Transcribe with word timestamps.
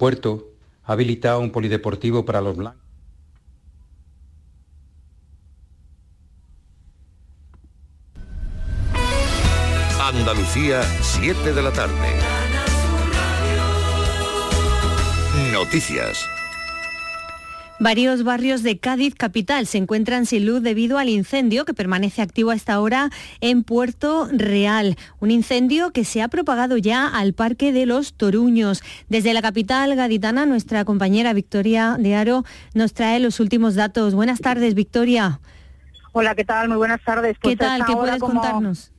Puerto 0.00 0.48
ha 0.84 0.92
habilitado 0.92 1.40
un 1.40 1.52
polideportivo 1.52 2.24
para 2.24 2.40
los 2.40 2.56
blancos. 2.56 2.80
Andalucía, 10.02 10.82
7 11.02 11.52
de 11.52 11.62
la 11.62 11.70
tarde. 11.70 11.92
Noticias. 15.52 16.39
Varios 17.82 18.24
barrios 18.24 18.62
de 18.62 18.78
Cádiz 18.78 19.14
capital 19.14 19.66
se 19.66 19.78
encuentran 19.78 20.26
sin 20.26 20.44
luz 20.44 20.62
debido 20.62 20.98
al 20.98 21.08
incendio 21.08 21.64
que 21.64 21.72
permanece 21.72 22.20
activo 22.20 22.50
a 22.50 22.54
esta 22.54 22.78
hora 22.78 23.08
en 23.40 23.64
Puerto 23.64 24.28
Real. 24.30 24.98
Un 25.18 25.30
incendio 25.30 25.90
que 25.90 26.04
se 26.04 26.20
ha 26.20 26.28
propagado 26.28 26.76
ya 26.76 27.06
al 27.06 27.32
Parque 27.32 27.72
de 27.72 27.86
los 27.86 28.12
Toruños. 28.12 28.82
Desde 29.08 29.32
la 29.32 29.40
capital 29.40 29.96
gaditana, 29.96 30.44
nuestra 30.44 30.84
compañera 30.84 31.32
Victoria 31.32 31.96
de 31.98 32.14
Aro 32.14 32.44
nos 32.74 32.92
trae 32.92 33.18
los 33.18 33.40
últimos 33.40 33.76
datos. 33.76 34.14
Buenas 34.14 34.40
tardes, 34.40 34.74
Victoria. 34.74 35.40
Hola, 36.12 36.34
¿qué 36.34 36.44
tal? 36.44 36.68
Muy 36.68 36.76
buenas 36.76 37.02
tardes. 37.02 37.38
¿Qué 37.40 37.56
pues 37.56 37.58
tal? 37.60 37.86
¿Qué 37.86 37.94
puedes 37.94 38.18
contarnos? 38.18 38.92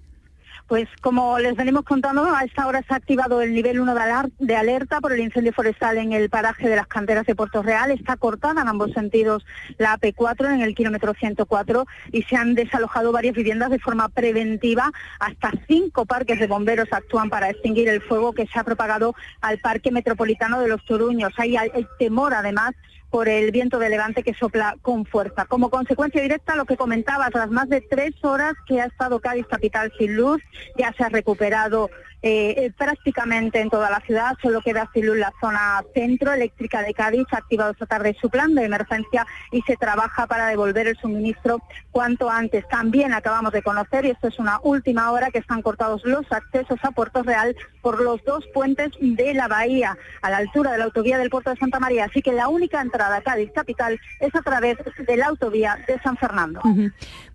Pues 0.72 0.88
como 1.02 1.38
les 1.38 1.58
venimos 1.58 1.84
contando, 1.84 2.24
a 2.34 2.46
esta 2.46 2.66
hora 2.66 2.82
se 2.88 2.94
ha 2.94 2.96
activado 2.96 3.42
el 3.42 3.54
nivel 3.54 3.82
1 3.82 3.94
de 4.40 4.56
alerta 4.56 5.02
por 5.02 5.12
el 5.12 5.20
incendio 5.20 5.52
forestal 5.52 5.98
en 5.98 6.14
el 6.14 6.30
paraje 6.30 6.70
de 6.70 6.78
las 6.78 6.88
canteras 6.88 7.26
de 7.26 7.36
Puerto 7.36 7.62
Real. 7.62 7.92
Está 7.92 8.16
cortada 8.16 8.62
en 8.62 8.70
ambos 8.70 8.94
sentidos 8.94 9.46
la 9.78 10.00
AP4 10.00 10.54
en 10.54 10.62
el 10.62 10.74
kilómetro 10.74 11.14
104 11.14 11.86
y 12.14 12.24
se 12.24 12.38
han 12.38 12.56
desalojado 12.56 13.12
varias 13.12 13.36
viviendas 13.36 13.70
de 13.70 13.80
forma 13.80 14.08
preventiva. 14.08 14.90
Hasta 15.20 15.52
cinco 15.68 16.06
parques 16.06 16.40
de 16.40 16.48
bomberos 16.48 16.88
actúan 16.94 17.30
para 17.30 17.50
extinguir 17.50 17.90
el 17.90 18.02
fuego 18.02 18.32
que 18.32 18.48
se 18.48 18.58
ha 18.58 18.64
propagado 18.64 19.14
al 19.42 19.60
parque 19.60 19.92
metropolitano 19.92 20.62
de 20.62 20.70
los 20.70 20.86
Toruños. 20.86 21.34
Hay, 21.36 21.58
hay 21.58 21.86
temor 22.00 22.34
además 22.34 22.72
por 23.12 23.28
el 23.28 23.52
viento 23.52 23.78
de 23.78 23.90
levante 23.90 24.24
que 24.24 24.34
sopla 24.34 24.78
con 24.82 25.06
fuerza. 25.06 25.46
Como 25.46 25.70
consecuencia 25.70 26.22
directa, 26.22 26.56
lo 26.56 26.66
que 26.66 26.78
comentabas, 26.78 27.34
las 27.34 27.52
más 27.52 27.68
de 27.70 27.82
tres 27.82 28.14
horas 28.24 28.54
que 28.66 28.82
ha 28.82 28.86
estado 28.86 29.20
Cádiz 29.20 29.46
capital 29.48 29.92
sin 29.98 30.16
luz, 30.16 30.42
ya 30.78 30.94
se 30.94 31.04
ha 31.04 31.10
recuperado 31.10 31.90
eh, 32.24 32.72
prácticamente 32.78 33.60
en 33.60 33.70
toda 33.70 33.90
la 33.90 34.00
ciudad, 34.02 34.36
solo 34.42 34.62
queda 34.62 34.90
sin 34.94 35.08
luz 35.08 35.18
la 35.18 35.34
zona 35.42 35.84
centro 35.94 36.34
eléctrica 36.34 36.82
de 36.82 36.94
Cádiz, 36.94 37.26
ha 37.32 37.38
activado 37.38 37.72
esta 37.72 37.86
tarde 37.86 38.16
su 38.20 38.30
plan 38.30 38.54
de 38.54 38.66
emergencia 38.66 39.26
y 39.52 39.62
se 39.62 39.76
trabaja 39.76 40.28
para 40.28 40.48
devolver 40.48 40.88
el 40.88 40.98
suministro 40.98 41.62
cuanto 41.92 42.30
antes. 42.30 42.68
También 42.70 43.14
acabamos 43.14 43.52
de 43.54 43.62
conocer, 43.62 44.06
y 44.06 44.12
esto 44.12 44.28
es 44.28 44.40
una 44.40 44.60
última 44.64 45.12
hora, 45.12 45.32
que 45.32 45.40
están 45.40 45.62
cortados 45.62 46.04
los 46.06 46.32
accesos 46.32 46.80
a 46.84 46.92
Puerto 46.92 47.24
Real 47.24 47.56
por 47.82 48.02
los 48.02 48.24
dos 48.24 48.46
puentes 48.54 48.90
de 49.00 49.34
la 49.34 49.48
bahía, 49.48 49.98
a 50.22 50.30
la 50.30 50.38
altura 50.38 50.72
de 50.72 50.78
la 50.78 50.86
autovía 50.86 51.18
del 51.18 51.30
puerto 51.30 51.50
de 51.50 51.58
Santa 51.58 51.80
María. 51.80 52.06
Así 52.06 52.22
que 52.22 52.32
la 52.32 52.48
única 52.48 52.82
entrada 52.82 53.18
a 53.18 53.22
Cádiz 53.22 53.52
capital 53.54 54.00
es 54.20 54.34
a 54.36 54.42
través 54.42 54.78
de 54.98 55.18
la 55.18 55.28
autovía 55.28 55.78
de 55.88 56.00
San 56.02 56.18
Fernando. 56.18 56.62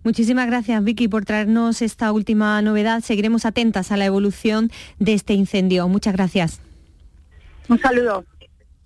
Muchísimas 0.03 0.47
gracias, 0.47 0.83
Vicky, 0.83 1.07
por 1.07 1.25
traernos 1.25 1.81
esta 1.81 2.11
última 2.11 2.61
novedad. 2.61 3.01
Seguiremos 3.01 3.45
atentas 3.45 3.91
a 3.91 3.97
la 3.97 4.05
evolución 4.05 4.71
de 4.99 5.13
este 5.13 5.33
incendio. 5.33 5.87
Muchas 5.87 6.13
gracias. 6.13 6.59
Un 7.69 7.79
saludo. 7.79 8.23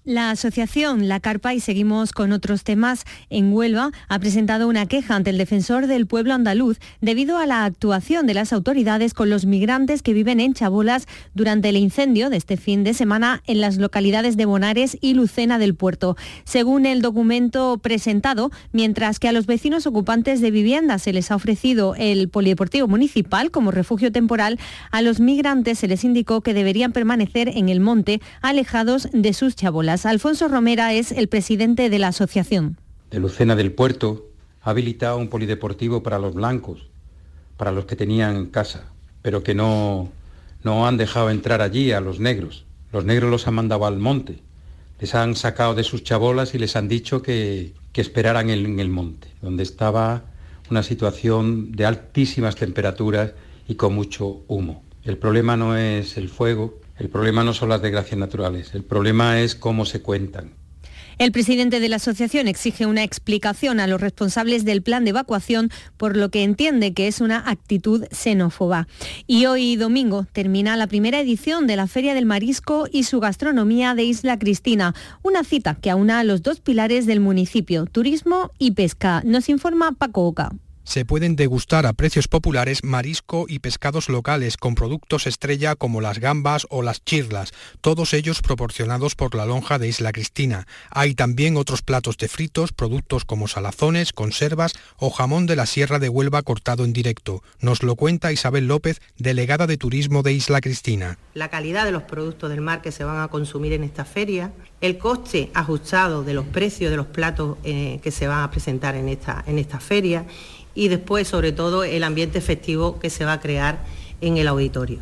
La 0.03 0.31
asociación 0.31 1.07
La 1.07 1.19
Carpa, 1.19 1.53
y 1.53 1.59
seguimos 1.59 2.11
con 2.11 2.31
otros 2.31 2.63
temas, 2.63 3.05
en 3.29 3.53
Huelva 3.53 3.91
ha 4.09 4.17
presentado 4.17 4.67
una 4.67 4.87
queja 4.87 5.15
ante 5.15 5.29
el 5.29 5.37
defensor 5.37 5.85
del 5.85 6.07
pueblo 6.07 6.33
andaluz 6.33 6.79
debido 7.01 7.37
a 7.37 7.45
la 7.45 7.65
actuación 7.65 8.25
de 8.25 8.33
las 8.33 8.51
autoridades 8.51 9.13
con 9.13 9.29
los 9.29 9.45
migrantes 9.45 10.01
que 10.01 10.13
viven 10.13 10.39
en 10.39 10.55
Chabolas 10.55 11.05
durante 11.35 11.69
el 11.69 11.77
incendio 11.77 12.31
de 12.31 12.37
este 12.37 12.57
fin 12.57 12.83
de 12.83 12.95
semana 12.95 13.43
en 13.45 13.61
las 13.61 13.77
localidades 13.77 14.37
de 14.37 14.47
Bonares 14.47 14.97
y 15.01 15.13
Lucena 15.13 15.59
del 15.59 15.75
Puerto. 15.75 16.17
Según 16.45 16.87
el 16.87 17.03
documento 17.03 17.77
presentado, 17.77 18.49
mientras 18.71 19.19
que 19.19 19.27
a 19.27 19.31
los 19.31 19.45
vecinos 19.45 19.85
ocupantes 19.85 20.41
de 20.41 20.49
viviendas 20.49 21.03
se 21.03 21.13
les 21.13 21.29
ha 21.29 21.35
ofrecido 21.35 21.93
el 21.93 22.27
polideportivo 22.27 22.87
municipal 22.87 23.51
como 23.51 23.69
refugio 23.69 24.11
temporal, 24.11 24.59
a 24.89 25.03
los 25.03 25.19
migrantes 25.19 25.77
se 25.77 25.87
les 25.87 26.03
indicó 26.03 26.41
que 26.41 26.55
deberían 26.55 26.91
permanecer 26.91 27.49
en 27.49 27.69
el 27.69 27.81
monte 27.81 28.19
alejados 28.41 29.07
de 29.13 29.33
sus 29.33 29.55
chabolas. 29.55 29.91
Alfonso 30.05 30.47
Romera 30.47 30.93
es 30.93 31.11
el 31.11 31.27
presidente 31.27 31.89
de 31.89 31.99
la 31.99 32.09
asociación. 32.09 32.77
De 33.09 33.19
Lucena 33.19 33.55
del 33.55 33.71
Puerto 33.71 34.27
ha 34.61 34.71
habilitado 34.71 35.17
un 35.17 35.29
polideportivo 35.29 36.03
para 36.03 36.19
los 36.19 36.33
blancos, 36.33 36.87
para 37.57 37.71
los 37.71 37.85
que 37.85 37.95
tenían 37.95 38.47
casa, 38.47 38.85
pero 39.21 39.43
que 39.43 39.53
no, 39.53 40.09
no 40.63 40.87
han 40.87 40.97
dejado 40.97 41.29
entrar 41.29 41.61
allí 41.61 41.91
a 41.91 42.01
los 42.01 42.19
negros. 42.19 42.65
Los 42.91 43.05
negros 43.05 43.29
los 43.29 43.47
han 43.47 43.55
mandado 43.55 43.85
al 43.85 43.99
monte. 43.99 44.39
Les 44.99 45.15
han 45.15 45.35
sacado 45.35 45.75
de 45.75 45.83
sus 45.83 46.03
chabolas 46.03 46.53
y 46.53 46.59
les 46.59 46.75
han 46.75 46.87
dicho 46.87 47.21
que, 47.21 47.73
que 47.91 48.01
esperaran 48.01 48.49
en 48.49 48.79
el 48.79 48.89
monte, 48.89 49.27
donde 49.41 49.63
estaba 49.63 50.23
una 50.69 50.83
situación 50.83 51.71
de 51.71 51.85
altísimas 51.85 52.55
temperaturas 52.55 53.33
y 53.67 53.75
con 53.75 53.93
mucho 53.93 54.41
humo. 54.47 54.83
El 55.03 55.17
problema 55.17 55.57
no 55.57 55.75
es 55.75 56.17
el 56.17 56.29
fuego, 56.29 56.79
el 57.01 57.09
problema 57.09 57.43
no 57.43 57.55
son 57.55 57.69
las 57.69 57.81
desgracias 57.81 58.19
naturales, 58.19 58.75
el 58.75 58.83
problema 58.83 59.39
es 59.41 59.55
cómo 59.55 59.85
se 59.85 60.03
cuentan. 60.03 60.51
El 61.17 61.31
presidente 61.31 61.79
de 61.79 61.89
la 61.89 61.95
asociación 61.95 62.47
exige 62.47 62.85
una 62.85 63.03
explicación 63.03 63.79
a 63.79 63.87
los 63.87 63.99
responsables 63.99 64.65
del 64.65 64.83
plan 64.83 65.03
de 65.03 65.09
evacuación 65.09 65.71
por 65.97 66.15
lo 66.15 66.29
que 66.29 66.43
entiende 66.43 66.93
que 66.93 67.07
es 67.07 67.19
una 67.19 67.49
actitud 67.49 68.05
xenófoba. 68.11 68.87
Y 69.25 69.47
hoy 69.47 69.77
domingo 69.77 70.27
termina 70.31 70.77
la 70.77 70.85
primera 70.85 71.19
edición 71.19 71.65
de 71.65 71.75
la 71.75 71.87
Feria 71.87 72.13
del 72.13 72.27
Marisco 72.27 72.87
y 72.91 73.03
su 73.03 73.19
gastronomía 73.19 73.95
de 73.95 74.03
Isla 74.03 74.37
Cristina, 74.37 74.93
una 75.23 75.43
cita 75.43 75.73
que 75.73 75.89
aúna 75.89 76.23
los 76.23 76.43
dos 76.43 76.59
pilares 76.59 77.07
del 77.07 77.19
municipio, 77.19 77.87
turismo 77.87 78.51
y 78.59 78.71
pesca. 78.71 79.23
Nos 79.25 79.49
informa 79.49 79.93
Paco 79.93 80.27
Oca 80.27 80.51
se 80.91 81.05
pueden 81.05 81.37
degustar 81.37 81.85
a 81.85 81.93
precios 81.93 82.27
populares 82.27 82.83
marisco 82.83 83.45
y 83.47 83.59
pescados 83.59 84.09
locales 84.09 84.57
con 84.57 84.75
productos 84.75 85.25
estrella 85.25 85.75
como 85.77 86.01
las 86.01 86.19
gambas 86.19 86.67
o 86.69 86.81
las 86.81 87.01
chirlas, 87.05 87.53
todos 87.79 88.13
ellos 88.13 88.41
proporcionados 88.41 89.15
por 89.15 89.33
la 89.33 89.45
lonja 89.45 89.79
de 89.79 89.87
Isla 89.87 90.11
Cristina. 90.11 90.67
Hay 90.89 91.15
también 91.15 91.55
otros 91.55 91.81
platos 91.81 92.17
de 92.17 92.27
fritos, 92.27 92.73
productos 92.73 93.23
como 93.23 93.47
salazones, 93.47 94.11
conservas 94.11 94.73
o 94.97 95.11
jamón 95.11 95.45
de 95.45 95.55
la 95.55 95.65
Sierra 95.65 95.97
de 95.97 96.09
Huelva 96.09 96.41
cortado 96.41 96.83
en 96.83 96.91
directo. 96.91 97.41
Nos 97.61 97.83
lo 97.83 97.95
cuenta 97.95 98.33
Isabel 98.33 98.67
López, 98.67 98.99
delegada 99.17 99.67
de 99.67 99.77
turismo 99.77 100.23
de 100.23 100.33
Isla 100.33 100.59
Cristina. 100.59 101.17
La 101.35 101.47
calidad 101.47 101.85
de 101.85 101.93
los 101.93 102.03
productos 102.03 102.49
del 102.49 102.59
mar 102.59 102.81
que 102.81 102.91
se 102.91 103.05
van 103.05 103.21
a 103.21 103.29
consumir 103.29 103.71
en 103.71 103.85
esta 103.85 104.03
feria, 104.03 104.51
el 104.81 104.97
coste 104.97 105.51
ajustado 105.53 106.25
de 106.25 106.33
los 106.33 106.47
precios 106.47 106.91
de 106.91 106.97
los 106.97 107.05
platos 107.05 107.59
eh, 107.63 108.01
que 108.03 108.11
se 108.11 108.27
van 108.27 108.43
a 108.43 108.51
presentar 108.51 108.95
en 108.95 109.07
esta, 109.07 109.41
en 109.47 109.57
esta 109.57 109.79
feria 109.79 110.25
y 110.75 110.87
después, 110.87 111.27
sobre 111.27 111.51
todo, 111.51 111.83
el 111.83 112.03
ambiente 112.03 112.41
festivo 112.41 112.99
que 112.99 113.09
se 113.09 113.25
va 113.25 113.33
a 113.33 113.39
crear 113.39 113.83
en 114.21 114.37
el 114.37 114.47
auditorio. 114.47 114.99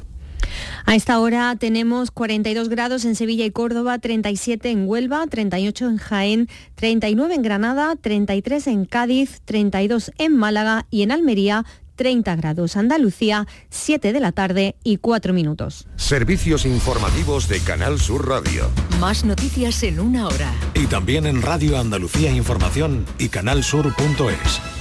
A 0.85 0.95
esta 0.95 1.19
hora 1.19 1.55
tenemos 1.55 2.11
42 2.11 2.69
grados 2.69 3.05
en 3.05 3.15
Sevilla 3.15 3.45
y 3.45 3.51
Córdoba, 3.51 3.99
37 3.99 4.71
en 4.71 4.87
Huelva, 4.87 5.27
38 5.27 5.87
en 5.87 5.97
Jaén, 5.97 6.49
39 6.75 7.35
en 7.35 7.41
Granada, 7.41 7.95
33 7.95 8.67
en 8.67 8.85
Cádiz, 8.85 9.41
32 9.45 10.11
en 10.17 10.35
Málaga 10.35 10.87
y 10.89 11.03
en 11.03 11.11
Almería 11.11 11.65
30 11.99 12.37
grados. 12.37 12.77
Andalucía, 12.77 13.45
7 13.69 14.13
de 14.13 14.19
la 14.21 14.31
tarde 14.31 14.77
y 14.85 14.97
4 14.97 15.33
minutos. 15.33 15.85
Servicios 15.97 16.65
informativos 16.65 17.49
de 17.49 17.59
Canal 17.59 17.99
Sur 17.99 18.25
Radio. 18.27 18.69
Más 19.01 19.25
noticias 19.25 19.83
en 19.83 19.99
una 19.99 20.27
hora. 20.27 20.53
Y 20.75 20.87
también 20.87 21.25
en 21.25 21.41
Radio 21.41 21.77
Andalucía 21.77 22.31
Información 22.31 23.05
y 23.17 23.27
canalsur.es. 23.27 24.78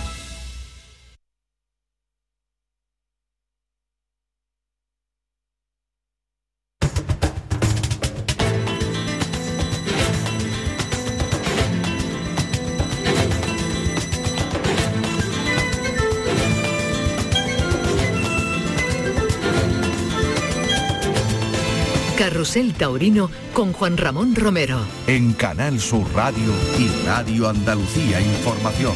Carrusel 22.28 22.74
Taurino 22.74 23.30
con 23.54 23.72
Juan 23.72 23.96
Ramón 23.96 24.34
Romero. 24.34 24.78
En 25.06 25.32
Canal 25.32 25.80
Sur 25.80 26.06
Radio 26.14 26.52
y 26.78 27.06
Radio 27.06 27.48
Andalucía 27.48 28.20
Información. 28.20 28.92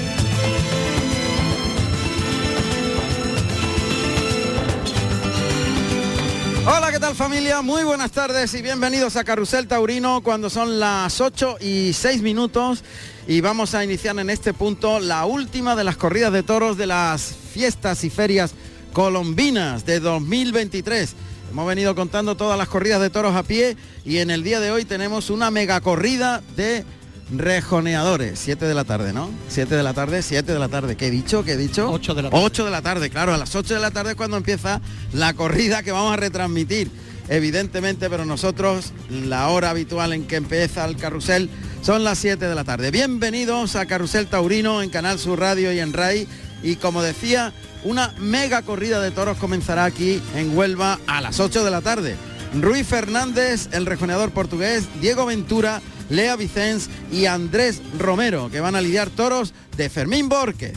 Hola, 6.67 6.93
¿qué 6.93 7.00
tal 7.00 7.14
familia? 7.14 7.62
Muy 7.62 7.84
buenas 7.84 8.11
tardes 8.11 8.52
y 8.52 8.61
bienvenidos 8.61 9.17
a 9.17 9.25
Carrusel 9.25 9.67
Taurino 9.67 10.20
cuando 10.23 10.50
son 10.50 10.78
las 10.78 11.19
8 11.19 11.56
y 11.62 11.94
6 11.94 12.20
minutos 12.20 12.85
y 13.26 13.40
vamos 13.40 13.75
a 13.75 13.82
iniciar 13.82 14.19
en 14.19 14.28
este 14.28 14.52
punto 14.52 15.00
la 15.00 15.25
última 15.25 15.75
de 15.75 15.85
las 15.85 15.96
corridas 15.96 16.35
de 16.35 16.43
toros 16.43 16.76
de 16.76 16.87
las 16.87 17.35
fiestas 17.50 18.05
y 18.05 18.11
ferias 18.11 18.52
colombinas 18.93 19.87
de 19.87 20.00
2023 20.00 21.17
Hemos 21.52 21.66
venido 21.66 21.94
contando 21.94 22.34
todas 22.34 22.56
las 22.56 22.66
corridas 22.66 22.99
de 22.99 23.10
toros 23.10 23.37
a 23.37 23.43
pie 23.43 23.76
y 24.06 24.19
en 24.19 24.31
el 24.31 24.43
día 24.43 24.58
de 24.58 24.70
hoy 24.70 24.87
tenemos 24.87 25.28
una 25.28 25.50
mega 25.50 25.82
corrida 25.82 26.43
de 26.56 26.82
rejoneadores. 27.31 28.38
7 28.38 28.64
de 28.64 28.72
la 28.72 28.84
tarde, 28.84 29.12
¿no? 29.12 29.28
7 29.49 29.76
de 29.76 29.82
la 29.82 29.93
tarde, 29.93 30.22
7 30.22 30.50
de 30.50 30.58
la 30.58 30.69
tarde. 30.69 30.96
¿Qué 30.96 31.08
he 31.08 31.10
dicho? 31.10 31.44
¿Qué 31.44 31.52
he 31.52 31.56
dicho? 31.58 31.90
8 31.90 32.14
de 32.14 32.22
la 32.22 32.31
tarde. 32.31 32.43
8 32.43 32.64
de 32.64 32.70
la 32.70 32.81
tarde, 32.81 33.10
claro. 33.10 33.34
A 33.34 33.37
las 33.37 33.54
8 33.54 33.75
de 33.75 33.81
la 33.81 33.90
tarde 33.90 34.12
es 34.12 34.16
cuando 34.16 34.38
empieza 34.38 34.81
la 35.12 35.34
corrida 35.34 35.82
que 35.82 35.93
vamos 35.93 36.14
a 36.14 36.16
retransmitir. 36.16 36.90
Evidentemente, 37.28 38.08
pero 38.08 38.25
nosotros, 38.25 38.94
la 39.10 39.49
hora 39.49 39.69
habitual 39.69 40.14
en 40.14 40.26
que 40.26 40.37
empieza 40.37 40.87
el 40.87 40.96
carrusel 40.96 41.50
son 41.82 42.02
las 42.02 42.19
7 42.19 42.49
de 42.49 42.54
la 42.54 42.64
tarde. 42.64 42.90
Bienvenidos 42.90 43.76
a 43.76 43.84
Carrusel 43.84 44.26
Taurino 44.26 44.81
en 44.81 44.88
Canal 44.88 45.19
Sur 45.19 45.38
Radio 45.38 45.70
y 45.70 45.81
en 45.81 45.93
RAI. 45.93 46.26
Y 46.62 46.76
como 46.76 47.02
decía, 47.02 47.52
una 47.84 48.12
mega 48.19 48.62
corrida 48.62 49.00
de 49.00 49.11
toros 49.11 49.38
comenzará 49.38 49.84
aquí 49.84 50.23
en 50.34 50.56
Huelva 50.56 50.99
a 51.06 51.20
las 51.20 51.40
8 51.40 51.64
de 51.64 51.70
la 51.70 51.81
tarde. 51.81 52.17
Rui 52.61 52.84
Fernández, 52.84 53.69
el 53.73 53.87
rejoneador 53.87 54.31
portugués, 54.31 54.84
Diego 55.00 55.26
Ventura, 55.26 55.81
Lea 56.11 56.37
Vicens 56.37 56.90
y 57.11 57.26
Andrés 57.26 57.81
Romero, 57.99 58.50
que 58.50 58.61
van 58.61 58.76
a 58.76 58.81
lidiar 58.81 59.11
toros 59.11 59.55
de 59.76 59.88
Fermín 59.88 60.29
Borque. 60.29 60.73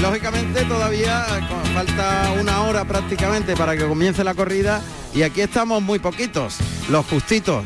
Lógicamente 0.00 0.64
todavía 0.64 1.24
falta 1.74 2.32
una 2.40 2.62
hora 2.62 2.84
prácticamente 2.84 3.56
para 3.56 3.76
que 3.76 3.86
comience 3.86 4.24
la 4.24 4.34
corrida 4.34 4.82
y 5.14 5.22
aquí 5.22 5.40
estamos 5.40 5.82
muy 5.82 5.98
poquitos, 5.98 6.56
los 6.90 7.06
justitos, 7.06 7.64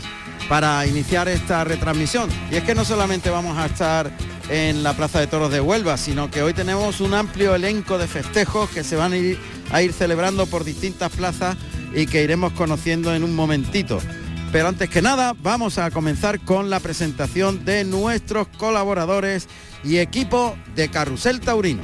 para 0.49 0.87
iniciar 0.87 1.29
esta 1.29 1.65
retransmisión. 1.65 2.29
Y 2.51 2.57
es 2.57 2.65
que 2.65 2.75
no 2.75 2.85
solamente 2.85 3.31
vamos 3.31 3.57
a 3.59 3.67
estar 3.67 4.11
en 4.49 4.83
la 4.83 4.95
Plaza 4.95 5.21
de 5.21 5.27
Toros 5.27 5.53
de 5.53 5.61
Huelva, 5.61 5.97
sino 5.97 6.31
que 6.31 6.43
hoy 6.43 6.55
tenemos 6.55 7.01
un 7.01 7.15
amplio 7.15 7.55
elenco 7.55 7.99
de 7.99 8.09
festejos 8.09 8.69
que 8.71 8.83
se 8.83 8.97
van 8.97 9.13
a 9.13 9.17
ir, 9.17 9.39
a 9.71 9.83
ir 9.83 9.93
celebrando 9.93 10.47
por 10.47 10.65
distintas 10.65 11.13
plazas 11.13 11.57
y 11.95 12.07
que 12.07 12.23
iremos 12.23 12.53
conociendo 12.53 13.15
en 13.15 13.25
un 13.25 13.35
momentito. 13.35 14.01
Pero 14.53 14.67
antes 14.67 14.91
que 14.91 15.01
nada, 15.03 15.35
vamos 15.41 15.79
a 15.79 15.91
comenzar 15.93 16.41
con 16.41 16.71
la 16.71 16.81
presentación 16.81 17.65
de 17.65 17.85
nuestros 17.85 18.49
colaboradores 18.49 19.49
y 19.85 19.99
equipo 19.99 20.57
de 20.75 20.91
Carrusel 20.91 21.41
Taurino. 21.41 21.83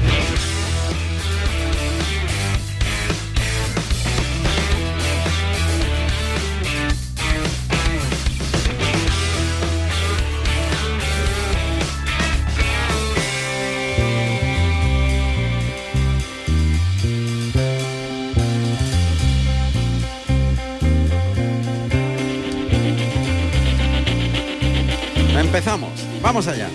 Vamos 26.26 26.48
allá. 26.48 26.68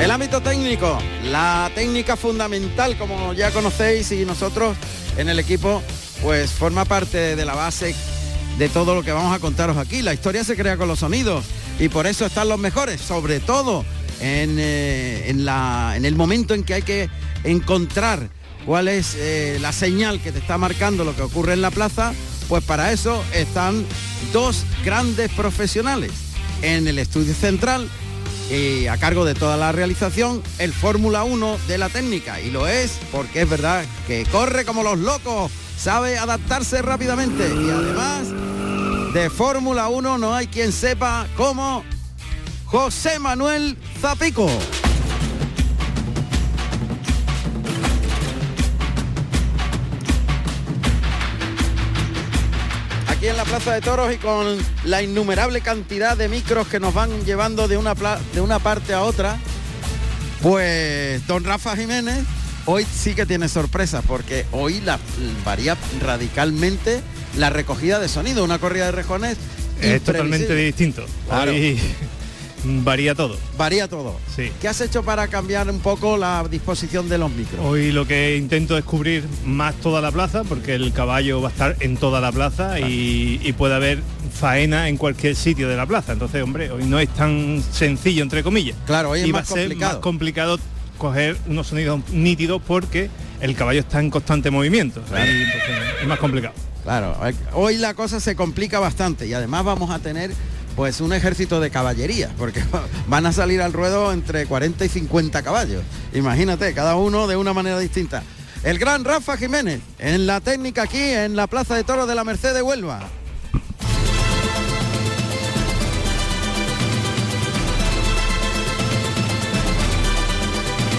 El 0.00 0.10
ámbito 0.10 0.40
técnico, 0.40 0.98
la 1.24 1.70
técnica 1.74 2.16
fundamental, 2.16 2.96
como 2.96 3.34
ya 3.34 3.50
conocéis, 3.50 4.10
y 4.12 4.24
nosotros 4.24 4.74
en 5.18 5.28
el 5.28 5.38
equipo, 5.38 5.82
pues 6.22 6.52
forma 6.52 6.86
parte 6.86 7.36
de 7.36 7.44
la 7.44 7.54
base 7.54 7.94
de 8.56 8.68
todo 8.70 8.94
lo 8.94 9.02
que 9.02 9.12
vamos 9.12 9.36
a 9.36 9.40
contaros 9.40 9.76
aquí. 9.76 10.00
La 10.00 10.14
historia 10.14 10.42
se 10.42 10.56
crea 10.56 10.78
con 10.78 10.88
los 10.88 11.00
sonidos 11.00 11.44
y 11.78 11.90
por 11.90 12.06
eso 12.06 12.24
están 12.24 12.48
los 12.48 12.58
mejores, 12.58 12.98
sobre 12.98 13.40
todo 13.40 13.84
en, 14.22 14.56
eh, 14.58 15.28
el 15.28 16.16
momento 16.16 16.54
en 16.54 16.64
que 16.64 16.74
hay 16.74 16.82
que 16.82 17.10
encontrar 17.44 18.30
cuál 18.64 18.88
es 18.88 19.16
eh, 19.18 19.58
la 19.60 19.72
señal 19.72 20.22
que 20.22 20.32
te 20.32 20.38
está 20.38 20.56
marcando 20.56 21.04
lo 21.04 21.14
que 21.14 21.20
ocurre 21.20 21.52
en 21.52 21.60
la 21.60 21.70
plaza, 21.70 22.14
pues 22.48 22.62
para 22.64 22.92
eso 22.92 23.22
están 23.32 23.84
dos 24.32 24.64
grandes 24.84 25.30
profesionales 25.32 26.12
en 26.62 26.86
el 26.86 26.98
estudio 26.98 27.34
central 27.34 27.88
y 28.50 28.86
a 28.86 28.96
cargo 28.98 29.24
de 29.24 29.34
toda 29.34 29.56
la 29.56 29.72
realización 29.72 30.42
el 30.58 30.72
Fórmula 30.72 31.24
1 31.24 31.58
de 31.68 31.78
la 31.78 31.88
técnica. 31.88 32.40
Y 32.40 32.50
lo 32.50 32.66
es 32.66 32.98
porque 33.10 33.42
es 33.42 33.48
verdad 33.48 33.84
que 34.06 34.24
corre 34.26 34.64
como 34.64 34.82
los 34.82 34.98
locos, 34.98 35.50
sabe 35.78 36.18
adaptarse 36.18 36.82
rápidamente 36.82 37.48
y 37.48 37.70
además 37.70 38.28
de 39.14 39.30
Fórmula 39.30 39.88
1 39.88 40.18
no 40.18 40.34
hay 40.34 40.46
quien 40.46 40.72
sepa 40.72 41.26
cómo 41.36 41.84
José 42.66 43.18
Manuel 43.18 43.76
Zapico. 44.00 44.48
Aquí 53.22 53.28
en 53.28 53.36
la 53.36 53.44
Plaza 53.44 53.72
de 53.72 53.80
Toros 53.80 54.12
y 54.12 54.16
con 54.16 54.58
la 54.82 55.00
innumerable 55.00 55.60
cantidad 55.60 56.16
de 56.16 56.28
micros 56.28 56.66
que 56.66 56.80
nos 56.80 56.92
van 56.92 57.24
llevando 57.24 57.68
de 57.68 57.76
una, 57.76 57.94
de 57.94 58.40
una 58.40 58.58
parte 58.58 58.94
a 58.94 59.02
otra, 59.02 59.38
pues 60.42 61.24
don 61.28 61.44
Rafa 61.44 61.76
Jiménez 61.76 62.24
hoy 62.66 62.84
sí 62.84 63.14
que 63.14 63.24
tiene 63.24 63.48
sorpresa 63.48 64.02
porque 64.02 64.44
hoy 64.50 64.80
la, 64.80 64.98
varía 65.44 65.76
radicalmente 66.00 67.00
la 67.38 67.48
recogida 67.48 68.00
de 68.00 68.08
sonido, 68.08 68.42
una 68.42 68.58
corrida 68.58 68.86
de 68.86 68.92
rejones. 68.92 69.36
Es 69.80 70.02
totalmente 70.02 70.56
distinto. 70.56 71.06
Hoy 71.30 71.78
varía 72.64 73.14
todo. 73.14 73.36
Varía 73.56 73.88
todo. 73.88 74.16
Sí. 74.34 74.50
¿Qué 74.60 74.68
has 74.68 74.80
hecho 74.80 75.02
para 75.02 75.28
cambiar 75.28 75.68
un 75.70 75.80
poco 75.80 76.16
la 76.16 76.44
disposición 76.50 77.08
de 77.08 77.18
los 77.18 77.30
micros? 77.30 77.60
Hoy 77.64 77.92
lo 77.92 78.06
que 78.06 78.36
intento 78.36 78.76
es 78.78 78.84
cubrir 78.84 79.24
más 79.44 79.74
toda 79.76 80.00
la 80.00 80.10
plaza, 80.10 80.44
porque 80.44 80.74
el 80.74 80.92
caballo 80.92 81.40
va 81.40 81.48
a 81.48 81.52
estar 81.52 81.76
en 81.80 81.96
toda 81.96 82.20
la 82.20 82.32
plaza 82.32 82.80
y, 82.80 83.40
y, 83.42 83.52
puede 83.52 83.74
haber 83.74 84.02
faena 84.32 84.88
en 84.88 84.96
cualquier 84.96 85.36
sitio 85.36 85.68
de 85.68 85.76
la 85.76 85.86
plaza. 85.86 86.12
Entonces, 86.12 86.42
hombre, 86.42 86.70
hoy 86.70 86.84
no 86.84 86.98
es 86.98 87.08
tan 87.10 87.62
sencillo, 87.72 88.22
entre 88.22 88.42
comillas. 88.42 88.76
Claro, 88.86 89.10
hoy 89.10 89.20
es 89.20 89.26
y 89.26 89.32
más 89.32 89.42
va 89.42 89.42
a 89.42 89.46
ser 89.46 89.68
complicado. 89.68 89.92
más 89.92 90.02
complicado 90.02 90.58
coger 90.98 91.36
unos 91.48 91.66
sonidos 91.66 92.00
nítidos 92.10 92.62
porque 92.66 93.10
el 93.40 93.56
caballo 93.56 93.80
está 93.80 94.00
en 94.00 94.10
constante 94.10 94.50
movimiento. 94.50 95.02
Claro. 95.02 95.30
Y, 95.30 95.42
entonces, 95.42 95.70
es 96.00 96.06
más 96.06 96.18
complicado. 96.18 96.54
Claro, 96.82 97.16
hoy 97.52 97.76
la 97.76 97.94
cosa 97.94 98.18
se 98.18 98.34
complica 98.34 98.80
bastante 98.80 99.26
y 99.26 99.34
además 99.34 99.64
vamos 99.64 99.90
a 99.90 100.00
tener 100.00 100.32
pues 100.76 101.00
un 101.00 101.12
ejército 101.12 101.60
de 101.60 101.70
caballería, 101.70 102.30
porque 102.38 102.62
van 103.06 103.26
a 103.26 103.32
salir 103.32 103.60
al 103.60 103.72
ruedo 103.72 104.12
entre 104.12 104.46
40 104.46 104.84
y 104.84 104.88
50 104.88 105.42
caballos. 105.42 105.82
Imagínate, 106.14 106.72
cada 106.74 106.96
uno 106.96 107.26
de 107.26 107.36
una 107.36 107.52
manera 107.52 107.78
distinta. 107.78 108.22
El 108.62 108.78
gran 108.78 109.04
Rafa 109.04 109.36
Jiménez, 109.36 109.80
en 109.98 110.26
la 110.26 110.40
técnica 110.40 110.82
aquí, 110.82 111.00
en 111.00 111.34
la 111.34 111.46
Plaza 111.46 111.74
de 111.74 111.84
Toros 111.84 112.06
de 112.06 112.14
la 112.14 112.24
Merced 112.24 112.54
de 112.54 112.62
Huelva. 112.62 113.00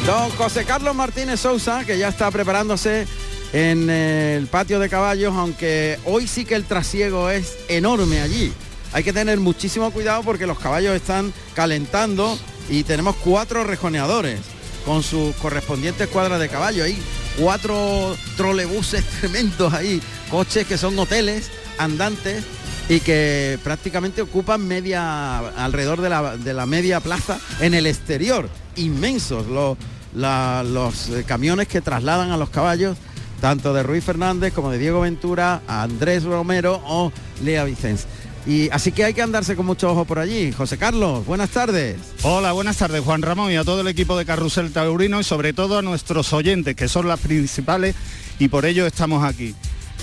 Don 0.06 0.30
José 0.32 0.66
Carlos 0.66 0.94
Martínez 0.94 1.40
Sousa, 1.40 1.86
que 1.86 1.98
ya 1.98 2.10
está 2.10 2.30
preparándose 2.30 3.08
en 3.54 3.90
el 3.90 4.48
patio 4.48 4.80
de 4.80 4.90
caballos, 4.90 5.34
aunque 5.34 5.98
hoy 6.04 6.28
sí 6.28 6.44
que 6.44 6.56
el 6.56 6.66
trasiego 6.66 7.30
es 7.30 7.58
enorme 7.70 8.20
allí 8.20 8.52
hay 8.94 9.04
que 9.04 9.12
tener 9.12 9.40
muchísimo 9.40 9.92
cuidado 9.92 10.22
porque 10.24 10.46
los 10.46 10.60
caballos 10.60 10.96
están 10.96 11.34
calentando 11.56 12.38
y 12.70 12.84
tenemos 12.84 13.16
cuatro 13.18 13.64
rejoneadores 13.64 14.40
con 14.86 15.02
sus 15.02 15.36
correspondientes 15.38 16.08
cuadras 16.10 16.40
de 16.40 16.50
caballo. 16.50 16.84
Hay 16.84 16.98
cuatro 17.40 18.16
trolebuses 18.38 19.04
tremendos 19.20 19.74
ahí, 19.74 20.02
coches 20.30 20.68
que 20.68 20.78
son 20.78 20.98
hoteles 21.00 21.50
andantes 21.78 22.44
y 22.90 23.00
que 23.00 23.58
prácticamente 23.64 24.22
ocupan 24.22 24.68
media 24.68 25.40
alrededor 25.40 26.02
de 26.02 26.10
la, 26.10 26.38
de 26.38 26.54
la 26.54 26.66
media 26.66 27.00
plaza 27.00 27.40
en 27.62 27.74
el 27.74 27.88
exterior. 27.88 28.50
Inmensos 28.76 29.48
los, 29.48 31.10
eh, 31.10 31.24
camiones 31.26 31.68
que 31.68 31.82
trasladan 31.82 32.32
a 32.32 32.38
los 32.38 32.50
caballos 32.50 32.98
tanto 33.42 33.74
de 33.74 33.84
Ruiz 33.84 34.06
Fernández 34.06 34.54
como 34.54 34.72
de 34.72 34.78
Diego 34.78 35.02
Ventura, 35.02 35.64
a 35.68 35.84
Andrés 35.84 36.24
Romero 36.24 36.82
o 36.86 37.12
Lea 37.44 37.66
Vicens. 37.66 38.08
Y 38.46 38.70
así 38.72 38.92
que 38.92 39.06
hay 39.06 39.14
que 39.14 39.22
andarse 39.22 39.56
con 39.56 39.66
mucho 39.66 39.90
ojo 39.92 40.04
por 40.06 40.20
allí. 40.20 40.52
José 40.52 40.78
Carlos, 40.78 41.26
buenas 41.26 41.50
tardes. 41.50 41.98
Hola, 42.24 42.52
buenas 42.52 42.78
tardes 42.78 43.02
Juan 43.02 43.22
Ramón 43.22 43.52
y 43.52 43.56
a 43.56 43.64
todo 43.64 43.82
el 43.82 43.88
equipo 43.88 44.18
de 44.18 44.26
Carrusel 44.26 44.74
Taurino 44.74 45.20
y 45.20 45.24
sobre 45.24 45.54
todo 45.54 45.78
a 45.78 45.82
nuestros 45.82 46.34
oyentes, 46.34 46.76
que 46.76 46.90
son 46.90 47.08
las 47.08 47.20
principales 47.22 47.96
y 48.40 48.50
por 48.50 48.66
ello 48.66 48.86
estamos 48.86 49.24
aquí. 49.24 49.56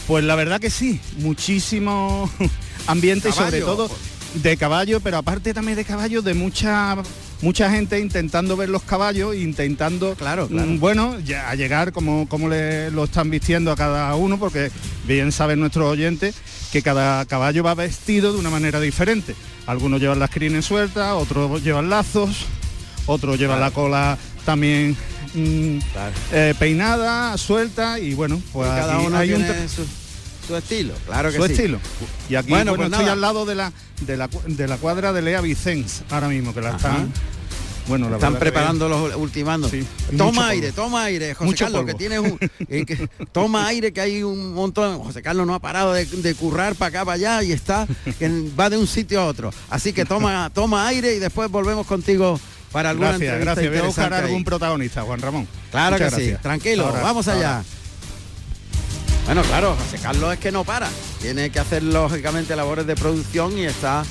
Pues 0.06 0.24
la 0.24 0.36
verdad 0.36 0.58
que 0.58 0.70
sí, 0.70 1.00
muchísimo 1.18 2.30
ambiente 2.86 3.28
Caballo. 3.28 3.56
y 3.56 3.60
sobre 3.60 3.60
todo 3.60 3.90
de 4.34 4.56
caballo, 4.56 5.00
pero 5.00 5.18
aparte 5.18 5.52
también 5.52 5.76
de 5.76 5.84
caballo, 5.84 6.22
de 6.22 6.34
mucha 6.34 6.96
mucha 7.42 7.70
gente 7.70 7.98
intentando 7.98 8.56
ver 8.56 8.68
los 8.68 8.82
caballos, 8.82 9.34
intentando, 9.34 10.14
claro, 10.14 10.48
mm, 10.50 10.78
bueno, 10.78 11.18
ya 11.20 11.50
a 11.50 11.54
llegar 11.54 11.92
como, 11.92 12.28
como 12.28 12.48
le, 12.48 12.90
lo 12.90 13.04
están 13.04 13.30
vistiendo 13.30 13.72
a 13.72 13.76
cada 13.76 14.14
uno, 14.14 14.38
porque 14.38 14.70
bien 15.06 15.32
saben 15.32 15.60
nuestros 15.60 15.86
oyentes 15.86 16.34
que 16.72 16.82
cada 16.82 17.24
caballo 17.26 17.62
va 17.62 17.74
vestido 17.74 18.32
de 18.32 18.38
una 18.38 18.50
manera 18.50 18.80
diferente. 18.80 19.34
Algunos 19.66 20.00
llevan 20.00 20.18
las 20.18 20.30
crines 20.30 20.64
sueltas, 20.64 21.12
otros 21.14 21.62
llevan 21.62 21.90
lazos, 21.90 22.46
otros 23.06 23.38
llevan 23.38 23.60
la 23.60 23.70
cola 23.70 24.18
también 24.44 24.96
mm, 25.34 25.78
eh, 26.32 26.54
peinada, 26.58 27.36
suelta 27.38 27.98
y 27.98 28.14
bueno, 28.14 28.40
pues 28.52 28.68
cada 28.68 28.98
uno 28.98 29.16
hay 29.16 29.32
un 29.32 29.44
su, 29.68 29.86
estilo, 30.56 30.94
claro 31.06 31.30
que 31.30 31.36
su 31.36 31.44
estilo. 31.44 31.78
Y 32.28 32.34
aquí 32.34 32.50
bueno, 32.50 32.74
pues 32.74 32.90
estoy 32.90 33.08
al 33.08 33.20
lado 33.20 33.44
de 33.44 33.54
la, 33.54 33.72
de 34.00 34.16
la, 34.16 34.28
de 34.46 34.68
la 34.68 34.76
cuadra 34.76 35.12
de 35.12 35.22
Lea 35.22 35.40
Vicens 35.40 36.02
ahora 36.10 36.28
mismo, 36.28 36.54
que 36.54 36.60
la 36.60 36.76
están 36.76 37.12
bueno, 37.90 38.14
Están 38.14 38.36
preparando 38.36 38.88
los 38.88 39.16
ultimandos. 39.16 39.72
Toma 40.16 40.48
aire, 40.48 40.70
toma 40.70 41.04
aire, 41.04 41.34
José 41.34 41.56
Carlos, 41.56 41.84
que 41.84 41.94
tienes 41.94 42.20
un... 42.20 42.38
Eh, 42.68 42.86
toma 43.32 43.66
aire, 43.66 43.92
que 43.92 44.00
hay 44.00 44.22
un 44.22 44.54
montón... 44.54 45.00
José 45.00 45.22
Carlos 45.22 45.44
no 45.44 45.54
ha 45.54 45.58
parado 45.58 45.92
de, 45.92 46.34
currar 46.34 46.76
para 46.76 46.88
acá, 46.88 47.04
para 47.04 47.14
allá 47.16 47.42
y 47.42 47.50
está... 47.50 47.88
va 48.58 48.70
de 48.70 48.76
un 48.76 48.86
sitio 48.86 49.20
a 49.20 49.26
otro. 49.26 49.52
Así 49.68 49.92
que 49.92 50.04
toma, 50.04 50.50
toma 50.54 50.86
aire 50.86 51.16
y 51.16 51.18
después 51.18 51.50
volvemos 51.50 51.84
contigo 51.86 52.38
para 52.70 52.90
alguna 52.90 53.18
gracias, 53.18 53.40
Gracias, 53.40 53.68
voy 53.68 53.78
a 53.78 53.82
buscar 53.82 54.14
algún 54.14 54.44
protagonista, 54.44 55.02
Juan 55.02 55.20
Ramón. 55.20 55.48
Claro 55.72 55.96
que 55.96 56.10
sí, 56.10 56.34
tranquilo, 56.40 56.92
vamos 57.02 57.26
allá. 57.26 57.64
Bueno, 59.32 59.44
claro, 59.44 59.76
José 59.76 60.02
Carlos 60.02 60.32
es 60.32 60.40
que 60.40 60.50
no 60.50 60.64
para. 60.64 60.88
Tiene 61.20 61.50
que 61.50 61.60
hacer 61.60 61.84
lógicamente 61.84 62.56
labores 62.56 62.84
de 62.84 62.96
producción 62.96 63.56
y 63.56 63.64
está 63.64 64.02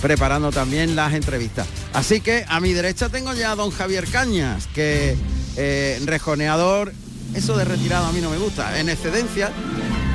preparando 0.00 0.50
también 0.50 0.96
las 0.96 1.12
entrevistas. 1.12 1.66
Así 1.92 2.22
que 2.22 2.46
a 2.48 2.58
mi 2.58 2.72
derecha 2.72 3.10
tengo 3.10 3.34
ya 3.34 3.52
a 3.52 3.54
don 3.54 3.70
Javier 3.70 4.08
Cañas, 4.08 4.68
que 4.68 5.14
eh, 5.58 6.00
rejoneador, 6.06 6.90
eso 7.34 7.54
de 7.58 7.66
retirado 7.66 8.06
a 8.06 8.12
mí 8.12 8.22
no 8.22 8.30
me 8.30 8.38
gusta, 8.38 8.80
en 8.80 8.88
excedencia, 8.88 9.50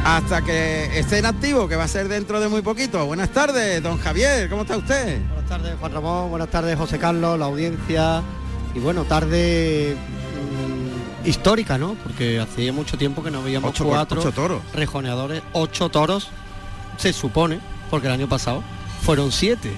hasta 0.04 0.42
que 0.42 0.98
esté 0.98 1.20
en 1.20 1.28
activo, 1.28 1.68
que 1.68 1.76
va 1.76 1.84
a 1.84 1.88
ser 1.88 2.08
dentro 2.08 2.40
de 2.40 2.48
muy 2.48 2.64
poquito. 2.64 3.06
Buenas 3.06 3.30
tardes, 3.30 3.84
don 3.84 4.00
Javier, 4.00 4.50
¿cómo 4.50 4.64
está 4.64 4.76
usted? 4.76 5.20
Buenas 5.28 5.48
tardes, 5.48 5.76
Juan 5.80 5.94
Ramón, 5.94 6.30
buenas 6.32 6.50
tardes, 6.50 6.76
José 6.76 6.98
Carlos, 6.98 7.38
la 7.38 7.46
audiencia, 7.46 8.24
y 8.74 8.80
bueno, 8.80 9.04
tarde 9.04 9.96
histórica, 11.28 11.78
¿no? 11.78 11.96
Porque 12.04 12.40
hacía 12.40 12.72
mucho 12.72 12.98
tiempo 12.98 13.24
que 13.24 13.30
no 13.30 13.44
veíamos 13.44 13.78
cuatro 13.78 14.32
toros. 14.32 14.62
rejoneadores, 14.74 15.44
ocho 15.54 15.90
toros, 15.90 16.30
se 16.98 17.14
supone, 17.14 17.60
porque 17.92 18.08
el 18.08 18.14
año 18.14 18.30
pasado 18.30 18.64
fueron 19.02 19.32
siete, 19.32 19.72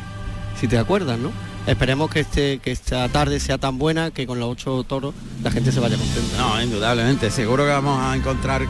si 0.60 0.68
te 0.68 0.78
acuerdas, 0.78 1.18
¿no? 1.18 1.32
Esperemos 1.66 2.10
que, 2.10 2.22
este, 2.22 2.60
que 2.60 2.72
esta 2.72 3.10
tarde 3.10 3.40
sea 3.40 3.58
tan 3.58 3.78
buena 3.78 4.12
que 4.12 4.26
con 4.26 4.40
los 4.40 4.50
ocho 4.50 4.84
toros 4.84 5.14
la 5.44 5.52
gente 5.52 5.72
se 5.72 5.80
vaya 5.80 5.98
contenta. 5.98 6.38
No, 6.38 6.62
indudablemente, 6.62 7.30
seguro 7.32 7.64
que 7.66 7.72
vamos 7.72 8.00
a 8.02 8.16
encontrar 8.16 8.66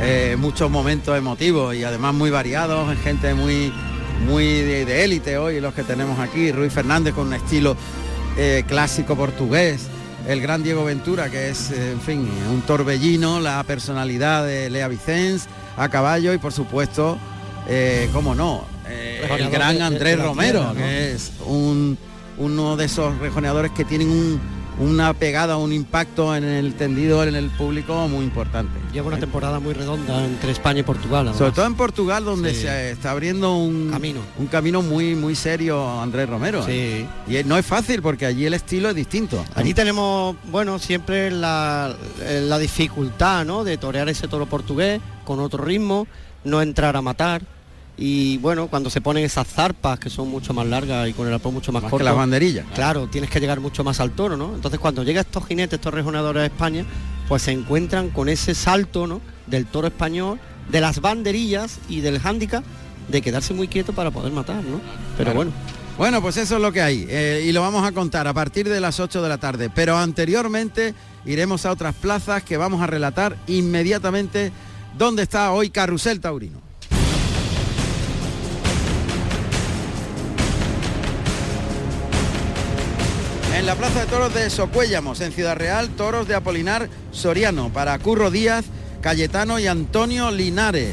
eh, 0.00 0.36
muchos 0.38 0.70
momentos 0.70 1.16
emotivos 1.16 1.74
y 1.74 1.84
además 1.84 2.14
muy 2.14 2.30
variados, 2.30 2.96
gente 2.98 3.34
muy, 3.34 3.72
muy 4.26 4.44
de 4.44 5.04
élite 5.04 5.38
hoy, 5.38 5.60
los 5.60 5.74
que 5.74 5.84
tenemos 5.84 6.18
aquí, 6.18 6.52
Ruiz 6.52 6.72
Fernández 6.72 7.14
con 7.14 7.28
un 7.28 7.34
estilo 7.34 7.76
eh, 8.36 8.64
clásico 8.66 9.14
portugués, 9.14 9.88
el 10.26 10.40
gran 10.40 10.62
Diego 10.62 10.84
Ventura, 10.84 11.30
que 11.30 11.50
es, 11.50 11.70
eh, 11.70 11.92
en 11.92 12.00
fin, 12.00 12.28
un 12.50 12.62
torbellino, 12.62 13.40
la 13.40 13.62
personalidad 13.64 14.44
de 14.44 14.70
Lea 14.70 14.88
Vicens 14.88 15.46
a 15.76 15.88
caballo 15.88 16.32
y 16.32 16.38
por 16.38 16.52
supuesto, 16.52 17.18
cómo 18.12 18.34
no, 18.34 18.64
eh, 18.88 19.26
el 19.38 19.50
gran 19.50 19.80
Andrés 19.80 20.20
Romero, 20.20 20.74
que 20.74 21.12
es 21.12 21.32
un, 21.46 21.96
uno 22.38 22.76
de 22.76 22.84
esos 22.84 23.16
rejoneadores 23.18 23.72
que 23.72 23.84
tienen 23.84 24.40
una 24.78 25.14
pegada, 25.14 25.56
un 25.56 25.72
impacto 25.72 26.34
en 26.34 26.44
el 26.44 26.74
tendido, 26.74 27.22
en 27.24 27.34
el 27.34 27.50
público 27.50 28.08
muy 28.08 28.24
importante. 28.24 28.78
Lleva 28.92 29.08
una 29.08 29.18
temporada 29.18 29.60
muy 29.60 29.72
redonda 29.72 30.24
entre 30.24 30.52
España 30.52 30.80
y 30.80 30.82
Portugal. 30.82 31.32
Sobre 31.34 31.52
todo 31.52 31.66
en 31.66 31.74
Portugal, 31.74 32.24
donde 32.24 32.54
se 32.54 32.92
está 32.92 33.12
abriendo 33.12 33.56
un 33.56 33.90
camino, 33.90 34.20
un 34.38 34.46
camino 34.46 34.82
muy, 34.82 35.14
muy 35.14 35.34
serio 35.34 36.00
Andrés 36.00 36.28
Romero. 36.28 36.64
¿eh? 36.68 37.06
Y 37.28 37.44
no 37.44 37.56
es 37.56 37.64
fácil 37.66 38.02
porque 38.02 38.26
allí 38.26 38.46
el 38.46 38.54
estilo 38.54 38.88
es 38.90 38.94
distinto. 38.94 39.44
Allí 39.54 39.74
tenemos, 39.74 40.36
bueno, 40.50 40.78
siempre 40.78 41.30
la, 41.30 41.94
la 42.20 42.58
dificultad 42.58 43.44
¿no? 43.44 43.64
de 43.64 43.78
torear 43.78 44.08
ese 44.08 44.28
toro 44.28 44.46
portugués 44.46 45.00
con 45.24 45.40
otro 45.40 45.64
ritmo, 45.64 46.06
no 46.44 46.60
entrar 46.60 46.96
a 46.96 47.02
matar 47.02 47.42
y 47.96 48.38
bueno, 48.38 48.66
cuando 48.66 48.90
se 48.90 49.00
ponen 49.00 49.24
esas 49.24 49.46
zarpas 49.46 49.98
que 50.00 50.10
son 50.10 50.28
mucho 50.28 50.52
más 50.52 50.66
largas 50.66 51.08
y 51.08 51.12
con 51.12 51.28
el 51.28 51.34
arpón 51.34 51.54
mucho 51.54 51.70
más, 51.70 51.82
corto. 51.82 51.98
Que 51.98 52.04
las 52.04 52.16
banderillas. 52.16 52.66
Claro. 52.74 53.06
tienes 53.06 53.30
que 53.30 53.38
llegar 53.40 53.60
mucho 53.60 53.84
más 53.84 54.00
al 54.00 54.10
toro, 54.10 54.36
¿no? 54.36 54.54
Entonces 54.54 54.80
cuando 54.80 55.02
llegan 55.04 55.24
estos 55.24 55.46
jinetes, 55.46 55.78
estos 55.78 55.94
rejonadores 55.94 56.42
a 56.42 56.46
España, 56.46 56.84
pues 57.28 57.42
se 57.42 57.52
encuentran 57.52 58.10
con 58.10 58.28
ese 58.28 58.54
salto, 58.54 59.06
¿no? 59.06 59.20
Del 59.46 59.66
toro 59.66 59.86
español, 59.86 60.40
de 60.70 60.80
las 60.80 61.00
banderillas 61.00 61.78
y 61.88 62.00
del 62.00 62.18
hándicap 62.18 62.64
de 63.08 63.22
quedarse 63.22 63.54
muy 63.54 63.68
quieto 63.68 63.92
para 63.92 64.10
poder 64.10 64.32
matar, 64.32 64.64
¿no? 64.64 64.80
Pero 65.16 65.34
bueno. 65.34 65.52
Bueno, 65.96 66.20
pues 66.20 66.36
eso 66.36 66.56
es 66.56 66.62
lo 66.62 66.72
que 66.72 66.82
hay 66.82 67.06
eh, 67.08 67.44
y 67.46 67.52
lo 67.52 67.60
vamos 67.60 67.86
a 67.86 67.92
contar 67.92 68.26
a 68.26 68.34
partir 68.34 68.68
de 68.68 68.80
las 68.80 68.98
8 68.98 69.22
de 69.22 69.28
la 69.28 69.38
tarde. 69.38 69.70
Pero 69.72 69.96
anteriormente 69.96 70.92
iremos 71.24 71.64
a 71.66 71.70
otras 71.70 71.94
plazas 71.94 72.42
que 72.42 72.56
vamos 72.56 72.82
a 72.82 72.88
relatar 72.88 73.36
inmediatamente 73.46 74.50
dónde 74.98 75.22
está 75.22 75.52
hoy 75.52 75.70
Carrusel 75.70 76.18
Taurino. 76.18 76.63
En 83.64 83.68
la 83.68 83.76
Plaza 83.76 84.00
de 84.00 84.06
Toros 84.08 84.34
de 84.34 84.50
Socuéllamos, 84.50 85.22
en 85.22 85.32
Ciudad 85.32 85.56
Real, 85.56 85.88
toros 85.88 86.28
de 86.28 86.34
Apolinar 86.34 86.90
Soriano, 87.12 87.72
para 87.72 87.98
Curro 87.98 88.30
Díaz, 88.30 88.66
Cayetano 89.00 89.58
y 89.58 89.66
Antonio 89.66 90.30
Linares. 90.30 90.92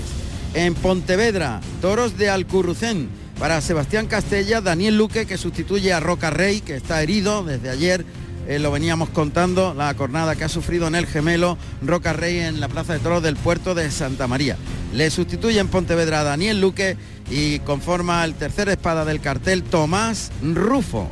En 0.53 0.73
Pontevedra, 0.73 1.59
toros 1.81 2.17
de 2.17 2.29
Alcurrucén, 2.29 3.09
para 3.37 3.59
Sebastián 3.59 4.07
Castella, 4.07 4.61
Daniel 4.61 4.97
Luque, 4.97 5.25
que 5.25 5.37
sustituye 5.37 5.91
a 5.91 5.99
Roca 5.99 6.29
Rey, 6.29 6.61
que 6.61 6.77
está 6.77 7.03
herido 7.03 7.43
desde 7.43 7.69
ayer. 7.69 8.05
Eh, 8.47 8.57
lo 8.57 8.71
veníamos 8.71 9.09
contando, 9.09 9.73
la 9.73 9.93
jornada 9.93 10.37
que 10.37 10.45
ha 10.45 10.49
sufrido 10.49 10.87
en 10.87 10.95
el 10.95 11.07
gemelo 11.07 11.57
Roca 11.81 12.13
Rey 12.13 12.39
en 12.39 12.61
la 12.61 12.69
Plaza 12.69 12.93
de 12.93 12.99
Toros 12.99 13.21
del 13.21 13.35
puerto 13.35 13.75
de 13.75 13.91
Santa 13.91 14.27
María. 14.27 14.55
Le 14.93 15.11
sustituye 15.11 15.59
en 15.59 15.67
Pontevedra 15.67 16.21
a 16.21 16.23
Daniel 16.23 16.61
Luque 16.61 16.95
y 17.29 17.59
conforma 17.59 18.23
el 18.23 18.33
tercer 18.35 18.69
espada 18.69 19.03
del 19.03 19.19
cartel 19.19 19.61
Tomás 19.61 20.31
Rufo 20.41 21.11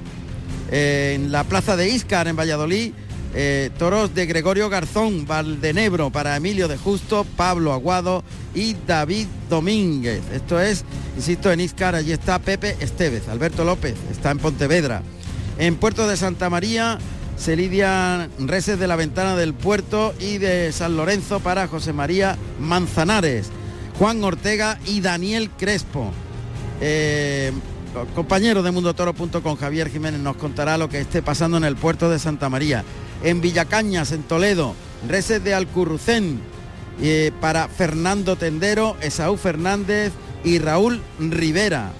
en 0.72 1.32
la 1.32 1.44
plaza 1.44 1.76
de 1.76 1.90
Iscar, 1.90 2.28
en 2.28 2.36
Valladolid, 2.36 2.94
eh, 3.36 3.70
toros 3.78 4.16
de 4.16 4.26
Gregorio 4.26 4.70
Garzón, 4.70 5.28
Valdenebro 5.28 6.10
para 6.10 6.36
Emilio 6.36 6.68
de 6.68 6.78
Justo, 6.78 7.26
Pablo 7.36 7.74
Aguado 7.74 8.24
y 8.56 8.76
David 8.88 9.28
Domínguez. 9.50 10.22
Esto 10.34 10.60
es, 10.60 10.84
insisto, 11.16 11.52
en 11.52 11.60
Iscar, 11.60 11.94
allí 11.94 12.12
está 12.12 12.40
Pepe 12.40 12.76
Estevez, 12.80 13.28
Alberto 13.30 13.64
López, 13.64 13.96
está 14.12 14.32
en 14.32 14.40
Pontevedra. 14.40 15.04
En 15.60 15.76
Puerto 15.76 16.08
de 16.08 16.18
Santa 16.18 16.50
María 16.50 16.98
se 17.38 17.56
lidian 17.56 18.30
reses 18.40 18.80
de 18.80 18.88
la 18.88 18.96
ventana 18.96 19.36
del 19.36 19.54
puerto 19.54 20.14
y 20.20 20.40
de 20.40 20.72
San 20.72 20.98
Lorenzo 20.98 21.40
para 21.40 21.68
José 21.68 21.94
María 21.94 22.38
Manzanares, 22.60 23.50
Juan 24.00 24.24
Ortega 24.24 24.80
y 24.86 25.02
Daniel 25.02 25.50
Crespo. 25.58 26.12
Eh, 26.82 27.52
compañero 28.16 28.64
de 28.64 28.72
mundotoro.com, 28.72 29.56
Javier 29.56 29.90
Jiménez, 29.90 30.20
nos 30.20 30.38
contará 30.38 30.78
lo 30.78 30.90
que 30.90 31.02
esté 31.02 31.22
pasando 31.22 31.58
en 31.58 31.64
el 31.64 31.76
puerto 31.76 32.10
de 32.10 32.20
Santa 32.20 32.50
María. 32.50 32.84
En 33.24 33.42
Villacañas, 33.42 34.12
en 34.12 34.24
Toledo, 34.24 34.76
reses 35.08 35.44
de 35.44 35.54
Alcurrucén 35.54 36.40
eh, 37.02 37.32
para 37.42 37.68
Fernando 37.68 38.36
Tendero, 38.36 38.96
Esaú 39.02 39.38
Fernández 39.38 40.14
y 40.44 40.60
Raúl 40.60 41.02
Rivera. 41.20 41.92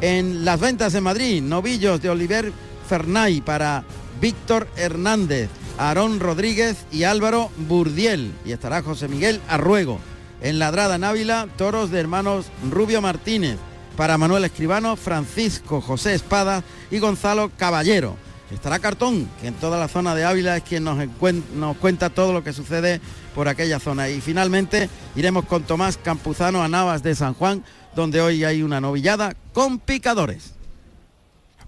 En 0.00 0.44
las 0.44 0.60
ventas 0.60 0.92
de 0.92 1.00
Madrid, 1.00 1.42
novillos 1.42 2.00
de 2.02 2.10
Oliver 2.10 2.52
Fernay 2.88 3.40
para 3.40 3.84
Víctor 4.20 4.68
Hernández, 4.76 5.48
Aarón 5.78 6.20
Rodríguez 6.20 6.84
y 6.92 7.04
Álvaro 7.04 7.50
Burdiel. 7.68 8.32
Y 8.44 8.52
estará 8.52 8.82
José 8.82 9.08
Miguel 9.08 9.40
Arruego. 9.48 9.98
En 10.40 10.58
Ladrada 10.58 10.98
Návila, 10.98 11.48
toros 11.56 11.90
de 11.90 12.00
hermanos 12.00 12.46
Rubio 12.70 13.00
Martínez 13.00 13.58
para 13.96 14.18
Manuel 14.18 14.44
Escribano, 14.44 14.96
Francisco 14.96 15.80
José 15.80 16.14
Espada 16.14 16.62
y 16.90 16.98
Gonzalo 16.98 17.50
Caballero. 17.56 18.16
Estará 18.50 18.78
Cartón, 18.78 19.28
que 19.40 19.48
en 19.48 19.54
toda 19.54 19.78
la 19.78 19.88
zona 19.88 20.14
de 20.14 20.24
Ávila 20.24 20.56
es 20.56 20.62
quien 20.62 20.84
nos, 20.84 20.98
nos, 21.54 21.76
cuenta 21.78 22.10
todo 22.10 22.32
lo 22.32 22.44
que 22.44 22.52
sucede 22.52 23.00
por 23.34 23.48
aquella 23.48 23.80
zona. 23.80 24.08
Y 24.08 24.20
finalmente 24.20 24.88
iremos 25.16 25.46
con 25.46 25.64
Tomás 25.64 25.96
Campuzano 25.96 26.62
a 26.62 26.68
Navas 26.68 27.02
de 27.02 27.14
San 27.14 27.34
Juan, 27.34 27.64
donde 27.96 28.20
hoy 28.20 28.44
hay 28.44 28.62
una 28.62 28.80
novillada 28.80 29.34
con 29.52 29.78
picadores. 29.78 30.54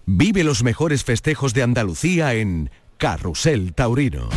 Vive 0.04 0.45
los 0.45 0.62
mejores 0.62 1.02
festejos 1.02 1.54
de 1.54 1.64
Andalucía 1.64 2.35
en 2.35 2.71
Carrusel 2.99 3.75
Taurino. 3.75 4.28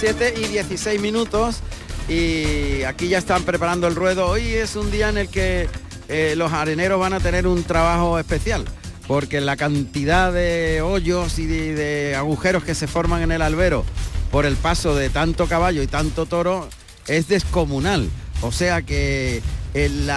7 0.00 0.32
y 0.38 0.46
16 0.46 0.98
minutos 0.98 1.56
y 2.08 2.84
aquí 2.84 3.08
ya 3.08 3.18
están 3.18 3.42
preparando 3.42 3.86
el 3.86 3.94
ruedo. 3.94 4.28
Hoy 4.28 4.46
es 4.46 4.74
un 4.74 4.90
día 4.90 5.10
en 5.10 5.18
el 5.18 5.28
que 5.28 5.68
eh, 6.08 6.32
los 6.38 6.54
areneros 6.54 6.98
van 6.98 7.12
a 7.12 7.20
tener 7.20 7.46
un 7.46 7.64
trabajo 7.64 8.18
especial 8.18 8.64
porque 9.06 9.42
la 9.42 9.58
cantidad 9.58 10.32
de 10.32 10.80
hoyos 10.80 11.38
y 11.38 11.44
de, 11.44 12.14
agujeros 12.16 12.64
que 12.64 12.74
se 12.74 12.86
forman 12.86 13.20
en 13.20 13.30
el 13.30 13.42
albero 13.42 13.84
por 14.30 14.46
el 14.46 14.56
paso 14.56 14.94
de 14.94 15.10
tanto 15.10 15.46
caballo 15.46 15.82
y 15.82 15.86
tanto 15.86 16.24
toro 16.24 16.66
es 17.06 17.28
descomunal. 17.28 18.08
O 18.40 18.52
sea 18.52 18.80
que 18.80 19.42
el, 19.74 20.10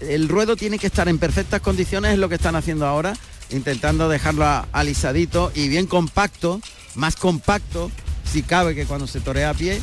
el 0.00 0.28
ruedo 0.30 0.56
tiene 0.56 0.78
que 0.78 0.86
estar 0.86 1.06
en 1.10 1.18
perfectas 1.18 1.60
condiciones, 1.60 2.14
es 2.14 2.18
lo 2.18 2.30
que 2.30 2.36
están 2.36 2.56
haciendo 2.56 2.86
ahora, 2.86 3.12
intentando 3.50 4.08
dejarlo 4.08 4.46
alisadito 4.72 5.52
y 5.54 5.68
bien 5.68 5.86
compacto, 5.86 6.62
más 6.94 7.16
compacto 7.16 7.90
si 8.32 8.42
cabe 8.42 8.74
que 8.74 8.86
cuando 8.86 9.06
se 9.06 9.20
torea 9.20 9.50
a 9.50 9.54
pie. 9.54 9.80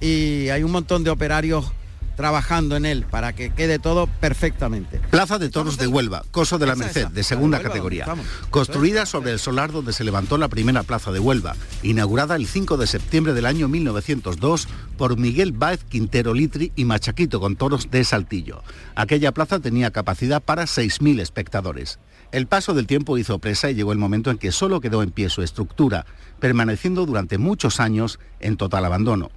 Y 0.00 0.50
hay 0.50 0.62
un 0.62 0.70
montón 0.70 1.04
de 1.04 1.10
operarios 1.10 1.72
trabajando 2.16 2.76
en 2.76 2.84
él 2.84 3.06
para 3.08 3.32
que 3.32 3.50
quede 3.50 3.78
todo 3.78 4.08
perfectamente. 4.08 4.98
Plaza 5.10 5.38
de 5.38 5.48
Toros 5.48 5.78
de 5.78 5.86
Huelva, 5.86 6.24
Coso 6.32 6.58
de 6.58 6.66
la 6.66 6.74
Merced, 6.74 7.06
de 7.06 7.22
segunda 7.22 7.60
categoría. 7.60 8.06
Construida 8.50 9.06
sobre 9.06 9.30
el 9.32 9.38
solar 9.38 9.72
donde 9.72 9.92
se 9.92 10.04
levantó 10.04 10.36
la 10.36 10.48
primera 10.48 10.82
plaza 10.82 11.12
de 11.12 11.20
Huelva, 11.20 11.54
inaugurada 11.82 12.34
el 12.34 12.46
5 12.46 12.76
de 12.76 12.88
septiembre 12.88 13.34
del 13.34 13.46
año 13.46 13.68
1902 13.68 14.68
por 14.96 15.16
Miguel 15.16 15.52
Báez 15.52 15.84
Quintero 15.84 16.34
Litri 16.34 16.72
y 16.74 16.84
Machaquito 16.84 17.40
con 17.40 17.54
toros 17.54 17.88
de 17.90 18.02
Saltillo. 18.02 18.64
Aquella 18.96 19.32
plaza 19.32 19.60
tenía 19.60 19.92
capacidad 19.92 20.42
para 20.42 20.64
6.000 20.64 21.20
espectadores. 21.20 22.00
El 22.30 22.46
paso 22.46 22.74
del 22.74 22.86
tiempo 22.86 23.16
hizo 23.16 23.38
presa 23.38 23.70
y 23.70 23.74
llegó 23.74 23.92
el 23.92 23.98
momento 23.98 24.30
en 24.30 24.36
que 24.36 24.52
solo 24.52 24.80
quedó 24.80 25.02
en 25.02 25.12
pie 25.12 25.30
su 25.30 25.42
estructura, 25.42 26.04
permaneciendo 26.40 27.06
durante 27.06 27.38
muchos 27.38 27.80
años 27.80 28.18
en 28.40 28.56
total 28.56 28.84
abandono. 28.84 29.30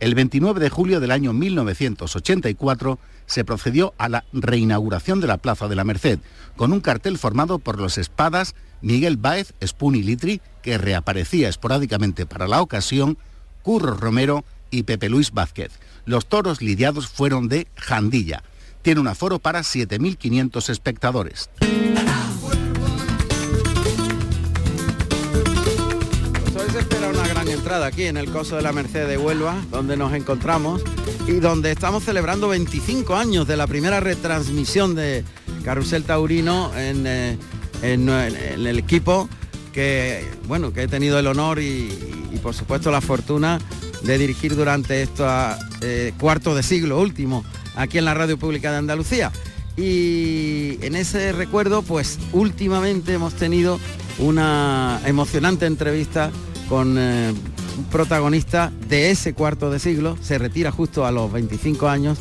El 0.00 0.14
29 0.14 0.60
de 0.60 0.70
julio 0.70 1.00
del 1.00 1.10
año 1.10 1.32
1984 1.32 2.98
se 3.26 3.44
procedió 3.44 3.94
a 3.98 4.08
la 4.08 4.24
reinauguración 4.32 5.20
de 5.20 5.26
la 5.26 5.38
Plaza 5.38 5.66
de 5.66 5.74
la 5.74 5.84
Merced, 5.84 6.20
con 6.56 6.72
un 6.72 6.80
cartel 6.80 7.18
formado 7.18 7.58
por 7.58 7.80
los 7.80 7.98
espadas 7.98 8.54
Miguel 8.80 9.16
Báez, 9.16 9.54
Spuni 9.64 10.02
Litri, 10.02 10.40
que 10.62 10.78
reaparecía 10.78 11.48
esporádicamente 11.48 12.26
para 12.26 12.46
la 12.46 12.62
ocasión, 12.62 13.18
Curro 13.62 13.94
Romero 13.94 14.44
y 14.70 14.84
Pepe 14.84 15.08
Luis 15.08 15.32
Vázquez. 15.32 15.72
Los 16.04 16.26
toros 16.26 16.62
lidiados 16.62 17.08
fueron 17.08 17.48
de 17.48 17.66
Jandilla. 17.76 18.42
Tiene 18.82 19.00
un 19.00 19.08
aforo 19.08 19.40
para 19.40 19.60
7.500 19.60 20.70
espectadores. 20.70 21.50
Aquí 27.72 28.04
en 28.04 28.16
el 28.16 28.30
Coso 28.30 28.56
de 28.56 28.62
la 28.62 28.72
Merced 28.72 29.06
de 29.06 29.18
Huelva, 29.18 29.54
donde 29.70 29.94
nos 29.96 30.14
encontramos 30.14 30.82
y 31.26 31.32
donde 31.32 31.70
estamos 31.70 32.02
celebrando 32.02 32.48
25 32.48 33.14
años 33.14 33.46
de 33.46 33.58
la 33.58 33.66
primera 33.66 34.00
retransmisión 34.00 34.94
de 34.94 35.22
Carrusel 35.64 36.04
Taurino 36.04 36.74
en, 36.74 37.06
eh, 37.06 37.36
en, 37.82 38.08
el 38.08 38.78
equipo 38.78 39.28
que, 39.72 40.26
bueno, 40.46 40.72
que 40.72 40.84
he 40.84 40.88
tenido 40.88 41.18
el 41.18 41.26
honor 41.26 41.60
y, 41.60 41.90
por 42.42 42.54
supuesto 42.54 42.90
la 42.90 43.02
fortuna 43.02 43.58
de 44.02 44.16
dirigir 44.16 44.56
durante 44.56 45.02
este 45.02 46.14
cuarto 46.18 46.54
de 46.54 46.62
siglo 46.62 46.98
último 46.98 47.44
aquí 47.76 47.98
en 47.98 48.06
la 48.06 48.14
Radio 48.14 48.38
Pública 48.38 48.72
de 48.72 48.78
Andalucía. 48.78 49.30
Y 49.76 50.78
en 50.80 50.96
ese 50.96 51.32
recuerdo, 51.32 51.82
pues 51.82 52.18
últimamente 52.32 53.12
hemos 53.12 53.34
tenido 53.34 53.78
una 54.18 55.00
emocionante 55.04 55.66
entrevista 55.66 56.30
con 56.68 56.96
eh, 56.98 57.32
protagonista 57.84 58.72
de 58.88 59.10
ese 59.10 59.34
cuarto 59.34 59.70
de 59.70 59.78
siglo, 59.78 60.16
se 60.20 60.38
retira 60.38 60.70
justo 60.70 61.06
a 61.06 61.12
los 61.12 61.32
25 61.32 61.88
años, 61.88 62.18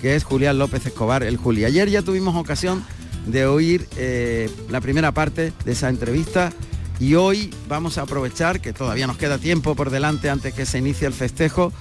que 0.00 0.16
es 0.16 0.24
Julián 0.24 0.58
López 0.58 0.86
Escobar, 0.86 1.22
el 1.22 1.36
Juli. 1.36 1.64
Ayer 1.64 1.88
ya 1.88 2.02
tuvimos 2.02 2.36
ocasión 2.36 2.84
de 3.26 3.46
oír 3.46 3.86
eh, 3.96 4.50
la 4.70 4.80
primera 4.80 5.12
parte 5.12 5.52
de 5.64 5.72
esa 5.72 5.88
entrevista 5.88 6.52
y 6.98 7.14
hoy 7.14 7.52
vamos 7.68 7.98
a 7.98 8.02
aprovechar 8.02 8.60
que 8.60 8.72
todavía 8.72 9.06
nos 9.06 9.16
queda 9.16 9.38
tiempo 9.38 9.74
por 9.74 9.90
delante 9.90 10.30
antes 10.30 10.54
que 10.54 10.66
se 10.66 10.78
inicie 10.78 11.06
el 11.06 11.14
festejo 11.14 11.72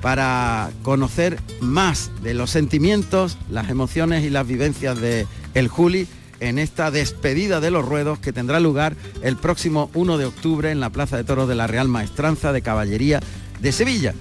para 0.00 0.70
conocer 0.82 1.40
más 1.60 2.10
de 2.22 2.34
los 2.34 2.50
sentimientos, 2.50 3.38
las 3.50 3.70
emociones 3.70 4.24
y 4.24 4.30
las 4.30 4.46
vivencias 4.46 5.00
de 5.00 5.26
el 5.54 5.68
Juli 5.68 6.06
en 6.40 6.58
esta 6.58 6.90
despedida 6.90 7.60
de 7.60 7.70
los 7.70 7.84
ruedos 7.84 8.18
que 8.18 8.32
tendrá 8.32 8.60
lugar 8.60 8.96
el 9.22 9.36
próximo 9.36 9.90
1 9.94 10.18
de 10.18 10.26
octubre 10.26 10.70
en 10.70 10.80
la 10.80 10.90
Plaza 10.90 11.16
de 11.16 11.24
Toros 11.24 11.48
de 11.48 11.54
la 11.54 11.66
Real 11.66 11.88
Maestranza 11.88 12.52
de 12.52 12.62
Caballería 12.62 13.20
de 13.60 13.72
Sevilla. 13.72 14.14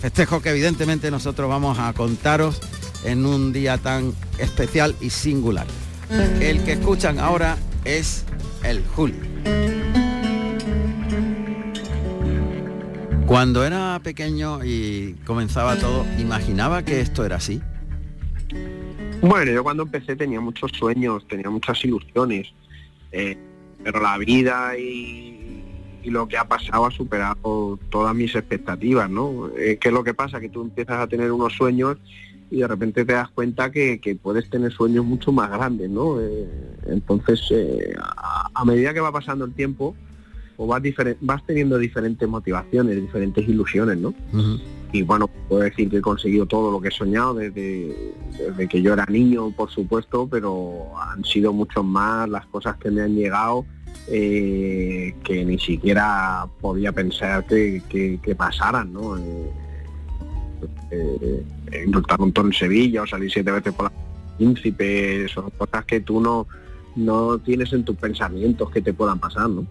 Festejo 0.00 0.42
que 0.42 0.50
evidentemente 0.50 1.10
nosotros 1.10 1.48
vamos 1.48 1.78
a 1.78 1.92
contaros 1.92 2.60
en 3.04 3.24
un 3.26 3.52
día 3.52 3.78
tan 3.78 4.12
especial 4.38 4.96
y 5.00 5.10
singular. 5.10 5.66
El 6.40 6.62
que 6.64 6.72
escuchan 6.72 7.18
ahora 7.18 7.56
es 7.84 8.24
el 8.64 8.84
Julio. 8.84 9.20
Cuando 13.26 13.64
era 13.64 13.98
pequeño 14.02 14.62
y 14.62 15.14
comenzaba 15.24 15.76
todo, 15.76 16.04
¿imaginaba 16.18 16.82
que 16.82 17.00
esto 17.00 17.24
era 17.24 17.36
así? 17.36 17.62
Bueno, 19.22 19.52
yo 19.52 19.62
cuando 19.62 19.84
empecé 19.84 20.16
tenía 20.16 20.40
muchos 20.40 20.72
sueños, 20.72 21.24
tenía 21.28 21.48
muchas 21.48 21.84
ilusiones, 21.84 22.52
eh, 23.12 23.38
pero 23.84 24.00
la 24.00 24.18
vida 24.18 24.76
y, 24.76 25.38
lo 26.06 26.26
que 26.26 26.36
ha 26.36 26.48
pasado 26.48 26.86
ha 26.86 26.90
superado 26.90 27.78
todas 27.88 28.12
mis 28.16 28.34
expectativas, 28.34 29.08
¿no? 29.08 29.50
Eh, 29.56 29.78
¿Qué 29.80 29.88
es 29.88 29.94
lo 29.94 30.02
que 30.02 30.12
pasa? 30.12 30.40
Que 30.40 30.48
tú 30.48 30.62
empiezas 30.62 30.98
a 30.98 31.06
tener 31.06 31.30
unos 31.30 31.52
sueños 31.52 31.98
y 32.50 32.58
de 32.58 32.66
repente 32.66 33.04
te 33.04 33.12
das 33.12 33.28
cuenta 33.28 33.70
que, 33.70 34.18
puedes 34.20 34.50
tener 34.50 34.72
sueños 34.72 35.04
mucho 35.04 35.30
más 35.30 35.48
grandes, 35.48 35.88
¿no? 35.88 36.20
Eh, 36.20 36.48
entonces, 36.86 37.40
a, 38.04 38.64
medida 38.64 38.92
que 38.92 38.98
va 38.98 39.12
pasando 39.12 39.44
el 39.44 39.54
tiempo, 39.54 39.94
pues 40.56 40.68
vas, 40.68 40.82
vas 41.20 41.46
teniendo 41.46 41.78
diferentes 41.78 42.28
motivaciones, 42.28 43.00
diferentes 43.00 43.48
ilusiones, 43.48 43.98
¿no? 43.98 44.12
Y 44.92 45.02
bueno, 45.02 45.26
puedo 45.48 45.62
decir 45.62 45.88
que 45.88 45.96
he 45.96 46.02
conseguido 46.02 46.44
todo 46.44 46.70
lo 46.70 46.80
que 46.80 46.88
he 46.88 46.90
soñado 46.90 47.34
desde, 47.34 48.14
que 48.68 48.82
yo 48.82 48.92
era 48.92 49.06
niño, 49.06 49.50
por 49.50 49.70
supuesto, 49.70 50.28
pero 50.30 50.86
han 51.00 51.24
sido 51.24 51.54
mucho 51.54 51.82
más 51.82 52.28
las 52.28 52.44
cosas 52.46 52.76
que 52.76 52.90
me 52.90 53.00
han 53.00 53.14
llegado 53.14 53.64
eh, 54.08 55.14
que 55.24 55.44
ni 55.46 55.58
siquiera 55.58 56.46
podía 56.60 56.92
pensar 56.92 57.46
que, 57.46 58.34
pasaran, 58.36 58.92
¿no? 58.92 59.16
Eh, 59.16 59.50
eh, 60.90 61.44
eh 61.72 61.86
un 62.18 62.32
en 62.36 62.52
Sevilla 62.52 63.02
o 63.02 63.06
salir 63.06 63.32
siete 63.32 63.50
veces 63.50 63.72
por 63.72 63.86
la 63.86 63.92
príncipe, 64.36 65.26
son 65.28 65.48
cosas 65.56 65.86
que 65.86 66.00
tú 66.00 66.20
no, 66.20 66.46
no 66.96 67.38
tienes 67.38 67.72
en 67.72 67.82
tus 67.82 67.96
pensamientos 67.96 68.70
que 68.70 68.82
te 68.82 68.92
puedan 68.92 69.18
pasar, 69.18 69.48
¿no? 69.48 69.66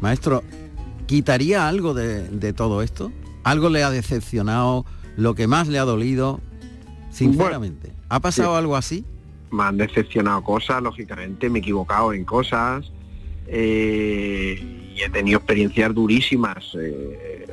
Maestro, 0.00 0.42
¿quitaría 1.06 1.68
algo 1.68 1.94
de 1.94 2.52
todo 2.52 2.82
esto? 2.82 3.12
¿Algo 3.46 3.68
le 3.68 3.84
ha 3.84 3.90
decepcionado? 3.92 4.84
¿Lo 5.16 5.36
que 5.36 5.46
más 5.46 5.68
le 5.68 5.78
ha 5.78 5.84
dolido? 5.84 6.40
Sinceramente, 7.10 7.92
¿ha 8.08 8.18
pasado 8.18 8.56
algo 8.56 8.74
así? 8.74 9.04
Me 9.52 9.62
han 9.62 9.76
decepcionado 9.76 10.42
cosas, 10.42 10.82
lógicamente, 10.82 11.48
me 11.48 11.60
he 11.60 11.62
equivocado 11.62 12.12
en 12.12 12.24
cosas 12.24 12.90
eh, 13.46 14.90
y 14.96 15.00
he 15.00 15.08
tenido 15.10 15.38
experiencias 15.38 15.94
durísimas, 15.94 16.76
eh, 16.76 17.46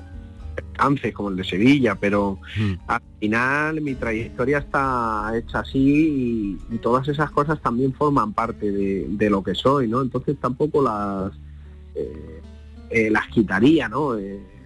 como 1.13 1.29
el 1.29 1.35
de 1.35 1.43
Sevilla, 1.43 1.93
pero 1.93 2.39
hmm. 2.57 2.73
al 2.87 3.01
final 3.19 3.79
mi 3.81 3.93
trayectoria 3.93 4.57
está 4.57 5.31
hecha 5.35 5.59
así 5.59 6.57
y, 6.71 6.77
todas 6.79 7.07
esas 7.07 7.29
cosas 7.29 7.61
también 7.61 7.93
forman 7.93 8.33
parte 8.33 8.71
de, 8.71 9.29
lo 9.29 9.43
que 9.43 9.53
soy, 9.53 9.87
¿no? 9.87 10.01
Entonces 10.01 10.37
tampoco 10.41 10.81
las, 10.81 11.33
eh, 11.93 12.41
eh, 12.89 13.11
las 13.11 13.27
quitaría, 13.27 13.87
¿no? 13.87 14.17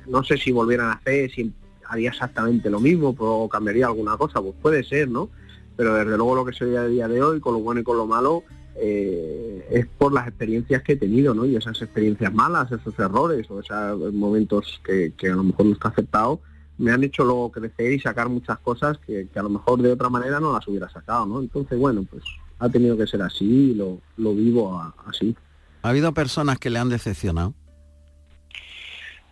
No 0.07 0.23
sé 0.23 0.37
si 0.37 0.51
volvieran 0.51 0.89
a 0.89 0.93
hacer, 0.93 1.31
si 1.31 1.53
haría 1.87 2.09
exactamente 2.09 2.69
lo 2.69 2.79
mismo 2.79 3.15
o 3.17 3.49
cambiaría 3.49 3.87
alguna 3.87 4.17
cosa, 4.17 4.41
pues 4.41 4.55
puede 4.61 4.83
ser, 4.83 5.09
¿no? 5.09 5.29
Pero 5.75 5.93
desde 5.93 6.17
luego 6.17 6.35
lo 6.35 6.45
que 6.45 6.53
soy 6.53 6.75
a 6.75 6.85
día 6.85 7.07
de 7.07 7.21
hoy, 7.21 7.39
con 7.39 7.53
lo 7.53 7.59
bueno 7.59 7.81
y 7.81 7.83
con 7.83 7.97
lo 7.97 8.07
malo, 8.07 8.43
eh, 8.75 9.67
es 9.71 9.87
por 9.87 10.13
las 10.13 10.27
experiencias 10.27 10.83
que 10.83 10.93
he 10.93 10.95
tenido, 10.97 11.33
¿no? 11.33 11.45
Y 11.45 11.55
esas 11.55 11.81
experiencias 11.81 12.33
malas, 12.33 12.71
esos 12.71 12.97
errores 12.99 13.49
o 13.49 13.59
esos 13.59 14.13
momentos 14.13 14.81
que, 14.83 15.13
a 15.23 15.35
lo 15.35 15.43
mejor 15.43 15.65
no 15.65 15.73
está 15.73 15.89
aceptado, 15.89 16.41
me 16.77 16.91
han 16.91 17.03
hecho 17.03 17.23
luego 17.23 17.51
crecer 17.51 17.91
y 17.91 17.99
sacar 17.99 18.29
muchas 18.29 18.59
cosas 18.59 18.97
que, 18.99 19.27
a 19.35 19.43
lo 19.43 19.49
mejor 19.49 19.81
de 19.81 19.91
otra 19.91 20.09
manera 20.09 20.39
no 20.39 20.53
las 20.53 20.67
hubiera 20.67 20.89
sacado, 20.89 21.25
¿no? 21.25 21.39
Entonces, 21.39 21.77
bueno, 21.77 22.05
pues 22.09 22.23
ha 22.59 22.69
tenido 22.69 22.97
que 22.97 23.07
ser 23.07 23.21
así 23.21 23.73
lo, 23.73 23.99
lo 24.17 24.33
vivo 24.33 24.79
así. 25.05 25.35
¿Ha 25.81 25.89
habido 25.89 26.13
personas 26.13 26.59
que 26.59 26.69
le 26.69 26.79
han 26.79 26.89
decepcionado? 26.89 27.53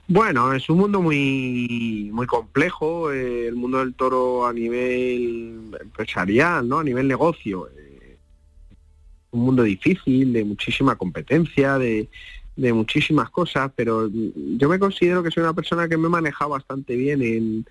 Bueno, 0.07 0.53
es 0.53 0.69
un 0.69 0.77
mundo 0.77 1.01
muy 1.01 2.09
muy 2.13 2.27
complejo, 2.27 3.11
eh, 3.11 3.47
el 3.47 3.55
mundo 3.55 3.79
del 3.79 3.95
toro 3.95 4.45
a 4.45 4.53
nivel 4.53 5.75
empresarial, 5.81 6.67
¿no? 6.67 6.79
A 6.79 6.83
nivel 6.83 7.07
negocio. 7.07 7.67
Eh, 7.69 8.17
un 9.31 9.41
mundo 9.41 9.63
difícil, 9.63 10.31
de 10.33 10.45
muchísima 10.45 10.95
competencia, 10.95 11.77
de, 11.77 12.07
de 12.55 12.73
muchísimas 12.73 13.29
cosas, 13.29 13.71
pero 13.75 14.09
yo 14.11 14.69
me 14.69 14.79
considero 14.79 15.23
que 15.23 15.31
soy 15.31 15.43
una 15.43 15.53
persona 15.53 15.87
que 15.87 15.97
me 15.97 16.07
he 16.07 16.09
manejado 16.09 16.51
bastante 16.51 16.95
bien 16.95 17.21
en, 17.21 17.65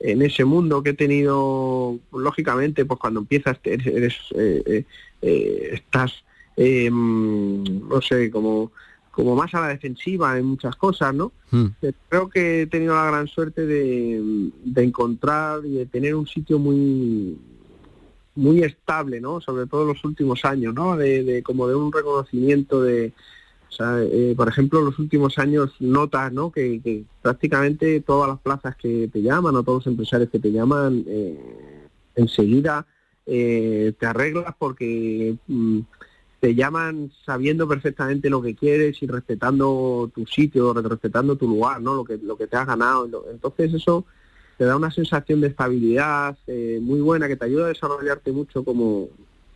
en 0.00 0.22
ese 0.22 0.44
mundo 0.44 0.82
que 0.82 0.90
he 0.90 0.94
tenido, 0.94 1.98
lógicamente, 2.12 2.84
pues 2.84 3.00
cuando 3.00 3.20
empiezas, 3.20 3.58
eres, 3.64 4.14
eh, 4.36 4.62
eh, 4.66 4.84
eh, 5.22 5.70
estás, 5.72 6.24
em, 6.56 7.64
no 7.88 8.00
sé, 8.00 8.30
como, 8.30 8.72
como 9.18 9.34
más 9.34 9.52
a 9.52 9.62
la 9.62 9.68
defensiva 9.70 10.38
en 10.38 10.44
muchas 10.44 10.76
cosas, 10.76 11.12
¿no? 11.12 11.32
Hmm. 11.50 11.66
Creo 12.08 12.28
que 12.28 12.62
he 12.62 12.66
tenido 12.68 12.94
la 12.94 13.06
gran 13.06 13.26
suerte 13.26 13.66
de, 13.66 14.52
de 14.64 14.84
encontrar 14.84 15.66
y 15.66 15.72
de 15.72 15.86
tener 15.86 16.14
un 16.14 16.28
sitio 16.28 16.60
muy 16.60 17.36
muy 18.36 18.62
estable, 18.62 19.20
¿no? 19.20 19.40
Sobre 19.40 19.66
todo 19.66 19.82
en 19.82 19.88
los 19.88 20.04
últimos 20.04 20.44
años, 20.44 20.72
¿no? 20.72 20.96
De, 20.96 21.24
de 21.24 21.42
como 21.42 21.66
de 21.66 21.74
un 21.74 21.92
reconocimiento 21.92 22.80
de, 22.80 23.12
o 23.68 23.72
sea, 23.72 24.00
eh, 24.00 24.34
por 24.36 24.48
ejemplo, 24.48 24.78
en 24.78 24.84
los 24.84 25.00
últimos 25.00 25.36
años 25.38 25.72
notas 25.80 26.32
¿no? 26.32 26.52
que, 26.52 26.80
que, 26.80 27.02
prácticamente 27.20 28.00
todas 28.00 28.28
las 28.28 28.38
plazas 28.38 28.76
que 28.76 29.10
te 29.12 29.20
llaman 29.20 29.56
o 29.56 29.64
todos 29.64 29.84
los 29.84 29.86
empresarios 29.88 30.30
que 30.30 30.38
te 30.38 30.52
llaman, 30.52 31.04
eh, 31.08 31.88
enseguida 32.14 32.86
eh, 33.26 33.94
te 33.98 34.06
arreglas 34.06 34.54
porque 34.56 35.34
mm, 35.48 35.80
te 36.40 36.54
llaman 36.54 37.10
sabiendo 37.24 37.66
perfectamente 37.66 38.30
lo 38.30 38.40
que 38.40 38.54
quieres 38.54 39.02
y 39.02 39.06
respetando 39.06 40.10
tu 40.14 40.24
sitio, 40.26 40.72
respetando 40.72 41.36
tu 41.36 41.48
lugar, 41.48 41.80
¿no? 41.80 41.96
lo, 41.96 42.04
que, 42.04 42.18
lo 42.18 42.36
que 42.36 42.46
te 42.46 42.56
has 42.56 42.66
ganado. 42.66 43.26
Entonces 43.30 43.74
eso 43.74 44.04
te 44.56 44.64
da 44.64 44.76
una 44.76 44.90
sensación 44.90 45.40
de 45.40 45.48
estabilidad 45.48 46.36
eh, 46.46 46.78
muy 46.80 47.00
buena 47.00 47.28
que 47.28 47.36
te 47.36 47.44
ayuda 47.44 47.66
a 47.66 47.68
desarrollarte 47.68 48.30
mucho 48.30 48.64
como, 48.64 49.08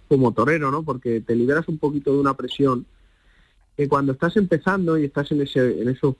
como 0.08 0.32
torero, 0.32 0.70
¿no? 0.70 0.82
porque 0.82 1.20
te 1.20 1.36
liberas 1.36 1.68
un 1.68 1.78
poquito 1.78 2.12
de 2.12 2.18
una 2.18 2.34
presión 2.34 2.84
que 3.76 3.88
cuando 3.88 4.12
estás 4.12 4.36
empezando 4.36 4.98
y 4.98 5.04
estás 5.04 5.30
en, 5.30 5.42
ese, 5.42 5.80
en 5.80 5.88
esos 5.88 6.16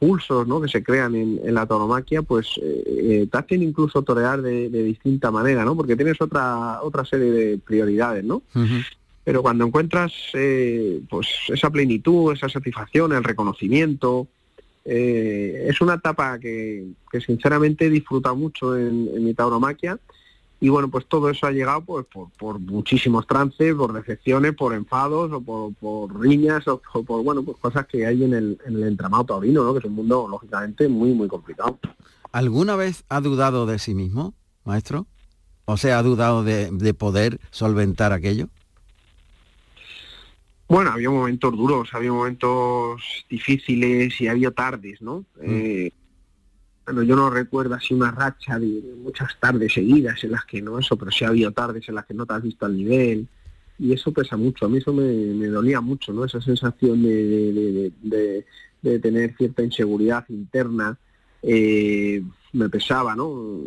pulsos 0.00 0.46
¿no? 0.48 0.60
que 0.60 0.68
se 0.68 0.82
crean 0.82 1.14
en, 1.14 1.40
en 1.44 1.54
la 1.54 1.66
tauromaquia, 1.66 2.22
pues 2.22 2.58
eh, 2.60 2.82
eh, 2.86 3.28
te 3.30 3.38
hacen 3.38 3.62
incluso 3.62 4.02
torear 4.02 4.42
de, 4.42 4.70
de, 4.70 4.82
distinta 4.82 5.30
manera, 5.30 5.64
¿no? 5.64 5.76
Porque 5.76 5.94
tienes 5.94 6.20
otra 6.20 6.80
otra 6.82 7.04
serie 7.04 7.30
de 7.30 7.58
prioridades, 7.58 8.24
¿no? 8.24 8.42
Pero 9.30 9.42
cuando 9.42 9.64
encuentras 9.64 10.12
eh, 10.34 11.02
pues 11.08 11.28
esa 11.50 11.70
plenitud, 11.70 12.32
esa 12.32 12.48
satisfacción, 12.48 13.12
el 13.12 13.22
reconocimiento, 13.22 14.26
eh, 14.84 15.68
es 15.68 15.80
una 15.80 15.94
etapa 15.94 16.36
que, 16.40 16.88
sinceramente 17.24 17.86
he 17.86 17.90
disfrutado 17.90 18.34
mucho 18.34 18.76
en, 18.76 19.08
en 19.14 19.24
mi 19.24 19.32
tauromaquia 19.32 20.00
y 20.60 20.68
bueno, 20.68 20.90
pues 20.90 21.06
todo 21.06 21.30
eso 21.30 21.46
ha 21.46 21.52
llegado 21.52 21.82
pues 21.82 22.06
por, 22.36 22.58
muchísimos 22.58 23.24
trances, 23.28 23.72
por 23.72 23.92
decepciones, 23.92 24.56
por 24.56 24.74
enfados 24.74 25.30
o 25.32 25.40
por, 25.40 26.20
riñas 26.20 26.66
o, 26.66 26.82
o, 26.92 27.04
por 27.04 27.22
bueno, 27.22 27.44
pues 27.44 27.56
cosas 27.58 27.86
que 27.86 28.06
hay 28.06 28.24
en 28.24 28.34
el, 28.34 28.58
en 28.66 28.74
el 28.74 28.82
entramado 28.82 29.26
taurino, 29.26 29.62
¿no? 29.62 29.72
Que 29.74 29.78
es 29.78 29.84
un 29.84 29.94
mundo 29.94 30.26
lógicamente 30.28 30.88
muy 30.88 31.12
muy 31.12 31.28
complicado. 31.28 31.78
¿Alguna 32.32 32.74
vez 32.74 33.04
ha 33.08 33.20
dudado 33.20 33.64
de 33.66 33.78
sí 33.78 33.94
mismo, 33.94 34.34
maestro? 34.64 35.06
O 35.66 35.76
sea, 35.76 36.00
ha 36.00 36.02
dudado 36.02 36.42
de 36.42 36.94
poder 36.94 37.38
solventar 37.52 38.12
aquello. 38.12 38.48
Bueno, 40.70 40.92
había 40.92 41.10
momentos 41.10 41.50
duros, 41.56 41.88
había 41.94 42.12
momentos 42.12 43.02
difíciles 43.28 44.20
y 44.20 44.28
había 44.28 44.52
tardes, 44.52 45.02
¿no? 45.02 45.24
Mm. 45.42 45.50
Eh, 45.50 45.92
bueno, 46.84 47.02
yo 47.02 47.16
no 47.16 47.28
recuerdo 47.28 47.74
así 47.74 47.92
una 47.92 48.12
racha 48.12 48.56
de 48.56 48.80
muchas 49.02 49.36
tardes 49.40 49.72
seguidas 49.72 50.22
en 50.22 50.30
las 50.30 50.44
que 50.44 50.62
no 50.62 50.78
eso, 50.78 50.96
pero 50.96 51.10
sí 51.10 51.24
ha 51.24 51.28
habido 51.28 51.50
tardes 51.50 51.88
en 51.88 51.96
las 51.96 52.06
que 52.06 52.14
no 52.14 52.24
te 52.24 52.34
has 52.34 52.42
visto 52.44 52.66
al 52.66 52.76
nivel 52.76 53.26
y 53.80 53.92
eso 53.92 54.12
pesa 54.12 54.36
mucho. 54.36 54.66
A 54.66 54.68
mí 54.68 54.78
eso 54.78 54.92
me, 54.92 55.02
me 55.02 55.48
dolía 55.48 55.80
mucho, 55.80 56.12
¿no? 56.12 56.24
Esa 56.24 56.40
sensación 56.40 57.02
de, 57.02 57.24
de, 57.24 57.92
de, 58.02 58.46
de 58.80 58.98
tener 59.00 59.34
cierta 59.36 59.64
inseguridad 59.64 60.24
interna 60.28 60.96
eh, 61.42 62.22
me 62.52 62.68
pesaba, 62.68 63.16
¿no? 63.16 63.58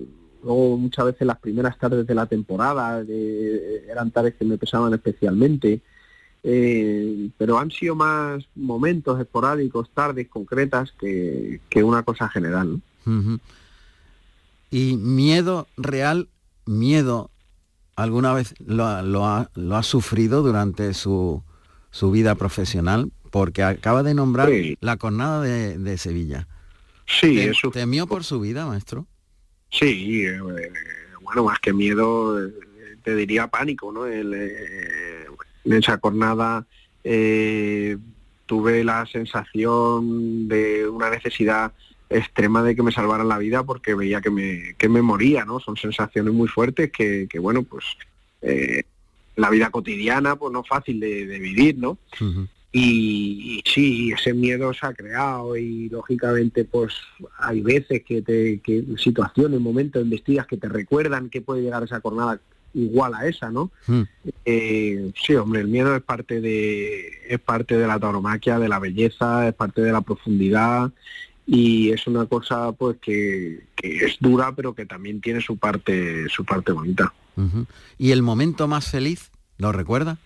Luego 0.42 0.78
muchas 0.78 1.08
veces 1.08 1.28
las 1.28 1.40
primeras 1.40 1.78
tardes 1.78 2.08
de 2.08 2.16
la 2.16 2.28
temporada 2.28 3.04
eran 3.90 4.12
tardes 4.12 4.36
que 4.36 4.46
me 4.46 4.58
pesaban 4.58 4.94
especialmente. 4.94 5.82
Eh, 6.46 7.30
pero 7.38 7.58
han 7.58 7.72
sido 7.72 7.96
más 7.96 8.44
momentos 8.54 9.20
esporádicos, 9.20 9.90
tardes 9.94 10.28
concretas 10.28 10.94
que, 11.00 11.62
que 11.70 11.84
una 11.84 12.04
cosa 12.04 12.28
general. 12.28 12.82
¿no? 13.06 13.14
Uh 13.14 13.22
-huh. 13.22 13.40
Y 14.70 14.98
miedo 14.98 15.68
real, 15.78 16.28
miedo, 16.66 17.30
¿alguna 17.96 18.34
vez 18.34 18.56
lo, 18.60 19.02
lo, 19.04 19.26
ha, 19.26 19.50
lo 19.56 19.76
ha, 19.78 19.84
sufrido 19.84 20.42
durante 20.42 20.94
su, 20.94 21.44
su, 21.92 22.12
vida 22.12 22.36
profesional? 22.36 23.12
Porque 23.32 23.64
acaba 23.64 24.04
de 24.04 24.14
nombrar 24.14 24.50
sí. 24.50 24.78
la 24.82 24.98
cornada 24.98 25.42
de, 25.42 25.78
de 25.78 25.98
Sevilla. 25.98 26.48
Sí, 27.06 27.36
¿Te, 27.36 27.52
eso. 27.52 27.72
¿Temió 27.72 28.08
por 28.08 28.24
su 28.24 28.40
vida, 28.40 28.66
maestro? 28.66 29.08
Sí, 29.72 30.26
eh, 30.26 30.40
bueno, 31.22 31.44
más 31.46 31.60
que 31.60 31.74
miedo, 31.74 32.44
eh, 32.46 32.52
te 33.04 33.16
diría 33.16 33.48
pánico, 33.48 33.92
¿no? 33.92 34.06
El, 34.06 34.34
eh, 34.34 35.26
en 35.66 35.74
esa 35.74 36.00
jornada 36.00 36.66
eh, 37.04 37.98
tuve 38.46 38.84
la 38.84 39.06
sensación 39.06 40.48
de 40.48 40.88
una 40.88 41.10
necesidad 41.10 41.74
extrema 42.10 42.62
de 42.64 42.76
que 42.76 42.84
me 42.84 42.92
salvaran 42.92 43.28
la 43.28 43.38
vida 43.38 43.64
porque 43.64 43.96
veía 43.96 44.22
que 44.22 44.30
me, 44.30 44.76
que 44.78 44.90
me 44.90 45.02
moría, 45.02 45.46
¿no? 45.46 45.60
Son 45.60 45.76
sensaciones 45.76 46.34
muy 46.34 46.48
fuertes 46.48 46.92
que, 46.92 47.28
que 47.30 47.40
bueno, 47.40 47.64
pues 47.64 47.86
eh, 48.42 48.84
la 49.36 49.50
vida 49.50 49.70
cotidiana, 49.72 50.36
pues 50.36 50.54
no 50.54 50.64
fácil 50.64 51.00
de, 51.00 51.26
de 51.26 51.40
vivir, 51.40 51.78
¿no? 51.78 51.98
Uh 52.22 52.26
-huh. 52.26 52.48
y, 52.72 53.62
y, 53.66 53.70
sí, 53.70 54.12
ese 54.12 54.34
miedo 54.34 54.74
se 54.74 54.86
ha 54.86 54.94
creado 54.94 55.56
y 55.58 55.90
lógicamente 55.90 56.66
pues 56.66 56.94
hay 57.40 57.62
veces 57.62 58.04
que 58.04 58.22
te, 58.22 58.60
que 58.60 58.84
situaciones, 58.98 59.60
momentos, 59.60 60.04
investigas 60.04 60.46
que 60.46 60.58
te 60.58 60.70
recuerdan 60.70 61.30
que 61.30 61.42
puede 61.42 61.64
llegar 61.64 61.84
esa 61.84 62.02
jornada 62.02 62.40
igual 62.74 63.14
a 63.14 63.28
esa, 63.28 63.50
¿no? 63.50 63.72
Mm. 63.88 64.02
Eh, 64.46 65.12
sí, 65.16 65.36
hombre, 65.36 65.62
el 65.62 65.68
miedo 65.68 65.96
es 65.96 66.02
parte 66.02 66.42
de 66.42 67.10
es 67.28 67.40
parte 67.40 67.78
de 67.78 67.88
la 67.88 68.00
tauromaquia, 68.00 68.60
de 68.60 68.70
la 68.70 68.80
belleza, 68.80 69.48
es 69.48 69.54
parte 69.54 69.82
de 69.82 69.92
la 69.92 70.02
profundidad 70.02 70.92
y 71.46 71.92
es 71.92 72.08
una 72.08 72.26
cosa 72.26 72.72
pues 72.72 72.98
que, 73.02 73.66
que, 73.76 74.06
es 74.06 74.18
dura 74.20 74.54
pero 74.56 74.74
que 74.74 74.86
también 74.86 75.20
tiene 75.20 75.42
su 75.42 75.58
parte 75.58 76.28
su 76.30 76.46
parte 76.46 76.72
bonita. 76.72 77.14
Uh 77.36 77.42
-huh. 77.42 77.66
¿Y 77.98 78.12
el 78.12 78.22
momento 78.22 78.68
más 78.68 78.90
feliz 78.90 79.32
lo 79.58 79.72
recuerda? 79.72 80.18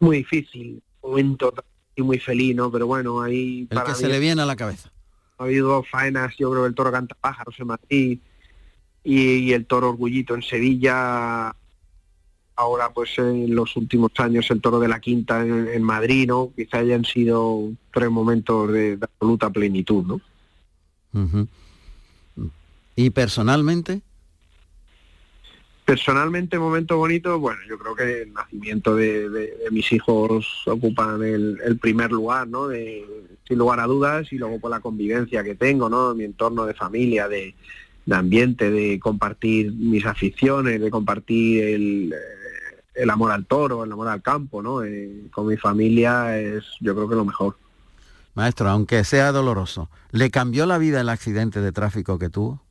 Muy 0.00 0.18
difícil, 0.18 0.82
momento 1.02 1.52
muy 1.96 2.18
feliz, 2.18 2.54
¿no? 2.54 2.70
Pero 2.70 2.86
bueno, 2.86 3.20
ahí 3.22 3.66
el 3.70 3.82
que 3.82 3.88
mí, 3.88 3.94
se 3.94 4.08
le 4.08 4.18
viene 4.18 4.42
a 4.42 4.46
la 4.46 4.56
cabeza. 4.56 4.90
Ha 5.38 5.44
habido 5.44 5.82
faenas, 5.82 6.36
yo 6.36 6.50
creo 6.50 6.62
que 6.62 6.68
el 6.68 6.74
toro 6.74 6.92
canta 6.92 7.16
pájaros 7.20 7.54
en 7.58 7.66
Madrid 7.66 8.18
y, 9.08 9.38
y, 9.38 9.52
el 9.54 9.64
toro 9.64 9.88
orgullito 9.88 10.34
en 10.34 10.42
Sevilla 10.42 11.54
ahora 12.56 12.90
pues 12.92 13.18
en 13.18 13.54
los 13.54 13.74
últimos 13.76 14.10
años 14.18 14.50
el 14.50 14.60
toro 14.60 14.78
de 14.80 14.88
la 14.88 15.00
quinta 15.00 15.40
en, 15.42 15.66
en 15.66 15.82
Madrid 15.82 16.26
no 16.28 16.52
quizá 16.54 16.78
hayan 16.78 17.06
sido 17.06 17.70
tres 17.94 18.10
momentos 18.10 18.70
de, 18.70 18.98
de 18.98 19.04
absoluta 19.04 19.48
plenitud 19.48 20.04
no 20.04 20.14
uh 21.14 21.26
-huh. 21.26 21.48
y 22.96 23.08
personalmente 23.08 24.02
personalmente 25.86 26.58
momento 26.58 26.98
bonito 26.98 27.38
bueno 27.38 27.60
yo 27.66 27.78
creo 27.78 27.94
que 27.94 28.22
el 28.24 28.32
nacimiento 28.34 28.94
de, 28.94 29.30
de, 29.30 29.56
de 29.56 29.70
mis 29.70 29.90
hijos 29.90 30.64
ocupan 30.66 31.22
el, 31.22 31.58
el, 31.64 31.78
primer 31.78 32.12
lugar 32.12 32.46
no 32.46 32.68
de, 32.68 33.06
sin 33.46 33.56
lugar 33.56 33.80
a 33.80 33.86
dudas 33.86 34.30
y 34.32 34.36
luego 34.36 34.60
por 34.60 34.70
la 34.70 34.80
convivencia 34.80 35.42
que 35.42 35.54
tengo 35.54 35.88
no 35.88 36.14
mi 36.14 36.24
entorno 36.24 36.66
de 36.66 36.74
familia 36.74 37.26
de 37.26 37.54
de 38.08 38.14
ambiente, 38.14 38.70
de 38.70 38.98
compartir 38.98 39.70
mis 39.70 40.06
aficiones, 40.06 40.80
de 40.80 40.90
compartir 40.90 41.62
el, 41.62 42.14
el 42.94 43.10
amor 43.10 43.32
al 43.32 43.44
toro, 43.44 43.84
el 43.84 43.92
amor 43.92 44.08
al 44.08 44.22
campo, 44.22 44.62
¿no? 44.62 44.82
Eh, 44.82 45.26
con 45.30 45.46
mi 45.46 45.58
familia 45.58 46.38
es 46.38 46.64
yo 46.80 46.94
creo 46.94 47.06
que 47.06 47.14
lo 47.14 47.26
mejor. 47.26 47.58
Maestro, 48.34 48.70
aunque 48.70 49.04
sea 49.04 49.30
doloroso, 49.30 49.90
¿le 50.10 50.30
cambió 50.30 50.64
la 50.64 50.78
vida 50.78 51.02
el 51.02 51.10
accidente 51.10 51.60
de 51.60 51.70
tráfico 51.70 52.18
que 52.18 52.30
tuvo? 52.30 52.62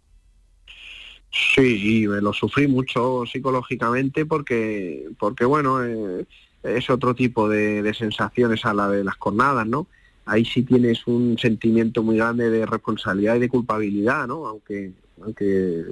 Sí, 1.29 2.07
lo 2.07 2.33
sufrí 2.33 2.67
mucho 2.67 3.23
psicológicamente 3.31 4.25
porque, 4.25 5.07
porque 5.19 5.45
bueno, 5.45 5.85
eh, 5.85 6.25
es 6.63 6.89
otro 6.89 7.13
tipo 7.13 7.47
de, 7.47 7.83
de, 7.83 7.93
sensaciones 7.93 8.65
a 8.65 8.73
la 8.73 8.89
de 8.89 9.03
las 9.03 9.17
cornadas, 9.17 9.67
¿no? 9.67 9.85
Ahí 10.25 10.45
sí 10.45 10.63
tienes 10.63 11.05
un 11.05 11.37
sentimiento 11.37 12.01
muy 12.01 12.17
grande 12.17 12.49
de 12.49 12.65
responsabilidad 12.65 13.35
y 13.35 13.39
de 13.39 13.49
culpabilidad, 13.49 14.25
¿no? 14.25 14.47
Aunque 14.47 14.93
aunque 15.21 15.85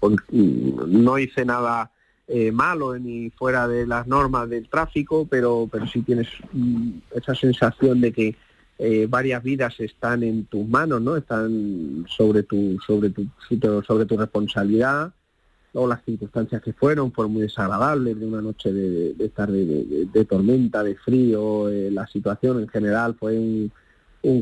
no 0.00 1.18
hice 1.18 1.44
nada 1.44 1.90
eh, 2.28 2.52
malo 2.52 2.98
ni 2.98 3.30
fuera 3.30 3.68
de 3.68 3.86
las 3.86 4.06
normas 4.06 4.48
del 4.48 4.68
tráfico, 4.68 5.26
pero, 5.28 5.68
pero 5.70 5.86
sí 5.86 6.02
tienes 6.02 6.28
mm, 6.52 6.90
esa 7.14 7.34
sensación 7.34 8.00
de 8.00 8.12
que 8.12 8.36
eh, 8.78 9.06
varias 9.08 9.42
vidas 9.42 9.78
están 9.80 10.22
en 10.22 10.46
tus 10.46 10.66
manos, 10.66 11.00
¿no? 11.02 11.16
Están 11.16 12.04
sobre 12.08 12.42
tu, 12.42 12.78
sobre 12.86 13.10
tu, 13.10 13.26
sobre 13.86 14.06
tu 14.06 14.16
responsabilidad 14.16 15.12
luego 15.72 15.88
las 15.88 16.04
circunstancias 16.04 16.62
que 16.62 16.72
fueron 16.72 17.12
fueron 17.12 17.32
muy 17.32 17.42
desagradables, 17.42 18.18
de 18.18 18.26
una 18.26 18.42
noche 18.42 18.72
de, 18.72 19.24
estar 19.24 19.50
de, 19.50 20.24
tormenta, 20.28 20.82
de 20.82 20.96
frío, 20.96 21.68
eh, 21.68 21.90
la 21.90 22.06
situación 22.06 22.60
en 22.60 22.68
general 22.68 23.16
fue 23.18 23.38
un, 23.38 23.72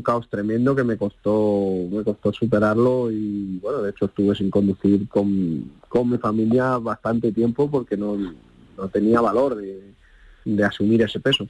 caos 0.03 0.29
tremendo 0.29 0.75
que 0.75 0.83
me 0.83 0.97
costó, 0.97 1.87
me 1.91 2.03
costó 2.03 2.31
superarlo 2.31 3.11
y 3.11 3.59
bueno, 3.59 3.81
de 3.81 3.91
hecho 3.91 4.05
estuve 4.05 4.35
sin 4.35 4.49
conducir 4.49 5.07
con, 5.09 5.71
con 5.89 6.09
mi 6.09 6.17
familia 6.17 6.77
bastante 6.77 7.31
tiempo 7.31 7.69
porque 7.69 7.97
no, 7.97 8.15
no 8.15 8.87
tenía 8.89 9.21
valor 9.21 9.55
de, 9.55 10.63
asumir 10.63 11.01
ese 11.01 11.19
peso. 11.19 11.47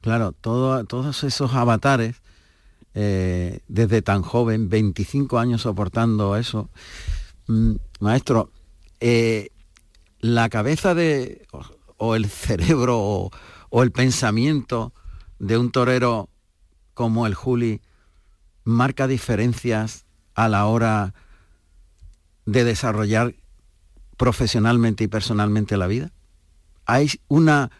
Claro, 0.00 0.32
todo, 0.32 0.84
todos 0.84 1.24
esos 1.24 1.54
avatares, 1.54 2.16
eh, 2.94 3.60
desde 3.68 4.02
tan 4.02 4.22
joven, 4.22 4.68
25 4.68 5.38
años 5.38 5.62
soportando 5.62 6.36
eso, 6.36 6.70
mm, 7.46 7.72
maestro, 8.00 8.50
eh, 9.00 9.50
la 10.20 10.48
cabeza 10.48 10.94
de, 10.94 11.46
o, 11.96 12.14
el 12.16 12.26
cerebro 12.26 13.30
o, 13.70 13.82
el 13.82 13.92
pensamiento 13.92 14.92
de 15.38 15.58
un 15.58 15.70
torero 15.70 16.28
como 16.98 17.28
el 17.28 17.34
Juli 17.34 17.80
marca 18.64 19.06
diferencias 19.06 20.04
a 20.34 20.48
la 20.48 20.66
hora 20.66 21.14
de 22.44 22.64
desarrollar 22.64 23.36
profesionalmente 24.16 25.04
y 25.04 25.06
personalmente 25.06 25.76
la 25.76 25.86
vida? 25.86 26.10
¿Hay 26.86 27.08
una 27.28 27.70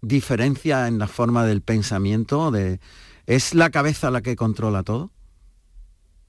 diferencia 0.00 0.86
en 0.86 1.00
la 1.00 1.08
forma 1.08 1.44
del 1.44 1.60
pensamiento? 1.60 2.52
De, 2.52 2.78
¿Es 3.26 3.52
la 3.52 3.70
cabeza 3.70 4.12
la 4.12 4.22
que 4.22 4.36
controla 4.36 4.84
todo? 4.84 5.10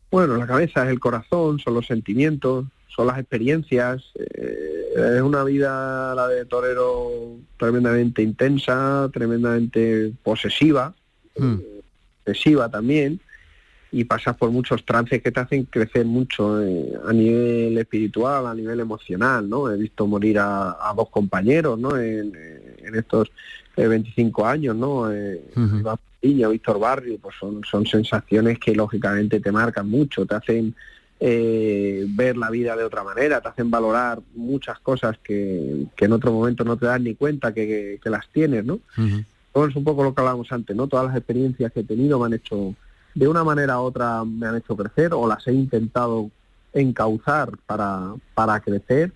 Bueno, 0.09 0.37
la 0.37 0.47
cabeza 0.47 0.85
es 0.85 0.89
el 0.89 0.99
corazón, 0.99 1.59
son 1.59 1.75
los 1.75 1.85
sentimientos, 1.85 2.65
son 2.87 3.05
las 3.05 3.19
experiencias. 3.19 4.01
Eh, 4.15 5.17
es 5.17 5.21
una 5.21 5.43
vida, 5.43 6.15
la 6.15 6.27
de 6.29 6.45
torero, 6.45 7.37
tremendamente 7.59 8.23
intensa, 8.23 9.07
tremendamente 9.13 10.13
posesiva, 10.23 10.95
hmm. 11.37 11.74
Excesiva 12.25 12.69
también, 12.69 13.19
y 13.91 14.03
pasas 14.03 14.35
por 14.35 14.51
muchos 14.51 14.83
trances 14.83 15.21
que 15.21 15.31
te 15.31 15.39
hacen 15.39 15.65
crecer 15.65 16.05
mucho 16.05 16.61
eh, 16.61 16.93
a 17.07 17.13
nivel 17.13 17.77
espiritual, 17.77 18.45
a 18.47 18.53
nivel 18.53 18.79
emocional, 18.81 19.47
¿no? 19.47 19.71
He 19.71 19.77
visto 19.77 20.05
morir 20.05 20.39
a, 20.39 20.93
dos 20.95 21.09
compañeros, 21.09 21.79
¿no? 21.79 21.97
En, 21.97 22.33
en 22.35 22.95
estos 22.95 23.31
25 23.75 24.45
años, 24.45 24.75
¿no? 24.75 25.11
Eh, 25.11 25.41
Víctor 26.21 26.79
Barrio, 26.79 27.17
pues 27.21 27.35
son, 27.39 27.61
son 27.63 27.85
sensaciones 27.85 28.57
que 28.59 28.73
lógicamente 28.73 29.39
te 29.39 29.51
marcan 29.51 29.87
mucho, 29.87 30.25
te 30.25 30.35
hacen 30.35 30.75
eh, 31.19 32.05
ver 32.09 32.35
la 32.35 32.49
vida 32.49 32.75
de 32.75 32.83
otra 32.83 33.03
manera, 33.03 33.41
te 33.41 33.49
hacen 33.49 33.69
valorar 33.69 34.19
muchas 34.33 34.79
cosas 34.79 35.17
que, 35.23 35.85
en 35.97 36.11
otro 36.11 36.31
momento 36.31 36.63
no 36.63 36.77
te 36.77 36.87
das 36.87 36.99
ni 36.99 37.15
cuenta 37.15 37.53
que, 37.53 37.99
las 38.03 38.27
tienes, 38.29 38.65
¿no? 38.65 38.79
Es 39.55 39.75
un 39.75 39.83
poco 39.83 40.03
lo 40.03 40.13
que 40.13 40.21
hablábamos 40.21 40.51
antes, 40.51 40.75
¿no? 40.75 40.87
Todas 40.87 41.07
las 41.07 41.15
experiencias 41.15 41.71
que 41.71 41.79
he 41.79 41.83
tenido 41.83 42.19
me 42.19 42.25
han 42.25 42.33
hecho, 42.33 42.75
de 43.13 43.27
una 43.27 43.43
manera 43.43 43.79
u 43.79 43.83
otra 43.83 44.25
me 44.25 44.47
han 44.47 44.57
hecho 44.57 44.75
crecer 44.75 45.13
o 45.13 45.27
las 45.27 45.47
he 45.47 45.53
intentado 45.53 46.29
encauzar 46.73 47.51
para, 47.65 48.13
para 48.33 48.59
crecer 48.59 49.13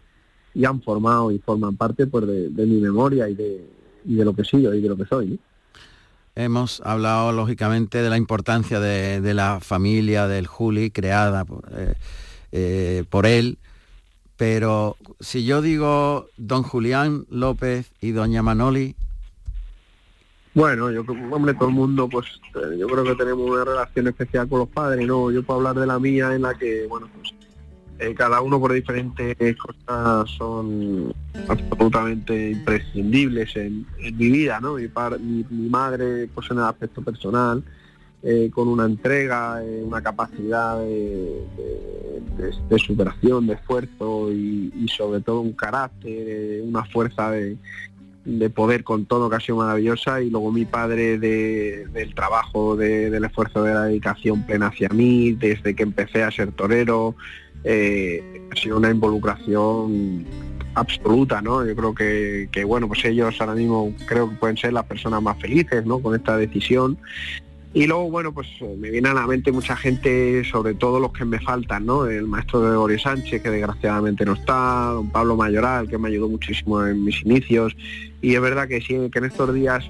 y 0.54 0.66
han 0.66 0.82
formado 0.82 1.32
y 1.32 1.40
forman 1.40 1.76
parte 1.76 2.08
pues, 2.08 2.26
de, 2.26 2.66
mi 2.66 2.80
memoria 2.80 3.28
y 3.28 3.36
de, 3.36 3.68
y 4.06 4.16
de 4.16 4.26
lo 4.26 4.34
que 4.34 4.44
soy 4.44 4.66
y 4.66 4.82
de 4.82 4.90
lo 4.90 4.96
que 4.96 5.06
soy. 5.06 5.40
Hemos 6.36 6.82
hablado 6.86 7.34
lógicamente 7.34 8.02
de 8.02 8.10
la 8.10 8.16
importancia 8.16 8.80
de, 8.80 9.34
la 9.34 9.60
familia 9.62 10.28
del 10.28 10.48
Juli 10.48 10.90
creada 10.90 11.46
eh, 11.76 11.96
eh, 12.54 13.04
por, 13.10 13.26
él, 13.26 13.58
pero 14.38 14.96
si 15.20 15.44
yo 15.44 15.62
digo 15.62 16.28
don 16.38 16.64
Julián 16.64 17.26
López 17.30 17.92
y 18.00 18.12
doña 18.12 18.42
Manoli, 18.42 18.96
bueno, 20.54 20.92
yo 20.92 21.04
hombre, 21.32 21.54
todo 21.54 21.70
el 21.70 21.76
mundo, 21.76 22.10
pues 22.10 22.26
eh, 22.56 22.78
yo 22.78 22.88
creo 22.88 23.04
que 23.04 23.16
tenemos 23.16 23.50
una 23.50 23.66
relación 23.66 24.08
especial 24.08 24.48
con 24.50 24.60
los 24.60 24.70
padres, 24.70 25.06
¿no? 25.08 25.32
Yo 25.32 25.44
puedo 25.44 25.60
hablar 25.60 25.76
de 25.76 25.88
la 25.88 26.00
mía 26.00 26.34
en 26.34 26.44
la 26.44 26.54
que, 26.54 26.86
bueno, 26.88 27.08
pues 27.16 27.34
eh, 28.00 28.16
cada 28.16 28.40
uno 28.40 28.60
por 28.62 28.72
diferentes 28.72 29.36
cosas 29.58 30.30
son 30.32 31.14
absolutamente 31.50 32.52
imprescindibles 32.52 33.56
en, 33.58 33.86
mi 33.98 34.30
vida, 34.30 34.60
¿no? 34.62 34.76
Mi, 34.76 35.46
mi, 35.50 35.70
madre, 35.70 36.30
pues 36.34 36.50
en 36.50 36.60
el 36.60 36.64
aspecto 36.64 37.02
personal, 37.02 37.62
eh, 38.24 38.50
con 38.54 38.68
una 38.70 38.86
entrega, 38.86 39.64
eh, 39.64 39.82
una 39.82 40.02
capacidad 40.02 40.78
de, 40.80 41.46
superación, 42.78 43.48
de 43.48 43.54
esfuerzo 43.54 44.32
y, 44.32 44.88
sobre 44.96 45.22
todo 45.22 45.42
un 45.42 45.54
carácter, 45.54 46.62
una 46.64 46.86
fuerza 46.86 47.32
de, 47.32 47.58
poder 48.54 48.84
con 48.84 49.06
todo 49.06 49.30
que 49.30 49.36
ha 49.36 49.40
sido 49.40 49.58
maravillosa 49.58 50.22
y 50.22 50.30
luego 50.30 50.52
mi 50.52 50.66
padre 50.66 51.18
del 51.18 52.14
trabajo, 52.16 52.76
del 52.76 53.24
esfuerzo, 53.24 53.64
de 53.64 53.74
la 53.74 53.84
dedicación 53.86 54.44
plena 54.46 54.68
hacia 54.68 54.90
mí, 54.90 55.34
desde 55.34 55.76
que 55.76 55.84
empecé 55.84 56.24
a 56.24 56.32
ser 56.32 56.52
torero, 56.52 57.16
eh, 57.64 58.42
ha 58.52 58.56
sido 58.56 58.78
una 58.78 58.90
involucración 58.90 60.26
absoluta, 60.76 61.42
¿no? 61.42 61.66
Yo 61.66 61.76
creo 61.76 61.94
que, 61.94 62.64
bueno, 62.66 62.88
pues 62.88 63.04
ellos 63.06 63.36
ahora 63.40 63.56
mismo 63.56 63.94
creo 64.08 64.30
que 64.30 64.36
pueden 64.36 64.58
ser 64.58 64.74
las 64.74 64.86
personas 64.86 65.22
más 65.22 65.40
felices, 65.40 65.86
¿no? 65.86 66.00
Con 66.00 66.16
esta 66.16 66.38
decisión. 66.38 66.98
Y 67.74 67.86
luego, 67.86 68.10
bueno, 68.10 68.34
pues 68.34 68.48
eh, 68.62 68.76
me 68.80 68.90
viene 68.90 69.10
a 69.10 69.14
la 69.14 69.28
mente 69.28 69.52
mucha 69.52 69.76
gente, 69.76 70.44
sobre 70.44 70.74
todo 70.74 71.00
los 71.00 71.14
que 71.14 71.24
me 71.24 71.40
faltan, 71.40 71.86
¿no? 71.86 72.08
El 72.08 72.26
maestro 72.26 72.62
de 72.62 72.70
Gregorio 72.70 72.98
Sánchez, 72.98 73.44
que 73.44 73.50
desgraciadamente 73.50 74.26
no 74.26 74.34
está, 74.34 74.92
don 74.94 75.10
Pablo 75.12 75.36
Mayoral, 75.36 75.88
que 75.88 75.98
me 76.00 76.10
ayudó 76.10 76.28
muchísimo 76.28 76.84
en 76.84 77.04
mis 77.04 77.22
inicios. 77.24 77.76
Y 78.22 78.34
es 78.34 78.42
verdad 78.42 78.68
que 78.68 78.82
sí, 78.82 78.98
que 79.12 79.20
en 79.20 79.26
estos 79.26 79.54
días, 79.54 79.84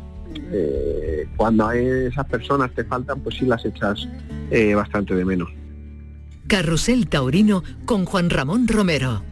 eh, 0.52 1.26
cuando 1.38 1.72
esas 1.72 2.26
personas 2.26 2.72
te 2.74 2.84
faltan, 2.84 3.22
pues 3.22 3.38
sí 3.38 3.46
las 3.46 3.64
echas 3.64 4.08
bastante 4.76 5.16
de 5.16 5.24
menos. 5.24 5.50
Carrusel 6.48 7.08
Taurino 7.08 7.64
con 7.86 8.06
Juan 8.06 8.30
Ramón 8.30 8.68
Romero. 8.68 9.24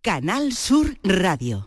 Canal 0.00 0.52
Sur 0.52 0.96
Radio. 1.02 1.66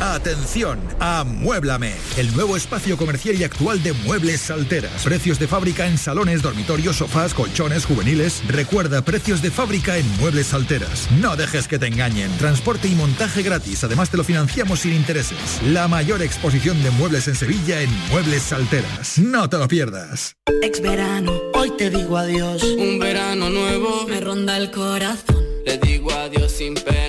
Atención, 0.00 0.78
amuéblame, 1.00 1.94
el 2.18 2.34
nuevo 2.34 2.56
espacio 2.56 2.98
comercial 2.98 3.36
y 3.36 3.44
actual 3.44 3.82
de 3.82 3.94
Muebles 3.94 4.42
Salteras. 4.42 5.02
Precios 5.02 5.38
de 5.38 5.48
fábrica 5.48 5.86
en 5.86 5.96
salones, 5.96 6.42
dormitorios, 6.42 6.96
sofás, 6.96 7.32
colchones, 7.32 7.86
juveniles. 7.86 8.42
Recuerda, 8.46 9.02
precios 9.02 9.40
de 9.40 9.50
fábrica 9.50 9.96
en 9.96 10.06
Muebles 10.18 10.48
Salteras. 10.48 11.08
No 11.20 11.34
dejes 11.34 11.66
que 11.66 11.78
te 11.78 11.86
engañen. 11.86 12.30
Transporte 12.36 12.88
y 12.88 12.94
montaje 12.94 13.42
gratis. 13.42 13.84
Además 13.84 14.10
te 14.10 14.18
lo 14.18 14.24
financiamos 14.24 14.80
sin 14.80 14.92
intereses. 14.92 15.62
La 15.64 15.88
mayor 15.88 16.20
exposición 16.20 16.82
de 16.82 16.90
muebles 16.90 17.26
en 17.28 17.34
Sevilla 17.34 17.80
en 17.80 17.90
Muebles 18.10 18.42
Salteras. 18.42 19.18
No 19.18 19.48
te 19.48 19.56
lo 19.56 19.66
pierdas. 19.66 20.36
Ex 20.62 20.80
verano, 20.82 21.40
hoy 21.54 21.72
te 21.78 21.88
digo 21.88 22.18
adiós. 22.18 22.62
Un 22.62 22.98
verano 22.98 23.48
nuevo 23.48 24.06
me 24.06 24.20
ronda 24.20 24.58
el 24.58 24.70
corazón. 24.70 25.42
Le 25.64 25.78
digo 25.78 26.12
adiós 26.12 26.52
sin 26.52 26.74
pena. 26.74 27.05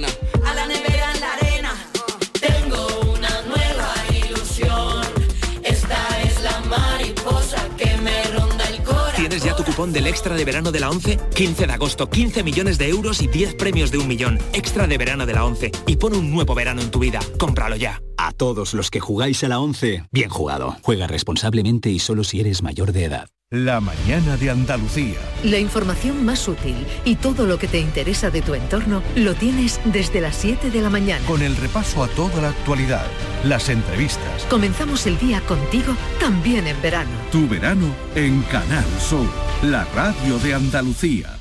Del 9.85 10.07
Extra 10.07 10.35
de 10.35 10.43
Verano 10.43 10.71
de 10.71 10.79
la 10.79 10.89
11? 10.89 11.19
15 11.35 11.67
de 11.67 11.73
agosto, 11.73 12.09
15 12.09 12.43
millones 12.43 12.79
de 12.79 12.89
euros 12.89 13.21
y 13.21 13.27
10 13.27 13.53
premios 13.55 13.91
de 13.91 13.99
un 13.99 14.07
millón. 14.07 14.39
Extra 14.51 14.87
de 14.87 14.97
Verano 14.97 15.27
de 15.27 15.33
la 15.33 15.45
11. 15.45 15.71
Y 15.85 15.97
pon 15.97 16.15
un 16.15 16.31
nuevo 16.31 16.55
verano 16.55 16.81
en 16.81 16.89
tu 16.89 16.97
vida. 16.99 17.19
Cómpralo 17.37 17.75
ya. 17.75 18.01
A 18.17 18.31
todos 18.31 18.73
los 18.73 18.89
que 18.89 18.99
jugáis 18.99 19.43
a 19.43 19.47
la 19.47 19.59
11, 19.59 20.05
bien 20.11 20.29
jugado. 20.29 20.75
Juega 20.81 21.07
responsablemente 21.07 21.89
y 21.89 21.99
solo 21.99 22.23
si 22.23 22.39
eres 22.39 22.63
mayor 22.63 22.91
de 22.91 23.05
edad. 23.05 23.29
La 23.49 23.79
mañana 23.79 24.35
de 24.35 24.49
Andalucía. 24.49 25.15
La 25.45 25.57
información 25.57 26.25
más 26.25 26.49
útil 26.49 26.75
y 27.05 27.15
todo 27.15 27.45
lo 27.45 27.57
que 27.57 27.69
te 27.69 27.79
interesa 27.79 28.29
de 28.29 28.41
tu 28.41 28.55
entorno 28.55 29.01
lo 29.15 29.35
tienes 29.35 29.79
desde 29.85 30.19
las 30.19 30.35
7 30.35 30.69
de 30.69 30.81
la 30.81 30.89
mañana. 30.89 31.25
Con 31.25 31.41
el 31.41 31.55
repaso 31.55 32.03
a 32.03 32.09
toda 32.09 32.41
la 32.41 32.49
actualidad, 32.49 33.05
las 33.45 33.69
entrevistas. 33.69 34.43
Comenzamos 34.49 35.07
el 35.07 35.17
día 35.17 35.39
contigo 35.41 35.95
también 36.19 36.67
en 36.67 36.81
verano. 36.81 37.11
Tu 37.31 37.47
verano 37.47 37.87
en 38.15 38.41
Canal 38.43 38.85
Sur, 38.99 39.29
la 39.61 39.85
radio 39.95 40.37
de 40.39 40.53
Andalucía. 40.53 41.39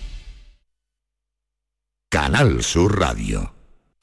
Canal 2.08 2.62
Sur 2.62 3.00
Radio. 3.00 3.55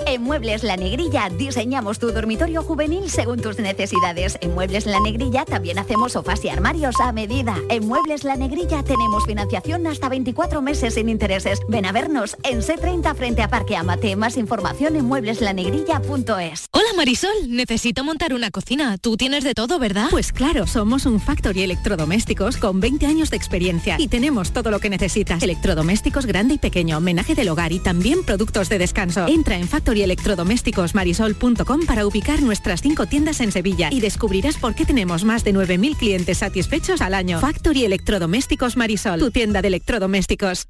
En 0.06 0.22
Muebles 0.22 0.64
La 0.64 0.76
Negrilla 0.76 1.30
diseñamos 1.30 2.00
tu 2.00 2.12
dormitorio 2.12 2.62
juvenil 2.62 3.10
según 3.10 3.42
tus 3.42 3.60
necesidades. 3.60 4.38
En 4.42 4.54
Muebles 4.54 4.86
La 4.86 5.00
Negrilla 5.00 5.46
también 5.46 5.80
hacemos 5.80 6.14
sofás 6.14 6.44
y 6.44 6.50
armarios 6.50 7.00
a 7.00 7.12
medida. 7.12 7.56
En 7.70 7.88
Muebles 7.88 8.24
La 8.24 8.36
Negrilla 8.36 8.84
tenemos 8.84 9.26
financiación 9.26 9.88
hasta 9.88 10.10
24 10.10 10.62
meses 10.62 10.96
sin 10.96 11.10
intereses. 11.10 11.60
Ven 11.68 11.86
a 11.86 11.92
vernos 11.92 12.38
en 12.44 12.62
C30 12.62 13.16
frente 13.16 13.42
a 13.42 13.48
Parque 13.48 13.76
Amate. 13.76 14.16
Más 14.16 14.38
información 14.38 14.96
en 14.96 15.06
muebleslanegrilla.es. 15.06 16.70
Marisol, 16.96 17.32
necesito 17.48 18.04
montar 18.04 18.34
una 18.34 18.52
cocina. 18.52 18.98
Tú 18.98 19.18
tienes 19.18 19.44
de 19.44 19.54
todo, 19.54 19.80
¿verdad? 19.80 20.08
Pues 20.12 20.32
claro, 20.32 20.68
somos 20.68 21.06
un 21.06 21.20
Factory 21.20 21.64
Electrodomésticos 21.64 22.58
con 22.58 22.80
20 22.80 23.06
años 23.06 23.30
de 23.30 23.38
experiencia 23.38 23.96
y 24.00 24.08
tenemos 24.08 24.52
todo 24.52 24.72
lo 24.72 24.80
que 24.80 24.90
necesitas. 24.90 25.42
Electrodomésticos 25.42 26.26
grande 26.26 26.56
y 26.56 26.58
pequeño, 26.58 26.98
homenaje 26.98 27.36
del 27.36 27.50
hogar 27.50 27.72
y 27.72 27.80
también 27.80 28.24
productos 28.24 28.70
de 28.70 28.78
descanso. 28.78 29.28
Entra 29.28 29.58
en 29.58 29.68
Factory 29.68 30.04
Electrodomésticosmarisol.com 30.04 31.86
para 31.86 32.06
ubicar 32.06 32.42
nuestras 32.42 32.82
cinco 32.82 33.06
tiendas 33.06 33.42
en 33.42 33.52
Sevilla 33.52 33.90
y 33.92 34.00
descubrirás 34.00 34.58
por 34.58 34.76
qué 34.76 34.86
tenemos 34.86 35.24
más 35.24 35.44
de 35.44 35.54
9.000 35.54 35.98
clientes 35.98 36.38
satisfechos 36.40 37.02
al 37.02 37.14
año. 37.14 37.40
Factory 37.40 37.86
Electrodomésticos 37.86 38.78
Marisol, 38.78 39.20
tu 39.20 39.32
tienda 39.32 39.62
de 39.62 39.70
electrodomésticos. 39.70 40.68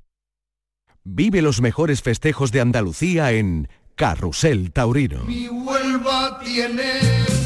Vive 1.05 1.41
los 1.41 1.59
mejores 1.59 2.01
festejos 2.01 2.53
de 2.53 2.61
Andalucía 2.61 3.33
en 3.33 3.67
Carrusel 3.95 4.71
Taurino. 4.71 5.23
Mi 5.25 5.47
Huelva 5.47 6.39
tiene 6.43 7.42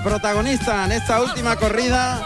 Protagonista 0.00 0.86
en 0.86 0.92
esta 0.92 1.20
última 1.20 1.56
corrida, 1.56 2.24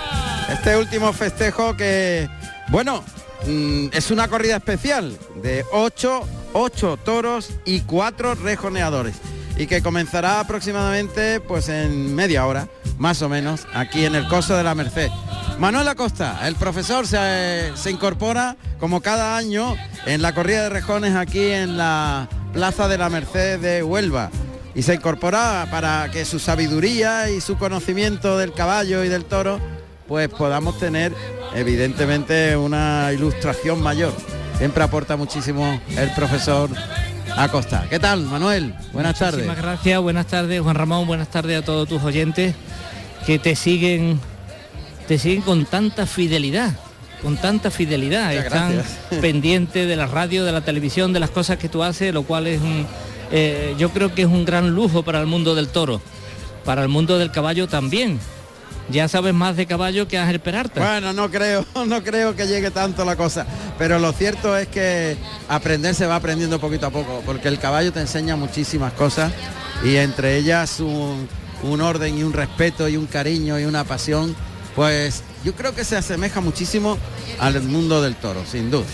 este 0.50 0.76
último 0.76 1.12
festejo 1.12 1.76
que, 1.76 2.28
bueno, 2.68 3.02
mm, 3.46 3.88
es 3.92 4.10
una 4.10 4.28
corrida 4.28 4.56
especial 4.56 5.18
de 5.42 5.64
8, 5.72 6.28
8 6.52 6.98
toros 7.04 7.50
y 7.64 7.80
4 7.80 8.36
rejoneadores 8.36 9.16
y 9.56 9.66
que 9.66 9.82
comenzará 9.82 10.40
aproximadamente 10.40 11.40
pues 11.40 11.68
en 11.68 12.14
media 12.14 12.46
hora, 12.46 12.68
más 12.98 13.20
o 13.22 13.28
menos, 13.28 13.66
aquí 13.74 14.04
en 14.04 14.14
el 14.14 14.28
Coso 14.28 14.56
de 14.56 14.62
la 14.62 14.74
Merced. 14.74 15.10
Manuel 15.58 15.88
Acosta, 15.88 16.46
el 16.46 16.54
profesor, 16.54 17.06
se, 17.06 17.72
se 17.74 17.90
incorpora 17.90 18.56
como 18.78 19.00
cada 19.00 19.36
año 19.36 19.74
en 20.04 20.22
la 20.22 20.34
corrida 20.34 20.62
de 20.64 20.68
rejones 20.68 21.16
aquí 21.16 21.50
en 21.50 21.76
la 21.76 22.28
Plaza 22.52 22.86
de 22.86 22.98
la 22.98 23.08
Merced 23.08 23.58
de 23.58 23.82
Huelva 23.82 24.30
y 24.76 24.82
se 24.82 24.94
incorpora 24.94 25.66
para 25.70 26.10
que 26.12 26.26
su 26.26 26.38
sabiduría 26.38 27.30
y 27.30 27.40
su 27.40 27.56
conocimiento 27.56 28.36
del 28.36 28.52
caballo 28.52 29.02
y 29.02 29.08
del 29.08 29.24
toro 29.24 29.58
pues 30.06 30.28
podamos 30.28 30.78
tener 30.78 31.12
evidentemente 31.54 32.56
una 32.56 33.10
ilustración 33.12 33.82
mayor. 33.82 34.12
Siempre 34.58 34.84
aporta 34.84 35.16
muchísimo 35.16 35.80
el 35.96 36.10
profesor 36.10 36.70
Acosta. 37.36 37.86
¿Qué 37.90 37.98
tal, 37.98 38.22
Manuel? 38.22 38.74
Buenas 38.92 39.18
tardes. 39.18 39.46
Gracias, 39.56 40.00
buenas 40.00 40.26
tardes, 40.26 40.60
Juan 40.60 40.76
Ramón, 40.76 41.06
buenas 41.06 41.28
tardes 41.28 41.58
a 41.58 41.64
todos 41.64 41.88
tus 41.88 42.02
oyentes 42.02 42.54
que 43.24 43.38
te 43.38 43.56
siguen 43.56 44.20
te 45.08 45.18
siguen 45.18 45.40
con 45.40 45.64
tanta 45.64 46.06
fidelidad, 46.06 46.72
con 47.22 47.36
tanta 47.36 47.70
fidelidad. 47.70 48.28
Muchas 48.28 48.44
Están 48.44 48.82
pendientes 49.20 49.88
de 49.88 49.96
la 49.96 50.06
radio, 50.06 50.44
de 50.44 50.52
la 50.52 50.60
televisión, 50.60 51.12
de 51.12 51.20
las 51.20 51.30
cosas 51.30 51.56
que 51.56 51.68
tú 51.68 51.82
haces, 51.82 52.12
lo 52.12 52.24
cual 52.24 52.46
es 52.46 52.60
un 52.60 52.86
eh, 53.30 53.74
yo 53.78 53.90
creo 53.90 54.14
que 54.14 54.22
es 54.22 54.28
un 54.28 54.44
gran 54.44 54.70
lujo 54.70 55.02
para 55.02 55.20
el 55.20 55.26
mundo 55.26 55.54
del 55.54 55.68
toro, 55.68 56.00
para 56.64 56.82
el 56.82 56.88
mundo 56.88 57.18
del 57.18 57.30
caballo 57.30 57.66
también. 57.66 58.18
Ya 58.88 59.08
sabes 59.08 59.34
más 59.34 59.56
de 59.56 59.66
caballo 59.66 60.06
que 60.06 60.16
Ángel 60.16 60.38
Peralta. 60.38 60.80
Bueno, 60.80 61.12
no 61.12 61.28
creo, 61.28 61.66
no 61.86 62.02
creo 62.04 62.36
que 62.36 62.46
llegue 62.46 62.70
tanto 62.70 63.04
la 63.04 63.16
cosa, 63.16 63.46
pero 63.78 63.98
lo 63.98 64.12
cierto 64.12 64.56
es 64.56 64.68
que 64.68 65.16
aprender 65.48 65.94
se 65.94 66.06
va 66.06 66.16
aprendiendo 66.16 66.60
poquito 66.60 66.86
a 66.86 66.90
poco, 66.90 67.22
porque 67.26 67.48
el 67.48 67.58
caballo 67.58 67.92
te 67.92 68.00
enseña 68.00 68.36
muchísimas 68.36 68.92
cosas 68.92 69.32
y 69.84 69.96
entre 69.96 70.36
ellas 70.36 70.78
un, 70.80 71.28
un 71.64 71.80
orden 71.80 72.16
y 72.16 72.22
un 72.22 72.32
respeto 72.32 72.88
y 72.88 72.96
un 72.96 73.06
cariño 73.06 73.58
y 73.58 73.64
una 73.64 73.82
pasión, 73.84 74.36
pues 74.76 75.22
yo 75.44 75.54
creo 75.54 75.74
que 75.74 75.84
se 75.84 75.96
asemeja 75.96 76.40
muchísimo 76.40 76.96
al 77.40 77.60
mundo 77.62 78.02
del 78.02 78.14
toro, 78.14 78.44
sin 78.46 78.70
duda. 78.70 78.84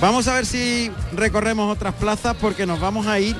Vamos 0.00 0.28
a 0.28 0.34
ver 0.34 0.46
si 0.46 0.90
recorremos 1.12 1.74
otras 1.74 1.94
plazas 1.94 2.36
porque 2.40 2.66
nos 2.66 2.80
vamos 2.80 3.06
a 3.06 3.18
ir 3.18 3.36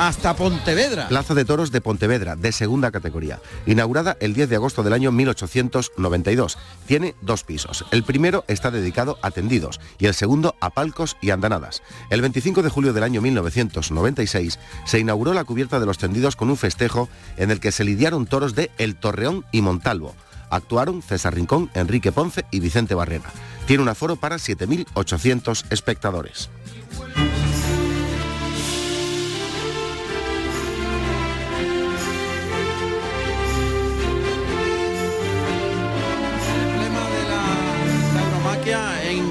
hasta 0.00 0.34
Pontevedra. 0.34 1.08
Plaza 1.08 1.34
de 1.34 1.44
Toros 1.44 1.72
de 1.72 1.82
Pontevedra, 1.82 2.34
de 2.34 2.52
segunda 2.52 2.90
categoría. 2.90 3.38
Inaugurada 3.66 4.16
el 4.20 4.32
10 4.32 4.48
de 4.48 4.56
agosto 4.56 4.82
del 4.82 4.94
año 4.94 5.12
1892. 5.12 6.56
Tiene 6.86 7.14
dos 7.20 7.44
pisos. 7.44 7.84
El 7.90 8.02
primero 8.02 8.46
está 8.48 8.70
dedicado 8.70 9.18
a 9.20 9.30
tendidos 9.30 9.78
y 9.98 10.06
el 10.06 10.14
segundo 10.14 10.56
a 10.58 10.70
palcos 10.70 11.18
y 11.20 11.28
andanadas. 11.28 11.82
El 12.08 12.22
25 12.22 12.62
de 12.62 12.70
julio 12.70 12.94
del 12.94 13.04
año 13.04 13.20
1996 13.20 14.58
se 14.86 14.98
inauguró 14.98 15.34
la 15.34 15.44
cubierta 15.44 15.78
de 15.78 15.84
los 15.84 15.98
tendidos 15.98 16.34
con 16.34 16.48
un 16.48 16.56
festejo 16.56 17.10
en 17.36 17.50
el 17.50 17.60
que 17.60 17.70
se 17.70 17.84
lidiaron 17.84 18.24
toros 18.24 18.54
de 18.54 18.70
El 18.78 18.96
Torreón 18.96 19.44
y 19.52 19.60
Montalvo. 19.60 20.14
Actuaron 20.48 21.02
César 21.02 21.34
Rincón, 21.34 21.70
Enrique 21.74 22.10
Ponce 22.10 22.46
y 22.50 22.60
Vicente 22.60 22.94
Barrera. 22.94 23.30
Tiene 23.66 23.82
un 23.82 23.90
aforo 23.90 24.16
para 24.16 24.36
7.800 24.36 25.66
espectadores. 25.68 26.48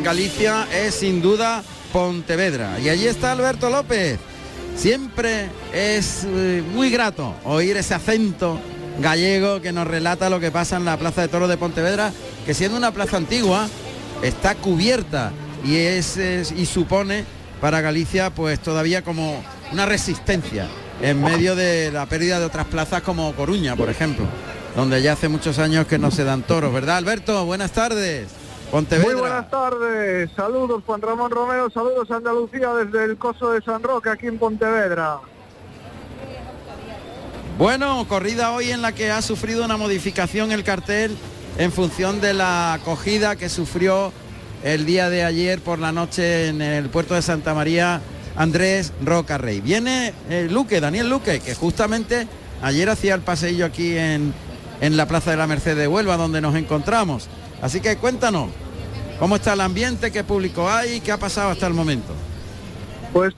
Galicia 0.09 0.67
es 0.73 0.95
sin 0.95 1.21
duda 1.21 1.63
Pontevedra. 1.93 2.79
Y 2.79 2.89
allí 2.89 3.05
está 3.05 3.31
Alberto 3.31 3.69
López. 3.69 4.17
Siempre 4.75 5.49
es 5.71 6.25
eh, 6.25 6.63
muy 6.73 6.89
grato 6.89 7.35
oír 7.43 7.77
ese 7.77 7.93
acento 7.93 8.59
gallego 8.99 9.61
que 9.61 9.71
nos 9.71 9.85
relata 9.85 10.31
lo 10.31 10.39
que 10.39 10.49
pasa 10.49 10.77
en 10.77 10.85
la 10.85 10.97
Plaza 10.97 11.21
de 11.21 11.27
Toros 11.27 11.47
de 11.47 11.57
Pontevedra, 11.57 12.11
que 12.43 12.55
siendo 12.55 12.75
una 12.75 12.89
plaza 12.89 13.17
antigua, 13.17 13.69
está 14.23 14.55
cubierta 14.55 15.31
y 15.63 15.75
es, 15.75 16.17
y 16.17 16.65
supone 16.65 17.23
para 17.61 17.79
Galicia 17.81 18.31
pues 18.31 18.59
todavía 18.59 19.03
como 19.03 19.43
una 19.71 19.85
resistencia 19.85 20.67
en 21.03 21.21
medio 21.21 21.55
de 21.55 21.91
la 21.91 22.07
pérdida 22.07 22.39
de 22.39 22.45
otras 22.45 22.65
plazas 22.65 23.03
como 23.03 23.31
Coruña, 23.35 23.75
por 23.75 23.91
ejemplo, 23.91 24.25
donde 24.75 25.03
ya 25.03 25.13
hace 25.13 25.29
muchos 25.29 25.59
años 25.59 25.85
que 25.85 25.99
no 25.99 26.09
se 26.09 26.23
dan 26.23 26.41
toros, 26.41 26.73
¿verdad, 26.73 26.97
Alberto? 26.97 27.45
Buenas 27.45 27.73
tardes. 27.73 28.48
Pontevedra. 28.71 29.11
Muy 29.11 29.19
buenas 29.19 29.49
tardes, 29.49 30.29
saludos 30.35 30.83
Juan 30.85 31.01
Ramón 31.01 31.31
Romeo, 31.31 31.71
saludos 31.71 32.11
Andalucía 32.11 32.71
desde 32.73 33.05
el 33.05 33.17
Coso 33.17 33.51
de 33.51 33.61
San 33.61 33.81
Roque 33.81 34.09
aquí 34.09 34.27
en 34.27 34.37
Pontevedra. 34.37 35.19
Bueno, 37.57 38.05
corrida 38.07 38.51
hoy 38.51 38.69
en 38.69 38.81
la 38.83 38.91
que 38.91 39.09
ha 39.09 39.21
sufrido 39.23 39.65
una 39.65 39.75
modificación 39.75 40.51
el 40.51 40.63
cartel 40.63 41.17
en 41.57 41.71
función 41.71 42.21
de 42.21 42.33
la 42.33 42.73
acogida 42.73 43.35
que 43.35 43.49
sufrió 43.49 44.13
el 44.63 44.85
día 44.85 45.09
de 45.09 45.23
ayer 45.23 45.59
por 45.59 45.79
la 45.79 45.91
noche 45.91 46.47
en 46.49 46.61
el 46.61 46.89
puerto 46.89 47.15
de 47.15 47.23
Santa 47.23 47.55
María 47.55 48.01
Andrés 48.35 48.93
Roca 49.03 49.39
Rey. 49.39 49.61
Viene 49.61 50.13
eh, 50.29 50.47
Luque, 50.49 50.79
Daniel 50.79 51.09
Luque, 51.09 51.39
que 51.39 51.55
justamente 51.55 52.27
ayer 52.61 52.87
hacía 52.87 53.15
el 53.15 53.21
paseillo 53.21 53.65
aquí 53.65 53.97
en, 53.97 54.33
en 54.79 54.95
la 54.95 55.07
Plaza 55.07 55.31
de 55.31 55.37
la 55.37 55.47
Merced 55.47 55.75
de 55.75 55.87
Huelva, 55.87 56.17
donde 56.17 56.39
nos 56.39 56.55
encontramos. 56.55 57.29
Así 57.61 57.81
que 57.81 57.97
cuéntanos, 57.97 58.49
¿cómo 59.19 59.35
está 59.35 59.53
el 59.53 59.61
ambiente? 59.61 60.11
¿Qué 60.11 60.23
público 60.23 60.69
hay? 60.69 61.01
¿Qué 61.01 61.11
ha 61.11 61.17
pasado 61.17 61.49
hasta 61.49 61.67
el 61.67 61.73
momento? 61.73 62.13
Pues 63.11 63.33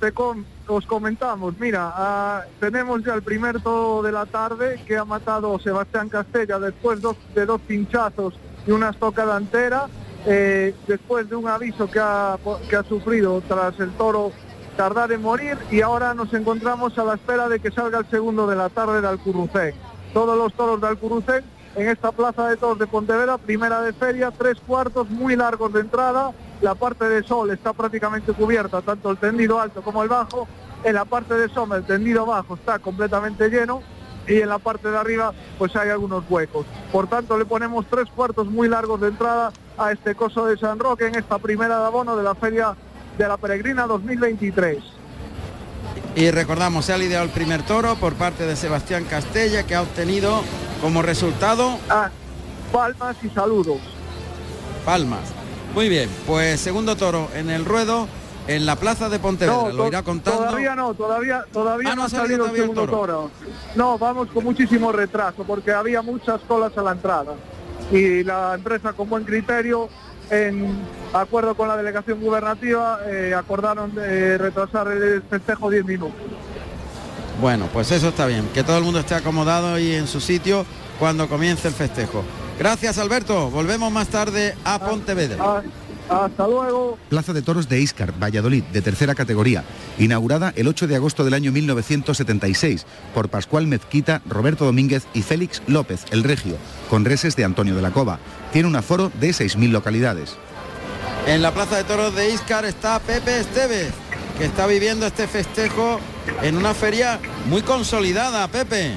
os 0.68 0.86
comentamos, 0.86 1.58
mira, 1.60 1.92
ah, 1.94 2.44
tenemos 2.60 3.04
ya 3.04 3.14
el 3.14 3.24
primer 3.24 3.62
toro 3.62 4.02
de 4.02 4.12
la 4.12 4.26
tarde 4.26 4.80
que 4.86 4.98
ha 4.98 5.04
matado 5.04 5.60
Sebastián 5.60 6.08
Castella 6.08 6.60
después 6.60 7.02
de 7.36 7.46
dos 7.46 7.62
pinchazos 7.62 8.36
y 8.66 8.72
una 8.72 8.90
estocada 8.90 9.38
entera, 9.38 9.88
eh, 10.26 10.74
después 10.88 11.30
de 11.30 11.36
un 11.36 11.48
aviso 11.48 11.90
que 11.90 12.00
ha, 12.00 12.38
que 12.70 12.76
ha 12.76 12.84
sufrido 12.84 13.42
tras 13.48 13.80
el 13.80 13.92
toro 13.92 14.32
tardar 14.78 15.12
en 15.12 15.22
morir 15.22 15.58
y 15.70 15.82
ahora 15.82 16.14
nos 16.14 16.34
encontramos 16.34 16.98
a 16.98 17.04
la 17.04 17.16
espera 17.16 17.50
de 17.50 17.60
que 17.60 17.72
salga 17.72 18.00
el 18.00 18.10
segundo 18.10 18.48
de 18.48 18.56
la 18.56 18.70
tarde 18.70 19.02
de 19.02 19.08
Alcurrucén. 19.08 19.74
Todos 20.14 20.38
los 20.38 20.54
toros 20.54 20.80
de 20.80 20.88
Alcurrucén 20.88 21.44
en 21.76 21.88
esta 21.88 22.12
plaza 22.12 22.50
de 22.50 22.58
toros 22.58 22.80
de 22.80 22.88
Pontevedra, 22.88 23.38
primera 23.38 23.82
de 23.82 23.94
feria, 23.94 24.32
tres 24.32 24.58
cuartos 24.66 25.10
muy 25.10 25.36
largos 25.36 25.72
de 25.74 25.82
entrada, 25.82 26.32
la 26.62 26.76
parte 26.76 27.06
de 27.06 27.24
sol 27.24 27.50
está 27.52 27.74
prácticamente 27.74 28.34
cubierta, 28.34 28.82
tanto 28.82 29.10
el 29.10 29.18
tendido 29.18 29.60
alto 29.60 29.82
como 29.82 30.04
el 30.04 30.10
bajo, 30.10 30.48
En 30.84 30.96
la 30.96 31.06
parte 31.06 31.36
de 31.36 31.48
sombra 31.48 31.78
el 31.78 31.86
tendido 31.86 32.26
bajo 32.26 32.56
está 32.56 32.80
completamente 32.80 33.50
lleno 33.50 33.84
y 34.28 34.42
en 34.42 34.50
la 34.50 34.58
parte 34.58 34.90
de 34.90 34.98
arriba 34.98 35.32
pues 35.60 35.76
hay 35.76 35.90
algunos 35.90 36.24
huecos. 36.28 36.66
Por 36.92 37.08
tanto 37.08 37.38
le 37.38 37.46
ponemos 37.46 37.86
tres 37.88 38.06
cuartos 38.16 38.48
muy 38.48 38.68
largos 38.68 39.00
de 39.00 39.10
entrada 39.10 39.52
a 39.78 39.92
este 39.92 40.16
coso 40.16 40.46
de 40.48 40.58
San 40.58 40.80
Roque 40.80 41.06
en 41.06 41.16
esta 41.16 41.38
primera 41.38 41.80
de 41.80 41.86
abono 41.86 42.16
de 42.16 42.24
la 42.24 42.34
Feria 42.34 42.76
de 43.18 43.28
la 43.28 43.38
Peregrina 43.38 43.86
2023. 43.86 45.01
Y 46.16 46.30
recordamos, 46.30 46.86
se 46.86 46.94
ha 46.94 46.98
lidiado 46.98 47.24
el 47.24 47.30
primer 47.30 47.64
toro 47.64 47.96
por 47.96 48.16
parte 48.16 48.46
de 48.46 48.56
Sebastián 48.56 49.06
Castella, 49.06 49.66
que 49.66 49.76
ha 49.76 49.82
obtenido 49.82 50.44
como 50.82 51.02
resultado... 51.02 51.78
Ah, 51.90 52.10
palmas 52.72 53.16
y 53.24 53.30
saludos. 53.30 53.80
Palmas. 54.84 55.22
Muy 55.74 55.88
bien, 55.88 56.10
pues 56.28 56.60
segundo 56.60 56.98
toro 56.98 57.30
en 57.34 57.50
el 57.50 57.64
ruedo, 57.64 58.10
en 58.48 58.66
la 58.66 58.76
plaza 58.76 59.08
de 59.08 59.20
Pontevedra, 59.20 59.56
No, 59.56 59.70
lo 59.72 59.88
irá 59.88 60.04
contando. 60.04 60.44
Todavía 60.44 60.76
no, 60.76 60.94
todavía, 60.94 61.46
todavía 61.54 61.92
Ah, 61.94 61.96
no 61.96 62.04
ha 62.04 62.10
salido 62.10 62.46
el 62.48 62.56
segundo 62.58 62.86
toro. 62.88 63.32
No, 63.76 63.98
vamos 63.98 64.28
con 64.34 64.44
muchísimo 64.44 64.92
retraso 64.92 65.46
porque 65.46 65.72
había 65.72 66.02
muchas 66.02 66.42
colas 66.42 66.78
a 66.78 66.82
la 66.82 66.92
entrada. 66.92 67.36
Y 67.90 68.24
la 68.26 68.54
empresa 68.56 68.92
con 68.92 69.10
buen 69.10 69.24
criterio, 69.24 69.88
en 70.32 70.80
acuerdo 71.14 71.56
con 71.56 71.68
la 71.68 71.76
delegación 71.76 72.22
gubernativa, 72.22 73.00
eh, 73.06 73.36
acordaron 73.36 73.94
de 73.94 74.38
retrasar 74.38 74.88
el 74.88 75.22
festejo 75.24 75.70
10 75.70 75.86
minutos. 75.86 76.16
Bueno, 77.42 77.68
pues 77.74 77.92
eso 77.92 78.10
está 78.10 78.26
bien, 78.26 78.48
que 78.54 78.64
todo 78.64 78.78
el 78.78 78.84
mundo 78.84 79.00
esté 79.00 79.16
acomodado 79.16 79.78
y 79.78 79.94
en 79.94 80.08
su 80.08 80.22
sitio 80.22 80.66
cuando 81.00 81.28
comience 81.28 81.68
el 81.68 81.74
festejo. 81.74 82.24
Gracias 82.58 82.98
Alberto, 82.98 83.50
volvemos 83.50 83.92
más 83.92 84.08
tarde 84.08 84.56
a 84.64 84.80
Pontevedra. 84.80 85.64
Hasta 86.12 86.46
luego. 86.46 86.98
Plaza 87.08 87.32
de 87.32 87.42
Toros 87.42 87.70
de 87.70 87.80
Íscar, 87.80 88.14
Valladolid, 88.22 88.64
de 88.66 88.82
tercera 88.82 89.16
categoría, 89.16 89.64
inaugurada 89.98 90.52
el 90.58 90.68
8 90.68 90.88
de 90.88 90.98
agosto 90.98 91.24
del 91.24 91.34
año 91.34 91.54
1976 91.54 92.86
por 93.14 93.30
Pascual 93.30 93.66
Mezquita, 93.66 94.22
Roberto 94.28 94.66
Domínguez 94.66 95.08
y 95.14 95.22
Félix 95.22 95.62
López, 95.68 96.04
el 96.12 96.24
Regio, 96.24 96.58
con 96.90 97.06
reses 97.06 97.38
de 97.38 97.46
Antonio 97.46 97.76
de 97.76 97.82
la 97.82 97.92
Cova. 97.92 98.20
Tiene 98.52 98.68
un 98.68 98.76
aforo 98.76 99.10
de 99.22 99.30
6.000 99.30 99.72
localidades. 99.72 100.36
En 101.28 101.42
la 101.42 101.54
plaza 101.54 101.78
de 101.78 101.86
toros 101.86 102.14
de 102.14 102.34
Íscar 102.34 102.66
está 102.66 103.00
Pepe 103.00 103.40
Esteves, 103.40 103.94
que 104.38 104.46
está 104.46 104.68
viviendo 104.68 105.06
este 105.06 105.28
festejo 105.28 106.02
en 106.42 106.58
una 106.58 106.74
feria 106.74 107.20
muy 107.48 107.62
consolidada. 107.62 108.46
Pepe, 108.50 108.96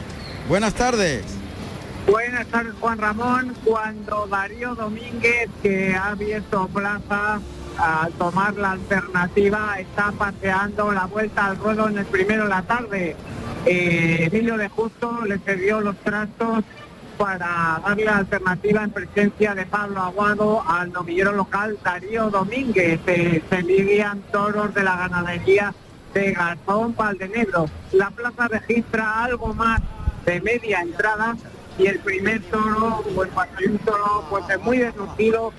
buenas 0.48 0.74
tardes. 0.74 1.33
Buenas 2.06 2.46
tardes, 2.48 2.74
Juan 2.80 2.98
Ramón. 2.98 3.54
Cuando 3.64 4.26
Darío 4.26 4.74
Domínguez, 4.74 5.48
que 5.62 5.94
ha 5.94 6.08
abierto 6.08 6.68
plaza 6.68 7.40
al 7.78 8.12
tomar 8.12 8.54
la 8.56 8.72
alternativa, 8.72 9.76
está 9.78 10.12
paseando 10.12 10.92
la 10.92 11.06
vuelta 11.06 11.46
al 11.46 11.56
ruedo 11.56 11.88
en 11.88 11.98
el 11.98 12.04
primero 12.04 12.44
de 12.44 12.50
la 12.50 12.62
tarde. 12.62 13.16
Eh, 13.64 14.28
Emilio 14.30 14.58
de 14.58 14.68
Justo 14.68 15.24
le 15.24 15.38
cedió 15.38 15.80
los 15.80 15.96
trastos 15.96 16.64
para 17.16 17.80
darle 17.82 18.04
la 18.04 18.18
alternativa 18.18 18.82
en 18.82 18.90
presencia 18.90 19.54
de 19.54 19.64
Pablo 19.64 20.02
Aguado 20.02 20.62
al 20.68 20.92
novillero 20.92 21.32
local 21.32 21.78
Darío 21.82 22.28
Domínguez. 22.28 23.00
Eh, 23.06 23.42
se 23.48 23.62
lidian 23.62 24.20
toros 24.30 24.74
de 24.74 24.82
la 24.82 24.96
ganadería 24.96 25.74
de 26.12 26.32
Garzón 26.32 26.94
Valdenegro. 26.94 27.66
La 27.92 28.10
plaza 28.10 28.48
registra 28.48 29.24
algo 29.24 29.54
más 29.54 29.80
de 30.26 30.40
media 30.42 30.82
entrada 30.82 31.34
y 31.78 31.86
el 31.86 31.98
primer 32.00 32.40
toro, 32.42 33.02
pues 33.14 33.30
hay 33.36 33.66
un 33.66 33.78
toro 33.78 34.24
pues 34.30 34.44
muy 34.62 34.78
desnutrido, 34.78 35.52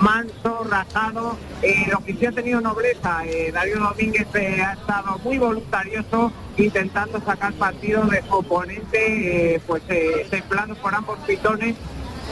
manso, 0.00 0.64
rasado, 0.68 1.36
eh, 1.62 1.86
lo 1.90 1.98
que 2.00 2.14
sí 2.14 2.26
ha 2.26 2.32
tenido 2.32 2.60
nobleza, 2.60 3.24
eh, 3.26 3.50
Darío 3.52 3.80
Domínguez 3.80 4.26
eh, 4.34 4.62
ha 4.62 4.72
estado 4.72 5.18
muy 5.18 5.38
voluntarioso 5.38 6.32
intentando 6.56 7.20
sacar 7.20 7.52
partido 7.54 8.04
de 8.06 8.22
su 8.22 8.34
oponente, 8.34 9.54
eh, 9.54 9.60
pues 9.66 9.82
eh, 9.88 10.26
templado 10.30 10.74
por 10.76 10.94
ambos 10.94 11.18
pitones, 11.26 11.76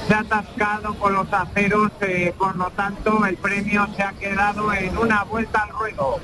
se 0.08 0.14
ha 0.14 0.20
atascado 0.20 0.94
con 0.94 1.14
los 1.14 1.32
aceros, 1.32 1.90
por 2.36 2.56
lo 2.56 2.70
tanto 2.70 3.24
el 3.26 3.36
premio 3.36 3.86
se 3.96 4.02
ha 4.02 4.12
quedado 4.12 4.72
en 4.72 4.96
una 4.98 5.24
vuelta 5.24 5.62
al 5.62 5.70
ruedo. 5.70 6.18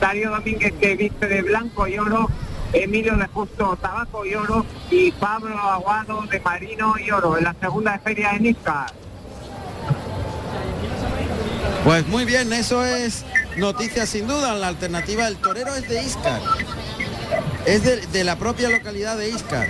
Darío 0.00 0.30
Domínguez 0.30 0.72
que 0.80 0.96
viste 0.96 1.26
de 1.28 1.42
blanco 1.42 1.86
y 1.86 1.98
oro, 1.98 2.28
Emilio 2.72 3.16
de 3.16 3.26
Justo 3.26 3.76
Tabaco 3.80 4.24
y 4.24 4.34
Oro 4.34 4.64
y 4.90 5.10
Pablo 5.12 5.56
Aguado 5.58 6.22
de 6.22 6.40
Marino 6.40 6.94
y 7.04 7.10
Oro 7.10 7.36
en 7.38 7.44
la 7.44 7.54
segunda 7.60 7.98
feria 7.98 8.30
en 8.32 8.46
Isca. 8.46 8.86
Pues 11.84 12.06
muy 12.08 12.24
bien, 12.24 12.52
eso 12.52 12.84
es 12.84 13.24
noticia 13.56 14.06
sin 14.06 14.26
duda. 14.26 14.54
La 14.54 14.68
alternativa 14.68 15.24
del 15.24 15.36
torero 15.38 15.74
es 15.74 15.88
de 15.88 16.02
Íscar. 16.02 16.40
Es 17.66 17.82
de, 17.84 18.06
de 18.06 18.24
la 18.24 18.36
propia 18.36 18.68
localidad 18.68 19.16
de 19.16 19.30
Íscar. 19.30 19.68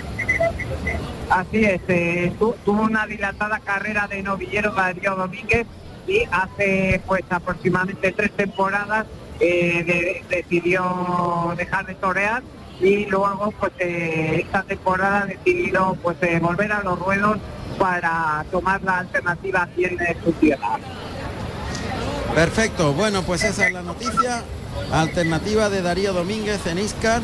Así 1.29 1.63
es, 1.63 1.81
eh, 1.87 2.33
tu- 2.37 2.55
tuvo 2.65 2.83
una 2.83 3.07
dilatada 3.07 3.59
carrera 3.59 4.07
de 4.07 4.21
novillero 4.21 4.71
Darío 4.73 5.15
Domínguez 5.15 5.65
y 6.07 6.23
hace 6.29 7.01
pues 7.07 7.21
aproximadamente 7.29 8.11
tres 8.11 8.31
temporadas 8.31 9.05
eh, 9.39 9.83
de- 9.85 10.35
decidió 10.35 11.53
dejar 11.57 11.85
de 11.85 11.95
torear 11.95 12.43
y 12.81 13.05
luego 13.05 13.53
pues 13.59 13.71
eh, 13.79 14.41
esta 14.43 14.63
temporada 14.63 15.21
ha 15.21 15.25
decidido 15.25 15.95
pues 16.01 16.17
eh, 16.21 16.39
volver 16.41 16.71
a 16.71 16.81
los 16.81 16.97
ruedos 16.99 17.37
para 17.77 18.43
tomar 18.51 18.81
la 18.83 18.99
alternativa 18.99 19.63
aquí 19.63 19.85
en 19.85 19.97
su 20.23 20.31
tierra. 20.33 20.79
Perfecto, 22.33 22.93
bueno, 22.93 23.23
pues 23.23 23.43
esa 23.43 23.67
es 23.67 23.73
la 23.73 23.81
noticia. 23.81 24.43
Alternativa 24.91 25.69
de 25.69 25.81
Darío 25.81 26.13
Domínguez 26.13 26.65
en 26.65 26.79
Íscar 26.79 27.21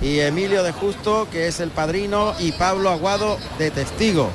y 0.00 0.20
Emilio 0.20 0.62
de 0.62 0.72
Justo, 0.72 1.26
que 1.30 1.48
es 1.48 1.60
el 1.60 1.70
padrino, 1.70 2.34
y 2.38 2.52
Pablo 2.52 2.90
Aguado 2.90 3.38
de 3.58 3.70
testigo. 3.70 4.30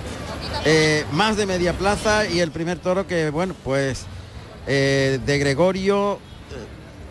Eh, 0.66 1.06
más 1.12 1.38
de 1.38 1.46
media 1.46 1.74
plaza 1.74 2.28
y 2.28 2.40
el 2.40 2.52
primer 2.52 2.80
toro 2.80 3.06
que, 3.08 3.30
bueno, 3.30 3.56
pues 3.64 4.06
de 4.66 5.38
Gregorio, 5.40 6.20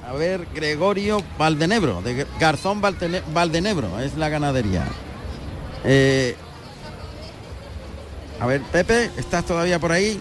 a 0.07 0.13
ver, 0.13 0.47
Gregorio 0.55 1.23
Valdenebro, 1.39 2.01
de 2.03 2.27
Garzón 2.39 2.81
Valdenebro, 2.81 3.99
es 4.01 4.17
la 4.17 4.29
ganadería. 4.29 4.85
Eh, 5.85 6.37
a 8.41 8.47
ver, 8.47 8.61
Pepe, 8.63 9.11
¿estás 9.17 9.45
todavía 9.45 9.79
por 9.79 9.91
ahí? 9.93 10.21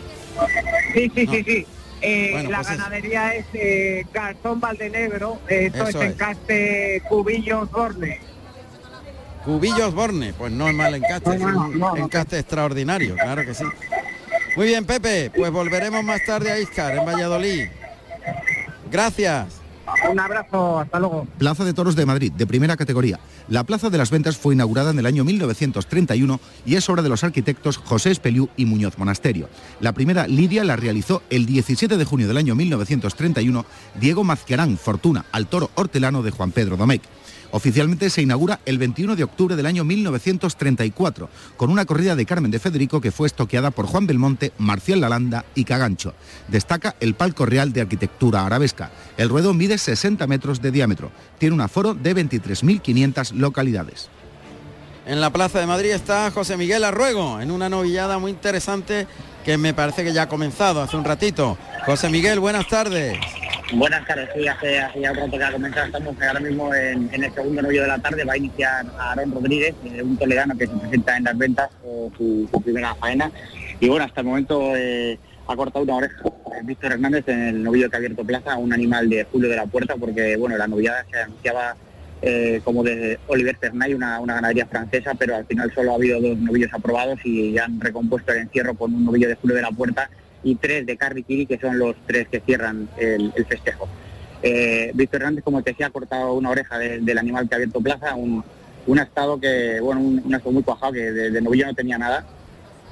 Sí, 0.93 1.11
sí, 1.13 1.25
No. 1.25 1.33
sí, 1.33 1.43
sí. 1.43 1.67
Eh, 2.01 2.29
Bueno, 2.33 2.49
la 2.51 2.57
pues 2.57 2.69
es- 2.71 2.77
ganadería 2.77 3.35
es 3.35 3.45
eh, 3.53 4.05
Garzón 4.13 4.59
Valdenegro, 4.59 5.39
eh, 5.47 5.67
esto 5.73 5.87
es 5.87 5.95
en 5.95 6.01
es. 6.03 6.15
Caste 6.15 7.03
Cubillos 7.07 7.71
Borne. 7.71 8.19
Cubillos 9.43 9.93
Borne, 9.93 10.33
pues 10.33 10.51
no 10.51 10.67
es 10.67 10.73
mal 10.73 10.93
encaste, 10.95 11.35
es 11.35 11.41
un 11.41 11.83
encaste 11.97 12.39
extraordinario, 12.39 13.15
claro 13.15 13.45
que 13.45 13.53
sí. 13.53 13.63
Muy 14.55 14.65
bien, 14.67 14.85
Pepe, 14.85 15.29
pues 15.35 15.51
volveremos 15.51 16.03
más 16.03 16.23
tarde 16.25 16.51
a 16.51 16.57
Iscar, 16.59 16.95
en 16.95 17.05
Valladolid. 17.05 17.67
Gracias. 18.91 19.61
Un 20.09 20.19
abrazo, 20.19 20.79
hasta 20.79 20.99
luego. 20.99 21.27
Plaza 21.37 21.63
de 21.63 21.73
Toros 21.73 21.95
de 21.95 22.05
Madrid, 22.05 22.31
de 22.31 22.47
primera 22.47 22.77
categoría. 22.77 23.19
La 23.49 23.63
Plaza 23.63 23.89
de 23.89 23.97
las 23.97 24.09
Ventas 24.09 24.37
fue 24.37 24.53
inaugurada 24.53 24.91
en 24.91 24.99
el 24.99 25.05
año 25.05 25.23
1931 25.23 26.39
y 26.65 26.75
es 26.75 26.89
obra 26.89 27.01
de 27.01 27.09
los 27.09 27.23
arquitectos 27.23 27.77
José 27.77 28.11
Espeliú 28.11 28.49
y 28.57 28.65
Muñoz 28.65 28.97
Monasterio. 28.97 29.49
La 29.79 29.93
primera 29.93 30.27
lidia 30.27 30.63
la 30.63 30.75
realizó 30.75 31.21
el 31.29 31.45
17 31.45 31.97
de 31.97 32.05
junio 32.05 32.27
del 32.27 32.37
año 32.37 32.55
1931 32.55 33.65
Diego 33.99 34.23
Mazquiarán 34.23 34.77
Fortuna, 34.77 35.25
al 35.31 35.47
toro 35.47 35.69
hortelano 35.75 36.23
de 36.23 36.31
Juan 36.31 36.51
Pedro 36.51 36.77
Domecq. 36.77 37.03
Oficialmente 37.55 38.09
se 38.09 38.21
inaugura 38.21 38.59
el 38.65 38.77
21 38.77 39.15
de 39.15 39.23
octubre 39.23 39.55
del 39.55 39.65
año 39.65 39.85
1934, 39.85 41.29
con 41.55 41.69
una 41.69 41.85
corrida 41.85 42.17
de 42.17 42.25
Carmen 42.25 42.51
de 42.51 42.59
Federico 42.59 42.99
que 42.99 43.13
fue 43.13 43.27
estoqueada 43.27 43.71
por 43.71 43.85
Juan 43.85 44.07
Belmonte, 44.07 44.51
Marcial 44.57 44.99
Lalanda 44.99 45.45
y 45.55 45.63
Cagancho. 45.63 46.15
Destaca 46.49 46.97
el 46.99 47.13
palco 47.13 47.45
real 47.45 47.71
de 47.71 47.79
arquitectura 47.79 48.45
arabesca. 48.45 48.91
El 49.15 49.29
ruedo 49.29 49.53
mide 49.53 49.77
60 49.77 50.27
metros 50.27 50.61
de 50.61 50.71
diámetro. 50.71 51.11
Tiene 51.37 51.55
un 51.55 51.61
aforo 51.61 51.93
de 51.93 52.13
23.500 52.13 53.31
localidades. 53.31 54.09
En 55.05 55.21
la 55.21 55.29
Plaza 55.29 55.59
de 55.59 55.67
Madrid 55.67 55.91
está 55.91 56.31
José 56.31 56.57
Miguel 56.57 56.83
Arruego, 56.83 57.39
en 57.39 57.51
una 57.51 57.69
novillada 57.69 58.17
muy 58.17 58.31
interesante 58.31 59.05
que 59.43 59.55
me 59.55 59.73
parece 59.73 60.03
que 60.03 60.11
ya 60.11 60.23
ha 60.23 60.29
comenzado 60.29 60.81
hace 60.81 60.97
un 60.97 61.03
ratito. 61.03 61.59
José 61.85 62.09
Miguel, 62.09 62.39
buenas 62.39 62.67
tardes. 62.67 63.19
Buenas 63.73 64.05
tardes, 64.07 64.29
sí, 64.35 64.47
hace, 64.47 64.79
hace 64.79 65.01
ya 65.01 65.11
un 65.11 65.17
rato 65.17 65.37
que 65.37 65.43
ha 65.43 65.51
comenzado, 65.51 65.85
estamos 65.85 66.15
ahora 66.21 66.39
mismo 66.39 66.73
en, 66.73 67.09
el 67.11 67.33
segundo 67.33 67.61
novillo 67.61 67.83
de 67.83 67.87
la 67.87 67.99
tarde, 67.99 68.23
va 68.23 68.33
a 68.33 68.37
iniciar 68.37 68.85
Aarón 68.97 69.31
Rodríguez, 69.31 69.75
eh, 69.85 70.01
un 70.01 70.17
toledano 70.17 70.57
que 70.57 70.65
se 70.67 70.73
presenta 70.73 71.17
en 71.17 71.23
las 71.23 71.37
ventas, 71.37 71.69
eh, 71.83 72.09
su, 72.17 72.47
su 72.51 72.61
primera 72.61 72.95
faena, 72.95 73.31
y 73.79 73.87
bueno, 73.87 74.05
hasta 74.05 74.21
el 74.21 74.27
momento 74.27 74.75
eh, 74.75 75.19
ha 75.47 75.55
cortado 75.55 75.83
una 75.83 75.95
oreja 75.95 76.15
eh, 76.25 76.61
Víctor 76.63 76.93
Hernández 76.93 77.27
en 77.27 77.41
el 77.41 77.63
novillo 77.63 77.89
que 77.89 77.95
ha 77.95 77.99
abierto 77.99 78.23
plaza, 78.23 78.57
un 78.57 78.73
animal 78.73 79.09
de 79.09 79.25
Julio 79.25 79.49
de 79.49 79.55
la 79.55 79.65
Puerta, 79.65 79.95
porque 79.95 80.37
bueno, 80.37 80.57
la 80.57 80.67
novillada 80.67 81.05
se 81.11 81.19
anunciaba 81.19 81.75
eh, 82.27 82.59
como 82.63 82.81
de 82.81 83.19
Oliver 83.27 83.55
Cernay, 83.61 83.93
una, 83.93 84.19
ganadería 84.19 84.65
francesa, 84.65 85.13
pero 85.13 85.35
al 85.35 85.45
final 85.45 85.71
solo 85.75 85.91
ha 85.91 85.93
habido 85.93 86.19
dos 86.19 86.35
novillos 86.39 86.73
aprobados 86.73 87.19
y 87.23 87.55
han 87.59 87.79
recompuesto 87.79 88.31
el 88.31 88.39
encierro 88.39 88.73
con 88.73 88.95
un 88.95 89.05
novillo 89.05 89.27
de 89.27 89.35
Julio 89.35 89.55
de 89.55 89.61
la 89.61 89.69
Puerta 89.69 90.09
y 90.43 90.55
tres 90.55 90.87
de 90.87 90.97
Carri 90.97 91.21
que 91.23 91.59
son 91.59 91.77
los 91.77 91.95
tres 92.07 92.27
que 92.27 92.39
cierran 92.39 92.89
el, 92.97 93.31
festejo. 93.47 93.87
Eh, 94.41 94.89
Víctor 94.95 95.21
Hernández, 95.21 95.43
como 95.43 95.61
te 95.61 95.69
decía, 95.69 95.85
ha 95.85 95.91
cortado 95.91 96.33
una 96.33 96.49
oreja 96.49 96.79
de- 96.79 96.99
del 96.99 97.17
animal 97.19 97.47
que 97.47 97.53
ha 97.53 97.57
abierto 97.57 97.79
plaza, 97.79 98.15
un, 98.15 98.43
estado 98.99 99.39
que, 99.39 99.79
bueno, 99.79 100.01
un, 100.01 100.23
un 100.25 100.33
estado 100.33 100.51
muy 100.51 100.63
cuajado, 100.63 100.93
que 100.93 101.11
de, 101.11 101.41
novillo 101.41 101.67
no 101.67 101.75
tenía 101.75 101.99
nada, 101.99 102.25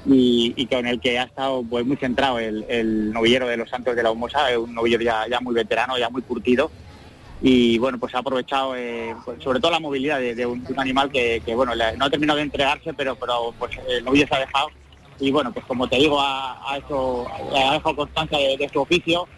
y, 0.06 0.54
y 0.56 0.66
con 0.66 0.86
el 0.86 1.00
que 1.00 1.18
ha 1.18 1.24
estado 1.24 1.64
pues 1.68 1.84
muy 1.84 1.96
centrado 1.96 2.38
el, 2.38 3.12
novillero 3.12 3.48
de 3.48 3.56
los 3.56 3.68
Santos 3.68 3.96
de 3.96 4.02
la 4.04 4.12
Humosa, 4.12 4.56
un 4.56 4.76
novillero 4.76 5.02
ya 5.02 5.40
muy 5.40 5.56
veterano, 5.56 5.98
ya 5.98 6.08
muy 6.08 6.22
curtido, 6.22 6.70
y 7.46 7.76
bueno, 7.76 7.98
pues 7.98 8.14
ha 8.14 8.20
aprovechado 8.20 8.74
eh, 8.74 9.14
pues, 9.22 9.44
sobre 9.44 9.60
todo 9.60 9.70
la 9.70 9.78
movilidad 9.78 10.18
de, 10.18 10.46
un, 10.46 10.64
animal 10.78 11.10
que, 11.12 11.42
bueno, 11.54 11.72
no 11.74 12.06
ha 12.06 12.10
terminado 12.10 12.38
de 12.38 12.44
entregarse, 12.44 12.94
pero, 12.94 13.16
pero 13.16 13.52
pues 13.58 13.72
el 13.86 14.02
novillo 14.02 14.26
se 14.26 14.34
ha 14.34 14.38
dejado, 14.38 14.68
y 15.20 15.30
bueno, 15.30 15.52
pues 15.52 15.62
como 15.66 15.86
te 15.86 15.96
digo, 15.96 16.18
ha, 16.18 16.72
ha 16.72 16.78
hecho, 16.78 17.26
dejado 17.52 17.96
constancia 17.96 18.38
de, 18.38 18.70
su 18.72 18.80
oficio, 18.80 19.28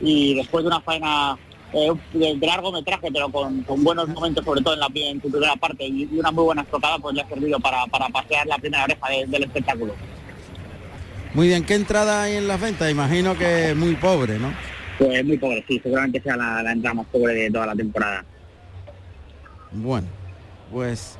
y 0.00 0.34
después 0.34 0.64
de 0.64 0.68
una 0.68 0.80
faena 0.80 1.36
eh, 1.74 1.92
de, 2.14 2.36
de 2.36 2.46
largo 2.46 2.72
metraje, 2.72 3.10
pero 3.12 3.28
con, 3.28 3.62
buenos 3.84 4.08
momentos, 4.08 4.42
sobre 4.46 4.62
todo 4.62 4.72
en, 4.72 4.80
la, 4.80 4.88
en 4.94 5.20
su 5.20 5.30
primera 5.30 5.54
parte, 5.56 5.86
y, 5.86 6.08
una 6.10 6.30
muy 6.30 6.44
buena 6.44 6.62
estocada, 6.62 6.98
pues 7.00 7.14
le 7.14 7.20
ha 7.20 7.28
servido 7.28 7.60
para, 7.60 7.86
para 7.88 8.08
pasear 8.08 8.46
la 8.46 8.56
primera 8.56 8.84
oreja 8.84 9.10
de- 9.10 9.26
del 9.26 9.42
espectáculo. 9.42 9.94
Muy 11.34 11.48
bien, 11.48 11.66
¿qué 11.66 11.74
entrada 11.74 12.22
hay 12.22 12.36
en 12.36 12.48
las 12.48 12.58
ventas? 12.58 12.90
Imagino 12.90 13.36
que 13.36 13.74
muy 13.74 13.94
pobre, 13.96 14.38
¿no? 14.38 14.54
Pues 14.98 15.24
muy 15.24 15.38
pobre, 15.38 15.64
sí, 15.66 15.80
seguramente 15.82 16.20
sea 16.20 16.36
la, 16.36 16.62
la 16.62 16.72
entrada 16.72 16.94
más 16.94 17.06
pobre 17.06 17.34
de 17.34 17.50
toda 17.50 17.66
la 17.66 17.74
temporada. 17.74 18.24
Bueno, 19.72 20.06
pues 20.70 21.16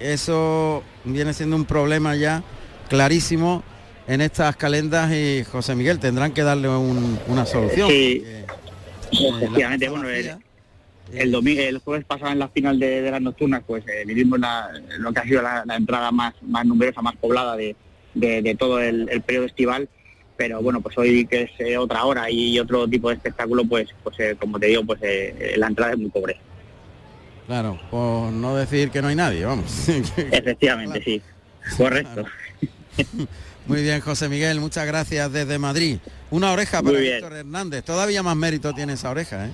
eso 0.00 0.82
viene 1.04 1.32
siendo 1.34 1.56
un 1.56 1.64
problema 1.64 2.16
ya 2.16 2.42
clarísimo 2.88 3.62
en 4.08 4.20
estas 4.20 4.56
calendas 4.56 5.12
y 5.12 5.44
José 5.44 5.74
Miguel 5.74 5.98
tendrán 5.98 6.32
que 6.32 6.42
darle 6.42 6.68
un- 6.68 7.18
una 7.28 7.46
solución. 7.46 7.88
Sí, 7.90 8.22
porque, 9.10 9.44
efectivamente, 9.44 9.88
bueno, 9.88 10.08
el, 10.08 10.32
el 11.12 11.30
domingo, 11.30 11.60
el 11.62 11.78
jueves 11.78 12.04
pasado 12.06 12.32
en 12.32 12.38
la 12.38 12.48
final 12.48 12.78
de, 12.78 13.02
de 13.02 13.10
las 13.10 13.20
nocturnas, 13.22 13.62
pues 13.66 13.84
eh, 13.86 14.04
vivimos 14.06 14.40
la- 14.40 14.70
lo 14.98 15.12
que 15.12 15.20
ha 15.20 15.24
sido 15.24 15.42
la, 15.42 15.62
la 15.66 15.76
entrada 15.76 16.10
más, 16.10 16.34
más 16.42 16.66
numerosa, 16.66 17.00
más 17.02 17.16
poblada 17.16 17.56
de, 17.56 17.76
de- 18.14 18.42
de 18.42 18.54
todo 18.56 18.80
el, 18.80 19.08
el 19.10 19.20
periodo 19.22 19.46
estival. 19.46 19.88
Pero 20.36 20.60
bueno, 20.62 20.80
pues 20.80 20.96
hoy 20.98 21.26
que 21.26 21.42
es 21.42 21.50
eh, 21.58 21.76
otra 21.78 22.04
hora 22.04 22.30
y 22.30 22.58
otro 22.58 22.88
tipo 22.88 23.08
de 23.08 23.14
espectáculo, 23.14 23.64
pues, 23.64 23.88
pues 24.02 24.18
eh, 24.18 24.36
como 24.38 24.58
te 24.58 24.66
digo, 24.66 24.84
pues 24.84 24.98
eh, 25.02 25.54
la 25.56 25.68
entrada 25.68 25.92
es 25.92 25.98
muy 25.98 26.10
pobre. 26.10 26.36
Claro, 27.46 27.78
por 27.90 28.32
no 28.32 28.56
decir 28.56 28.90
que 28.90 29.00
no 29.02 29.08
hay 29.08 29.14
nadie, 29.16 29.44
vamos. 29.44 29.88
Efectivamente, 30.16 31.02
sí. 31.04 31.22
Correcto. 31.76 32.24
Muy 33.66 33.80
bien, 33.82 34.00
José 34.02 34.28
Miguel, 34.28 34.60
muchas 34.60 34.86
gracias 34.86 35.32
desde 35.32 35.58
Madrid. 35.58 35.96
Una 36.30 36.52
oreja 36.52 36.82
para. 36.82 36.98
Víctor 36.98 37.32
Hernández. 37.32 37.82
Todavía 37.82 38.22
más 38.22 38.36
mérito 38.36 38.74
tiene 38.74 38.92
esa 38.92 39.08
oreja, 39.08 39.46
¿eh? 39.46 39.50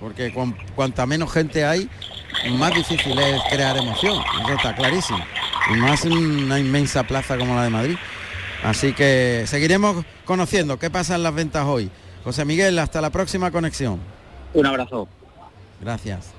Porque 0.00 0.32
cuan- 0.32 0.56
cuanta 0.74 1.04
menos 1.04 1.30
gente 1.30 1.62
hay, 1.64 1.86
más 2.58 2.74
difícil 2.74 3.16
es 3.18 3.40
crear 3.50 3.76
emoción. 3.76 4.22
Eso 4.42 4.54
está 4.54 4.74
clarísimo. 4.74 5.18
Y 5.70 5.76
más 5.76 6.02
en 6.06 6.12
una 6.14 6.58
inmensa 6.58 7.02
plaza 7.04 7.36
como 7.36 7.54
la 7.54 7.64
de 7.64 7.70
Madrid. 7.70 7.96
Así 8.62 8.92
que 8.92 9.44
seguiremos 9.46 10.04
conociendo 10.24 10.78
qué 10.78 10.90
pasa 10.90 11.16
en 11.16 11.22
las 11.22 11.34
ventas 11.34 11.66
hoy. 11.66 11.90
José 12.24 12.44
Miguel, 12.44 12.78
hasta 12.78 13.00
la 13.00 13.10
próxima 13.10 13.50
conexión. 13.50 13.98
Un 14.54 14.66
abrazo. 14.66 15.08
Gracias. 15.80 16.32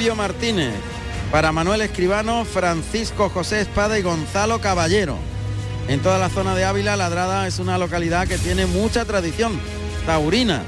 Rubio 0.00 0.16
Martínez. 0.16 0.72
Para 1.30 1.52
Manuel 1.52 1.82
Escribano, 1.82 2.46
Francisco 2.46 3.28
José 3.28 3.60
Espada 3.60 3.98
y 3.98 4.02
Gonzalo 4.02 4.58
Caballero. 4.58 5.18
En 5.88 6.00
toda 6.00 6.18
la 6.18 6.30
zona 6.30 6.54
de 6.54 6.64
Ávila, 6.64 6.96
Ladrada 6.96 7.46
es 7.46 7.58
una 7.58 7.76
localidad 7.76 8.26
que 8.26 8.38
tiene 8.38 8.64
mucha 8.64 9.04
tradición 9.04 9.60
taurina. 10.06 10.62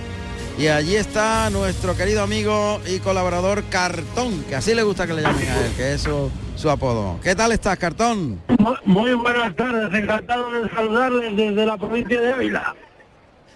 Y 0.59 0.67
allí 0.67 0.97
está 0.97 1.49
nuestro 1.49 1.97
querido 1.97 2.23
amigo 2.23 2.79
y 2.87 2.99
colaborador 2.99 3.65
Cartón, 3.71 4.45
que 4.51 4.55
así 4.55 4.75
le 4.75 4.83
gusta 4.83 5.07
que 5.07 5.15
le 5.15 5.23
llamen 5.23 5.49
a 5.49 5.61
él, 5.65 5.73
que 5.79 5.95
es 5.95 6.03
su, 6.03 6.69
apodo. 6.69 7.19
¿Qué 7.23 7.35
tal 7.35 7.53
estás, 7.53 7.79
Cartón? 7.79 8.39
Muy 8.85 9.15
buenas 9.15 9.57
tardes, 9.57 9.95
encantado 9.95 10.51
de 10.51 10.69
saludarles 10.69 11.35
desde 11.35 11.65
la 11.65 11.79
provincia 11.79 12.21
de 12.21 12.33
Ávila. 12.35 12.75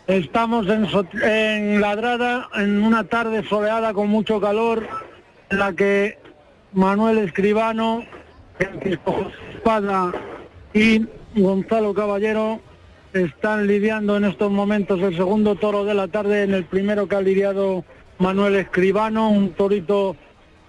Estamos 0.06 0.66
en, 0.68 0.88
en 1.22 1.82
Ladrada 1.82 2.48
en 2.54 2.82
una 2.82 3.04
tarde 3.04 3.46
soleada 3.46 3.92
con 3.92 4.08
mucho 4.08 4.40
calor, 4.40 4.88
en 5.50 5.58
la 5.58 5.72
que 5.72 6.18
Manuel 6.72 7.18
Escribano, 7.18 8.04
Francisco 8.58 9.30
Espada 9.54 10.12
y 10.74 11.06
Gonzalo 11.34 11.94
Caballero 11.94 12.60
están 13.12 13.66
lidiando 13.66 14.16
en 14.16 14.24
estos 14.24 14.50
momentos 14.50 15.00
el 15.00 15.16
segundo 15.16 15.54
toro 15.54 15.84
de 15.84 15.94
la 15.94 16.08
tarde, 16.08 16.42
en 16.42 16.54
el 16.54 16.64
primero 16.64 17.08
que 17.08 17.16
ha 17.16 17.20
lidiado 17.20 17.84
Manuel 18.18 18.56
Escribano, 18.56 19.30
un 19.30 19.50
torito 19.52 20.16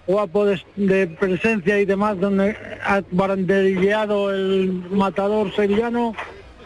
guapo 0.06 0.46
de, 0.46 0.60
de 0.76 1.06
presencia 1.06 1.78
y 1.78 1.84
demás, 1.84 2.18
donde 2.18 2.56
ha 2.82 3.02
banderilleado 3.10 4.32
el 4.32 4.72
matador 4.90 5.54
sevillano 5.54 6.14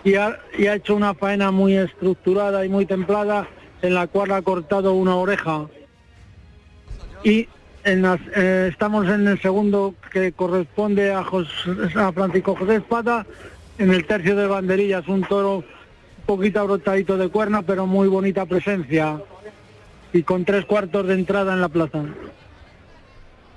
y 0.04 0.14
ha, 0.14 0.38
y 0.56 0.66
ha 0.66 0.74
hecho 0.74 0.94
una 0.94 1.14
faena 1.14 1.50
muy 1.50 1.76
estructurada 1.76 2.64
y 2.64 2.68
muy 2.68 2.86
templada, 2.86 3.48
en 3.82 3.94
la 3.94 4.06
cual 4.06 4.30
ha 4.32 4.42
cortado 4.42 4.94
una 4.94 5.16
oreja. 5.16 5.66
Y 7.24 7.48
eh, 7.84 8.68
estamos 8.70 9.08
en 9.08 9.26
el 9.28 9.40
segundo 9.40 9.94
que 10.12 10.32
corresponde 10.32 11.12
a 11.12 11.24
Francisco 12.12 12.56
José 12.56 12.76
Espada, 12.76 13.26
en 13.78 13.92
el 13.92 14.06
tercio 14.06 14.36
de 14.36 14.46
banderillas, 14.46 15.08
un 15.08 15.22
toro 15.22 15.56
un 15.58 16.26
poquito 16.26 16.60
abrotadito 16.60 17.16
de 17.16 17.28
cuerna, 17.28 17.62
pero 17.62 17.86
muy 17.86 18.08
bonita 18.08 18.46
presencia 18.46 19.20
y 20.12 20.22
con 20.22 20.44
tres 20.44 20.64
cuartos 20.66 21.06
de 21.06 21.14
entrada 21.14 21.54
en 21.54 21.60
la 21.60 21.68
plaza. 21.68 22.04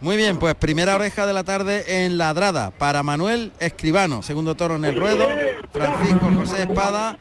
Muy 0.02 0.18
bien, 0.18 0.38
pues 0.38 0.56
primera 0.56 0.96
oreja 0.96 1.26
de 1.26 1.34
la 1.34 1.44
tarde 1.44 2.06
en 2.06 2.18
Ladrada 2.18 2.72
para 2.72 3.02
Manuel 3.04 3.52
Escribano, 3.60 4.22
segundo 4.24 4.56
toro 4.56 4.76
en 4.76 4.86
el 4.86 5.00
ruedo, 5.00 5.28
Francisco 5.72 6.32
José 6.36 6.64
Espada 6.64 7.18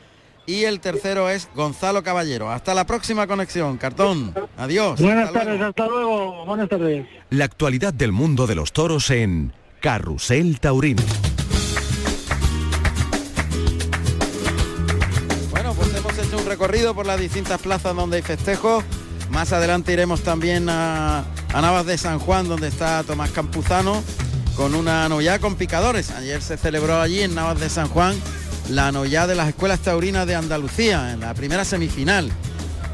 y 0.47 0.64
el 0.64 0.80
tercero 0.80 1.30
es 1.30 1.49
Gonzalo 1.55 2.03
Caballero. 2.03 2.51
Hasta 2.51 2.74
la 2.74 2.86
próxima 2.86 3.26
conexión, 3.26 3.78
cartón. 3.78 4.34
Adiós. 4.57 5.01
Buenas 5.01 5.28
Hasta 5.28 5.40
tardes, 5.40 5.61
hasta 5.61 5.86
luego. 5.86 6.45
Buenas 6.45 6.68
tardes. 6.68 7.07
La 7.30 7.45
actualidad 7.45 7.95
del 7.95 8.12
mundo 8.12 8.47
de 8.47 8.55
los 8.55 8.72
toros 8.72 9.11
en 9.11 9.53
Carrusel 9.80 10.61
Taurino. 10.61 11.03
Bueno, 15.51 15.74
pues 15.74 15.95
hemos 15.95 16.18
hecho 16.18 16.38
un 16.38 16.47
recorrido 16.47 16.95
por 16.95 17.07
las 17.07 17.18
distintas 17.18 17.61
plazas 17.61 17.95
donde 17.97 18.16
hay 18.16 18.22
festejos. 18.22 18.84
Más 19.30 19.53
adelante 19.53 19.92
iremos 19.92 20.20
también 20.22 20.68
a, 20.68 21.20
a 21.53 21.61
Navas 21.61 21.86
de 21.86 21.97
San 21.97 22.18
Juan, 22.18 22.47
donde 22.47 22.68
está 22.68 23.03
Tomás 23.03 23.30
Campuzano, 23.30 24.05
con 24.55 24.74
una 24.74 25.09
novedad 25.09 25.40
con 25.40 25.57
picadores. 25.57 26.11
Ayer 26.11 26.42
se 26.42 26.59
celebró 26.59 27.01
allí 27.01 27.22
en 27.22 27.34
Navas 27.34 27.59
de 27.59 27.70
San 27.70 27.88
Juan 27.88 28.14
la 28.68 28.92
novedad 28.92 29.28
de 29.28 29.34
las 29.34 29.48
escuelas 29.48 29.80
taurinas 29.80 30.26
de 30.26 30.34
Andalucía, 30.34 31.12
en 31.12 31.20
la 31.20 31.34
primera 31.34 31.64
semifinal. 31.64 32.30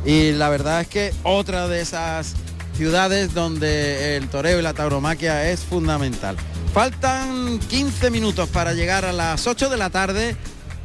Y 0.04 0.32
la 0.32 0.48
verdad 0.48 0.80
es 0.80 0.88
que 0.88 1.12
otra 1.22 1.68
de 1.68 1.80
esas 1.80 2.34
ciudades 2.76 3.34
donde 3.34 4.16
el 4.16 4.28
toreo 4.28 4.58
y 4.58 4.62
la 4.62 4.72
tauromaquia 4.72 5.50
es 5.50 5.60
fundamental. 5.60 6.36
Faltan 6.72 7.58
15 7.58 8.10
minutos 8.10 8.48
para 8.48 8.72
llegar 8.72 9.04
a 9.04 9.12
las 9.12 9.46
8 9.46 9.68
de 9.68 9.76
la 9.76 9.90
tarde, 9.90 10.36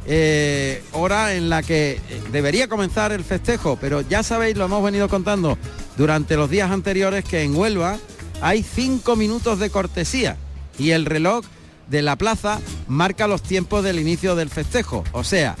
eh, 0.06 0.84
hora 0.92 1.34
en 1.34 1.48
la 1.48 1.62
que 1.62 2.00
debería 2.32 2.68
comenzar 2.68 3.12
el 3.12 3.24
festejo, 3.24 3.78
pero 3.80 4.02
ya 4.02 4.22
sabéis, 4.22 4.56
lo 4.56 4.66
hemos 4.66 4.84
venido 4.84 5.08
contando 5.08 5.56
durante 5.96 6.36
los 6.36 6.50
días 6.50 6.70
anteriores, 6.70 7.24
que 7.24 7.42
en 7.42 7.56
Huelva 7.56 7.98
hay 8.40 8.62
5 8.62 9.16
minutos 9.16 9.58
de 9.58 9.70
cortesía 9.70 10.36
y 10.78 10.90
el 10.90 11.06
reloj 11.06 11.44
de 11.88 12.02
la 12.02 12.16
plaza 12.16 12.60
marca 12.88 13.26
los 13.26 13.42
tiempos 13.42 13.84
del 13.84 13.98
inicio 13.98 14.34
del 14.34 14.50
festejo. 14.50 15.04
O 15.12 15.24
sea, 15.24 15.56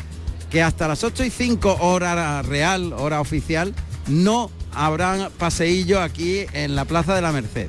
que 0.50 0.62
hasta 0.62 0.88
las 0.88 1.04
8 1.04 1.24
y 1.24 1.30
5 1.30 1.78
hora 1.80 2.42
real, 2.42 2.92
hora 2.92 3.20
oficial, 3.20 3.74
no 4.08 4.50
habrán 4.72 5.30
paseillo 5.38 6.00
aquí 6.00 6.46
en 6.52 6.76
la 6.76 6.84
Plaza 6.84 7.14
de 7.14 7.22
la 7.22 7.32
Merced. 7.32 7.68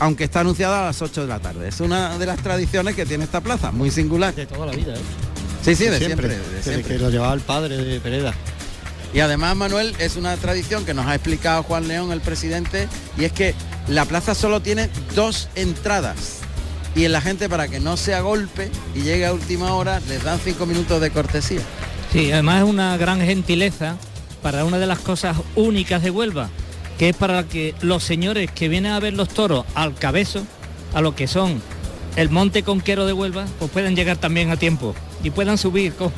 Aunque 0.00 0.24
está 0.24 0.40
anunciada 0.40 0.82
a 0.82 0.86
las 0.86 1.00
8 1.00 1.22
de 1.22 1.28
la 1.28 1.38
tarde. 1.38 1.68
Es 1.68 1.80
una 1.80 2.18
de 2.18 2.26
las 2.26 2.42
tradiciones 2.42 2.96
que 2.96 3.06
tiene 3.06 3.24
esta 3.24 3.40
plaza, 3.40 3.70
muy 3.70 3.90
singular. 3.90 4.34
De 4.34 4.46
toda 4.46 4.66
la 4.66 4.72
vida, 4.72 4.94
¿eh? 4.94 5.00
Sí, 5.62 5.74
sí, 5.76 5.84
de 5.84 5.98
siempre. 5.98 6.28
de 6.28 6.62
siempre. 6.62 6.82
que 6.82 6.98
lo 6.98 7.10
llevaba 7.10 7.32
el 7.32 7.40
padre 7.40 7.76
de 7.76 8.00
Pereda. 8.00 8.34
Y 9.14 9.20
además, 9.20 9.56
Manuel, 9.56 9.94
es 10.00 10.16
una 10.16 10.36
tradición 10.36 10.84
que 10.84 10.92
nos 10.92 11.06
ha 11.06 11.14
explicado 11.14 11.62
Juan 11.62 11.86
León, 11.86 12.10
el 12.10 12.20
presidente, 12.20 12.88
y 13.16 13.24
es 13.24 13.32
que 13.32 13.54
la 13.88 14.04
plaza 14.04 14.34
solo 14.34 14.60
tiene 14.60 14.90
dos 15.14 15.48
entradas. 15.54 16.43
Y 16.94 17.08
la 17.08 17.20
gente 17.20 17.48
para 17.48 17.68
que 17.68 17.80
no 17.80 17.96
se 17.96 18.14
agolpe 18.14 18.70
y 18.94 19.00
llegue 19.00 19.26
a 19.26 19.32
última 19.32 19.74
hora 19.74 20.00
les 20.08 20.22
dan 20.22 20.38
cinco 20.42 20.66
minutos 20.66 21.00
de 21.00 21.10
cortesía. 21.10 21.60
Sí, 22.12 22.30
además 22.32 22.62
es 22.62 22.68
una 22.68 22.96
gran 22.96 23.20
gentileza 23.20 23.96
para 24.42 24.64
una 24.64 24.78
de 24.78 24.86
las 24.86 24.98
cosas 25.00 25.36
únicas 25.56 26.02
de 26.02 26.10
Huelva, 26.10 26.48
que 26.98 27.08
es 27.08 27.16
para 27.16 27.44
que 27.48 27.74
los 27.80 28.04
señores 28.04 28.50
que 28.50 28.68
vienen 28.68 28.92
a 28.92 29.00
ver 29.00 29.14
los 29.14 29.28
toros 29.28 29.64
al 29.74 29.94
cabezo, 29.94 30.44
a 30.94 31.00
lo 31.00 31.16
que 31.16 31.26
son 31.26 31.60
el 32.16 32.30
monte 32.30 32.62
conquero 32.62 33.06
de 33.06 33.12
Huelva, 33.12 33.46
pues 33.58 33.70
puedan 33.70 33.96
llegar 33.96 34.16
también 34.18 34.50
a 34.50 34.56
tiempo 34.56 34.94
y 35.24 35.30
puedan 35.30 35.58
subir, 35.58 35.94
co- 35.94 36.12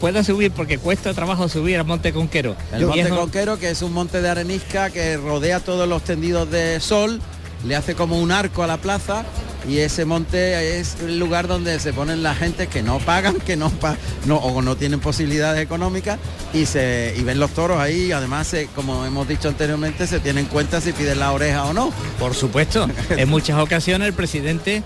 puedan 0.00 0.24
subir 0.24 0.50
porque 0.50 0.78
cuesta 0.78 1.14
trabajo 1.14 1.48
subir 1.48 1.78
al 1.78 1.84
monte 1.86 2.12
conquero. 2.12 2.56
El 2.72 2.86
monte 2.86 3.08
Conquero, 3.10 3.58
que 3.60 3.70
es 3.70 3.82
un 3.82 3.92
monte 3.92 4.20
de 4.20 4.28
arenisca 4.28 4.90
que 4.90 5.16
rodea 5.18 5.60
todos 5.60 5.88
los 5.88 6.02
tendidos 6.02 6.50
de 6.50 6.80
sol, 6.80 7.20
le 7.64 7.76
hace 7.76 7.94
como 7.94 8.18
un 8.18 8.32
arco 8.32 8.64
a 8.64 8.66
la 8.66 8.78
plaza 8.78 9.24
y 9.68 9.78
ese 9.78 10.04
monte 10.04 10.78
es 10.78 10.96
el 11.00 11.18
lugar 11.18 11.48
donde 11.48 11.78
se 11.80 11.92
ponen 11.92 12.22
la 12.22 12.34
gente 12.34 12.66
que 12.68 12.82
no 12.82 12.98
pagan, 12.98 13.36
que 13.36 13.56
no, 13.56 13.70
pa- 13.70 13.96
no 14.26 14.36
o 14.36 14.62
no 14.62 14.76
tienen 14.76 15.00
posibilidades 15.00 15.60
económicas 15.62 16.18
y 16.54 16.66
se 16.66 17.14
y 17.16 17.22
ven 17.22 17.38
los 17.40 17.50
toros 17.50 17.78
ahí. 17.80 18.12
Además, 18.12 18.46
se- 18.46 18.66
como 18.68 19.04
hemos 19.04 19.26
dicho 19.26 19.48
anteriormente, 19.48 20.06
se 20.06 20.20
tienen 20.20 20.44
en 20.44 20.50
cuenta 20.50 20.80
si 20.80 20.92
piden 20.92 21.18
la 21.18 21.32
oreja 21.32 21.64
o 21.64 21.72
no. 21.72 21.90
Por 22.18 22.34
supuesto, 22.34 22.88
en 23.10 23.28
muchas 23.28 23.58
ocasiones 23.58 24.08
el 24.08 24.14
presidente 24.14 24.82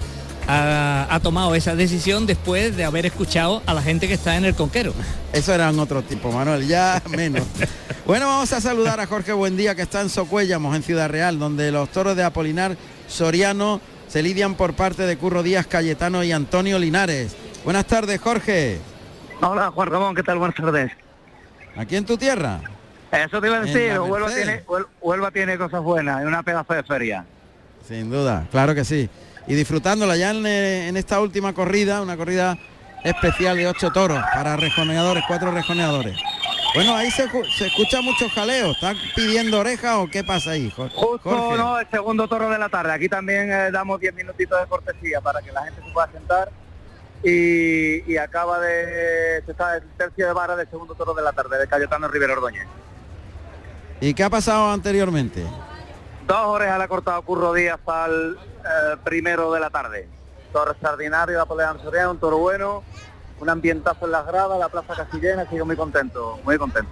ha, 0.48 1.06
ha 1.10 1.20
tomado 1.20 1.54
esa 1.54 1.74
decisión 1.76 2.26
después 2.26 2.76
de 2.76 2.84
haber 2.84 3.06
escuchado 3.06 3.62
a 3.66 3.74
la 3.74 3.82
gente 3.82 4.08
que 4.08 4.14
está 4.14 4.36
en 4.36 4.44
el 4.44 4.54
conquero. 4.54 4.94
Eso 5.32 5.52
eran 5.54 5.78
otro 5.78 6.02
tipo, 6.02 6.32
Manuel, 6.32 6.66
ya 6.66 7.02
menos. 7.10 7.42
Bueno, 8.06 8.26
vamos 8.26 8.52
a 8.52 8.60
saludar 8.60 8.98
a 8.98 9.06
Jorge 9.06 9.32
Buendía, 9.32 9.76
que 9.76 9.82
está 9.82 10.00
en 10.00 10.08
Socuéllamos, 10.08 10.74
en 10.74 10.82
Ciudad 10.82 11.08
Real, 11.08 11.38
donde 11.38 11.70
los 11.70 11.90
toros 11.92 12.16
de 12.16 12.24
Apolinar 12.24 12.76
Soriano 13.06 13.80
se 14.10 14.22
lidian 14.24 14.56
por 14.56 14.74
parte 14.74 15.06
de 15.06 15.16
Curro 15.16 15.44
Díaz, 15.44 15.68
Cayetano 15.68 16.24
y 16.24 16.32
Antonio 16.32 16.80
Linares. 16.80 17.36
Buenas 17.64 17.86
tardes, 17.86 18.20
Jorge. 18.20 18.78
Hola, 19.40 19.70
Juan 19.70 19.88
Ramón, 19.88 20.14
¿qué 20.16 20.24
tal? 20.24 20.38
Buenas 20.38 20.56
tardes. 20.56 20.90
¿Aquí 21.76 21.94
en 21.94 22.04
tu 22.04 22.16
tierra? 22.16 22.60
Eso 23.12 23.40
te 23.40 23.46
iba 23.46 23.58
a 23.58 23.60
decir, 23.60 23.92
tiene, 24.34 24.62
Huelva 25.00 25.30
tiene 25.30 25.56
cosas 25.56 25.82
buenas, 25.82 26.20
es 26.20 26.26
una 26.26 26.42
pedazo 26.42 26.74
de 26.74 26.82
feria. 26.82 27.24
Sin 27.86 28.10
duda, 28.10 28.46
claro 28.50 28.74
que 28.74 28.84
sí. 28.84 29.08
Y 29.46 29.54
disfrutándola 29.54 30.16
ya 30.16 30.30
en, 30.32 30.44
eh, 30.44 30.88
en 30.88 30.96
esta 30.96 31.20
última 31.20 31.52
corrida, 31.52 32.02
una 32.02 32.16
corrida 32.16 32.58
especial 33.04 33.56
de 33.56 33.68
ocho 33.68 33.90
toros 33.90 34.20
para 34.34 34.56
rejoneadores, 34.56 35.22
cuatro 35.26 35.52
rejoneadores. 35.52 36.16
Bueno, 36.74 36.94
ahí 36.94 37.10
se, 37.10 37.24
escucha 37.24 38.00
mucho 38.00 38.28
jaleo. 38.28 38.70
¿Están 38.72 38.96
pidiendo 39.16 39.58
orejas 39.58 39.96
o 39.98 40.06
qué 40.08 40.22
pasa 40.22 40.50
ahí, 40.52 40.70
Jor- 40.76 40.90
Justo, 40.92 41.28
Jorge? 41.30 41.56
no, 41.58 41.78
el 41.80 41.90
segundo 41.90 42.28
toro 42.28 42.48
de 42.48 42.58
la 42.58 42.68
tarde. 42.68 42.92
Aquí 42.92 43.08
también 43.08 43.50
eh, 43.50 43.70
damos 43.72 43.98
10 44.00 44.14
minutitos 44.14 44.60
de 44.60 44.66
cortesía 44.66 45.20
para 45.20 45.42
que 45.42 45.50
la 45.52 45.64
gente 45.64 45.82
se 45.84 45.90
pueda 45.92 46.10
sentar. 46.12 46.50
Y, 47.24 48.10
y 48.10 48.16
acaba 48.16 48.60
de... 48.60 49.42
Se 49.44 49.50
está 49.52 49.76
el 49.76 49.82
tercio 49.98 50.26
de 50.26 50.32
vara 50.32 50.56
del 50.56 50.68
segundo 50.70 50.94
toro 50.94 51.12
de 51.12 51.22
la 51.22 51.32
tarde, 51.32 51.58
de 51.58 51.66
Cayetano 51.66 52.08
Rivero 52.08 52.34
Ordóñez. 52.34 52.66
¿Y 54.00 54.14
qué 54.14 54.24
ha 54.24 54.30
pasado 54.30 54.70
anteriormente? 54.70 55.44
Dos 56.26 56.38
orejas 56.46 56.78
le 56.78 56.84
ha 56.84 56.88
cortado 56.88 57.20
Curro 57.22 57.52
Díaz 57.52 57.80
al 57.86 58.38
eh, 58.64 58.96
primero 59.04 59.52
de 59.52 59.60
la 59.60 59.68
tarde. 59.70 60.08
Toro 60.52 60.70
extraordinario, 60.70 61.38
de 61.38 61.82
Soriano, 61.82 62.10
un 62.12 62.18
toro 62.18 62.38
bueno, 62.38 62.82
un 63.40 63.48
ambientazo 63.48 64.04
en 64.06 64.12
las 64.12 64.26
gradas, 64.26 64.58
la 64.58 64.68
plaza 64.68 64.94
casi 64.94 65.18
llena, 65.20 65.48
sigo 65.48 65.64
muy 65.66 65.76
contento, 65.76 66.38
muy 66.44 66.58
contento. 66.58 66.90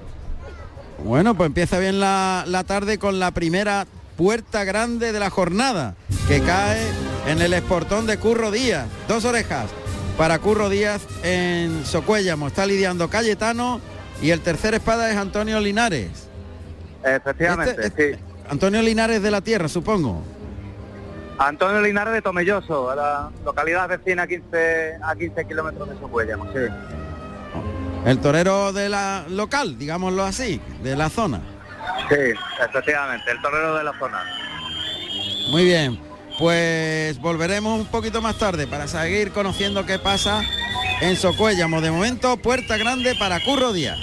Bueno, 1.04 1.34
pues 1.34 1.46
empieza 1.46 1.78
bien 1.78 2.00
la, 2.00 2.44
la 2.46 2.64
tarde 2.64 2.98
con 2.98 3.18
la 3.20 3.30
primera 3.30 3.86
puerta 4.16 4.64
grande 4.64 5.12
de 5.12 5.20
la 5.20 5.30
jornada, 5.30 5.94
que 6.26 6.40
cae 6.42 6.82
en 7.26 7.40
el 7.40 7.52
esportón 7.54 8.06
de 8.06 8.18
Curro 8.18 8.50
Díaz. 8.50 8.86
Dos 9.06 9.24
orejas 9.24 9.66
para 10.16 10.38
Curro 10.40 10.68
Díaz 10.68 11.02
en 11.22 11.84
Socuéllamo. 11.84 12.48
Está 12.48 12.66
lidiando 12.66 13.08
Cayetano 13.08 13.80
y 14.20 14.30
el 14.30 14.40
tercer 14.40 14.74
espada 14.74 15.10
es 15.10 15.16
Antonio 15.16 15.60
Linares. 15.60 16.10
Efectivamente, 17.04 17.76
Este- 17.86 18.14
sí. 18.16 18.20
Antonio 18.50 18.82
Linares 18.82 19.22
de 19.22 19.30
la 19.30 19.40
Tierra, 19.42 19.68
supongo. 19.68 20.22
Antonio 21.38 21.80
Linares 21.80 22.14
de 22.14 22.22
Tomelloso, 22.22 22.94
la 22.94 23.30
localidad 23.44 23.88
vecina 23.88 24.24
a 24.24 24.26
15, 24.26 24.98
a 25.02 25.14
15 25.14 25.46
kilómetros 25.46 25.88
de 25.88 25.98
Socuéllamo, 25.98 26.44
sí. 26.52 26.58
El 28.04 28.18
torero 28.18 28.72
de 28.72 28.88
la 28.88 29.24
local, 29.28 29.78
digámoslo 29.78 30.24
así, 30.24 30.60
de 30.82 30.96
la 30.96 31.08
zona. 31.08 31.40
Sí, 32.08 32.32
efectivamente, 32.60 33.30
el 33.30 33.40
torero 33.40 33.76
de 33.76 33.84
la 33.84 33.98
zona. 33.98 34.24
Muy 35.50 35.64
bien, 35.64 36.00
pues 36.38 37.18
volveremos 37.20 37.80
un 37.80 37.86
poquito 37.86 38.20
más 38.20 38.36
tarde 38.36 38.66
para 38.66 38.88
seguir 38.88 39.30
conociendo 39.30 39.86
qué 39.86 39.98
pasa 39.98 40.42
en 41.00 41.16
Socuéllamo. 41.16 41.80
De 41.80 41.90
momento, 41.90 42.36
puerta 42.36 42.76
grande 42.76 43.14
para 43.16 43.38
Curro 43.44 43.72
Díaz. 43.72 43.98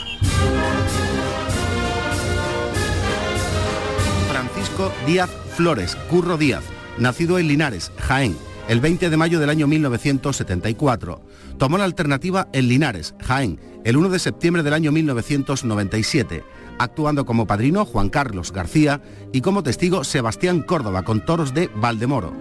Francisco 4.29 4.91
Díaz 5.05 5.29
Flores, 5.55 5.95
Curro 6.09 6.37
Díaz, 6.37 6.63
nacido 6.97 7.39
en 7.39 7.47
Linares, 7.47 7.91
Jaén, 7.97 8.37
el 8.67 8.79
20 8.79 9.09
de 9.09 9.17
mayo 9.17 9.39
del 9.39 9.49
año 9.49 9.67
1974. 9.67 11.21
Tomó 11.57 11.77
la 11.77 11.83
alternativa 11.83 12.47
en 12.53 12.67
Linares, 12.67 13.15
Jaén, 13.21 13.59
el 13.83 13.97
1 13.97 14.09
de 14.09 14.19
septiembre 14.19 14.63
del 14.63 14.73
año 14.73 14.91
1997, 14.91 16.43
actuando 16.79 17.25
como 17.25 17.47
padrino 17.47 17.85
Juan 17.85 18.09
Carlos 18.09 18.51
García 18.51 19.01
y 19.31 19.41
como 19.41 19.63
testigo 19.63 20.03
Sebastián 20.03 20.61
Córdoba 20.61 21.03
con 21.03 21.23
toros 21.25 21.53
de 21.53 21.69
Valdemoro. 21.75 22.33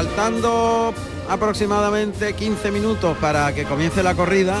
Faltando 0.00 0.94
aproximadamente 1.28 2.32
15 2.32 2.70
minutos 2.70 3.18
para 3.18 3.54
que 3.54 3.64
comience 3.64 4.02
la 4.02 4.14
corrida, 4.14 4.56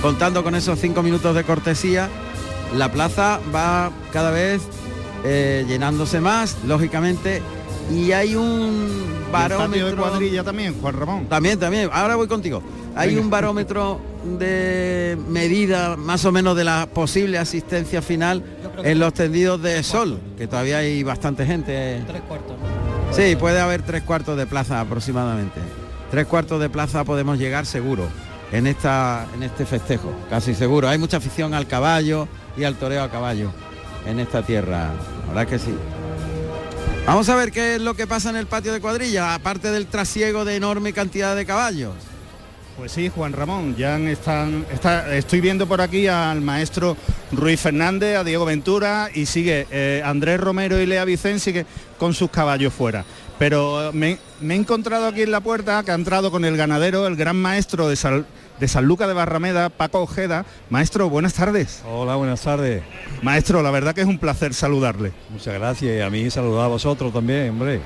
contando 0.00 0.42
con 0.42 0.56
esos 0.56 0.76
5 0.80 1.04
minutos 1.04 1.36
de 1.36 1.44
cortesía, 1.44 2.08
la 2.76 2.90
plaza 2.90 3.38
va 3.54 3.92
cada 4.12 4.32
vez 4.32 4.60
eh, 5.24 5.64
llenándose 5.68 6.20
más, 6.20 6.56
lógicamente, 6.66 7.40
y 7.92 8.10
hay 8.10 8.34
un 8.34 9.04
barómetro... 9.30 9.86
de 9.86 9.94
cuadrilla 9.94 10.42
también, 10.42 10.74
Juan 10.80 10.98
Ramón. 10.98 11.26
También, 11.26 11.60
también. 11.60 11.88
Ahora 11.92 12.16
voy 12.16 12.26
contigo. 12.26 12.60
Hay 12.96 13.10
Venga. 13.10 13.20
un 13.20 13.30
barómetro 13.30 14.00
de 14.36 15.16
medida 15.28 15.96
más 15.96 16.24
o 16.24 16.32
menos 16.32 16.56
de 16.56 16.64
la 16.64 16.88
posible 16.92 17.38
asistencia 17.38 18.02
final 18.02 18.42
en 18.82 18.98
los 18.98 19.14
tendidos 19.14 19.62
de 19.62 19.80
sol, 19.84 20.18
que 20.36 20.48
todavía 20.48 20.78
hay 20.78 21.04
bastante 21.04 21.46
gente. 21.46 22.02
Tres 22.04 22.22
cuartos. 22.22 22.56
Sí, 23.14 23.36
puede 23.36 23.60
haber 23.60 23.82
tres 23.82 24.02
cuartos 24.02 24.38
de 24.38 24.46
plaza 24.46 24.80
aproximadamente. 24.80 25.60
Tres 26.10 26.26
cuartos 26.26 26.60
de 26.60 26.70
plaza 26.70 27.04
podemos 27.04 27.38
llegar 27.38 27.66
seguro 27.66 28.08
en 28.52 28.66
esta 28.66 29.26
en 29.34 29.42
este 29.42 29.66
festejo, 29.66 30.12
casi 30.30 30.54
seguro. 30.54 30.88
Hay 30.88 30.98
mucha 30.98 31.18
afición 31.18 31.52
al 31.52 31.66
caballo 31.66 32.26
y 32.56 32.64
al 32.64 32.76
toreo 32.76 33.02
a 33.02 33.10
caballo 33.10 33.50
en 34.06 34.18
esta 34.18 34.42
tierra. 34.42 34.90
Verdad 35.28 35.46
que 35.46 35.58
sí. 35.58 35.74
Vamos 37.06 37.28
a 37.28 37.36
ver 37.36 37.52
qué 37.52 37.74
es 37.74 37.82
lo 37.82 37.94
que 37.94 38.06
pasa 38.06 38.30
en 38.30 38.36
el 38.36 38.46
patio 38.46 38.72
de 38.72 38.80
cuadrilla, 38.80 39.34
aparte 39.34 39.70
del 39.70 39.86
trasiego 39.86 40.44
de 40.44 40.56
enorme 40.56 40.92
cantidad 40.92 41.36
de 41.36 41.44
caballos. 41.44 41.94
Pues 42.76 42.92
sí, 42.92 43.10
Juan 43.14 43.32
Ramón, 43.32 43.76
ya 43.76 43.98
están, 43.98 44.64
está, 44.72 45.14
estoy 45.14 45.40
viendo 45.40 45.66
por 45.66 45.80
aquí 45.80 46.06
al 46.06 46.40
maestro 46.40 46.96
Ruiz 47.32 47.60
Fernández, 47.60 48.16
a 48.16 48.24
Diego 48.24 48.44
Ventura 48.44 49.08
y 49.14 49.26
sigue 49.26 49.66
eh, 49.70 50.02
Andrés 50.04 50.38
Romero 50.38 50.78
y 50.80 50.86
Lea 50.86 51.04
Vicente 51.04 51.38
sigue 51.40 51.66
con 51.98 52.12
sus 52.14 52.30
caballos 52.30 52.74
fuera. 52.74 53.04
Pero 53.38 53.88
eh, 53.88 53.90
me, 53.94 54.18
me 54.40 54.54
he 54.54 54.56
encontrado 54.58 55.06
aquí 55.06 55.22
en 55.22 55.30
la 55.30 55.40
puerta 55.40 55.82
que 55.82 55.90
ha 55.92 55.94
entrado 55.94 56.30
con 56.30 56.44
el 56.44 56.56
ganadero, 56.56 57.06
el 57.06 57.16
gran 57.16 57.36
maestro 57.36 57.88
de, 57.88 57.96
Sal- 57.96 58.26
de 58.60 58.68
San 58.68 58.84
Luca 58.84 59.06
de 59.06 59.14
Barrameda, 59.14 59.70
Paco 59.70 60.00
Ojeda. 60.02 60.44
Maestro, 60.68 61.08
buenas 61.08 61.32
tardes. 61.32 61.82
Hola, 61.88 62.16
buenas 62.16 62.42
tardes. 62.42 62.82
Maestro, 63.22 63.62
la 63.62 63.70
verdad 63.70 63.94
que 63.94 64.02
es 64.02 64.06
un 64.06 64.18
placer 64.18 64.52
saludarle. 64.52 65.12
Muchas 65.30 65.54
gracias 65.54 65.96
y 65.96 66.00
a 66.02 66.10
mí 66.10 66.30
saludar 66.30 66.66
a 66.66 66.68
vosotros 66.68 67.12
también, 67.14 67.48
hombre. 67.50 67.80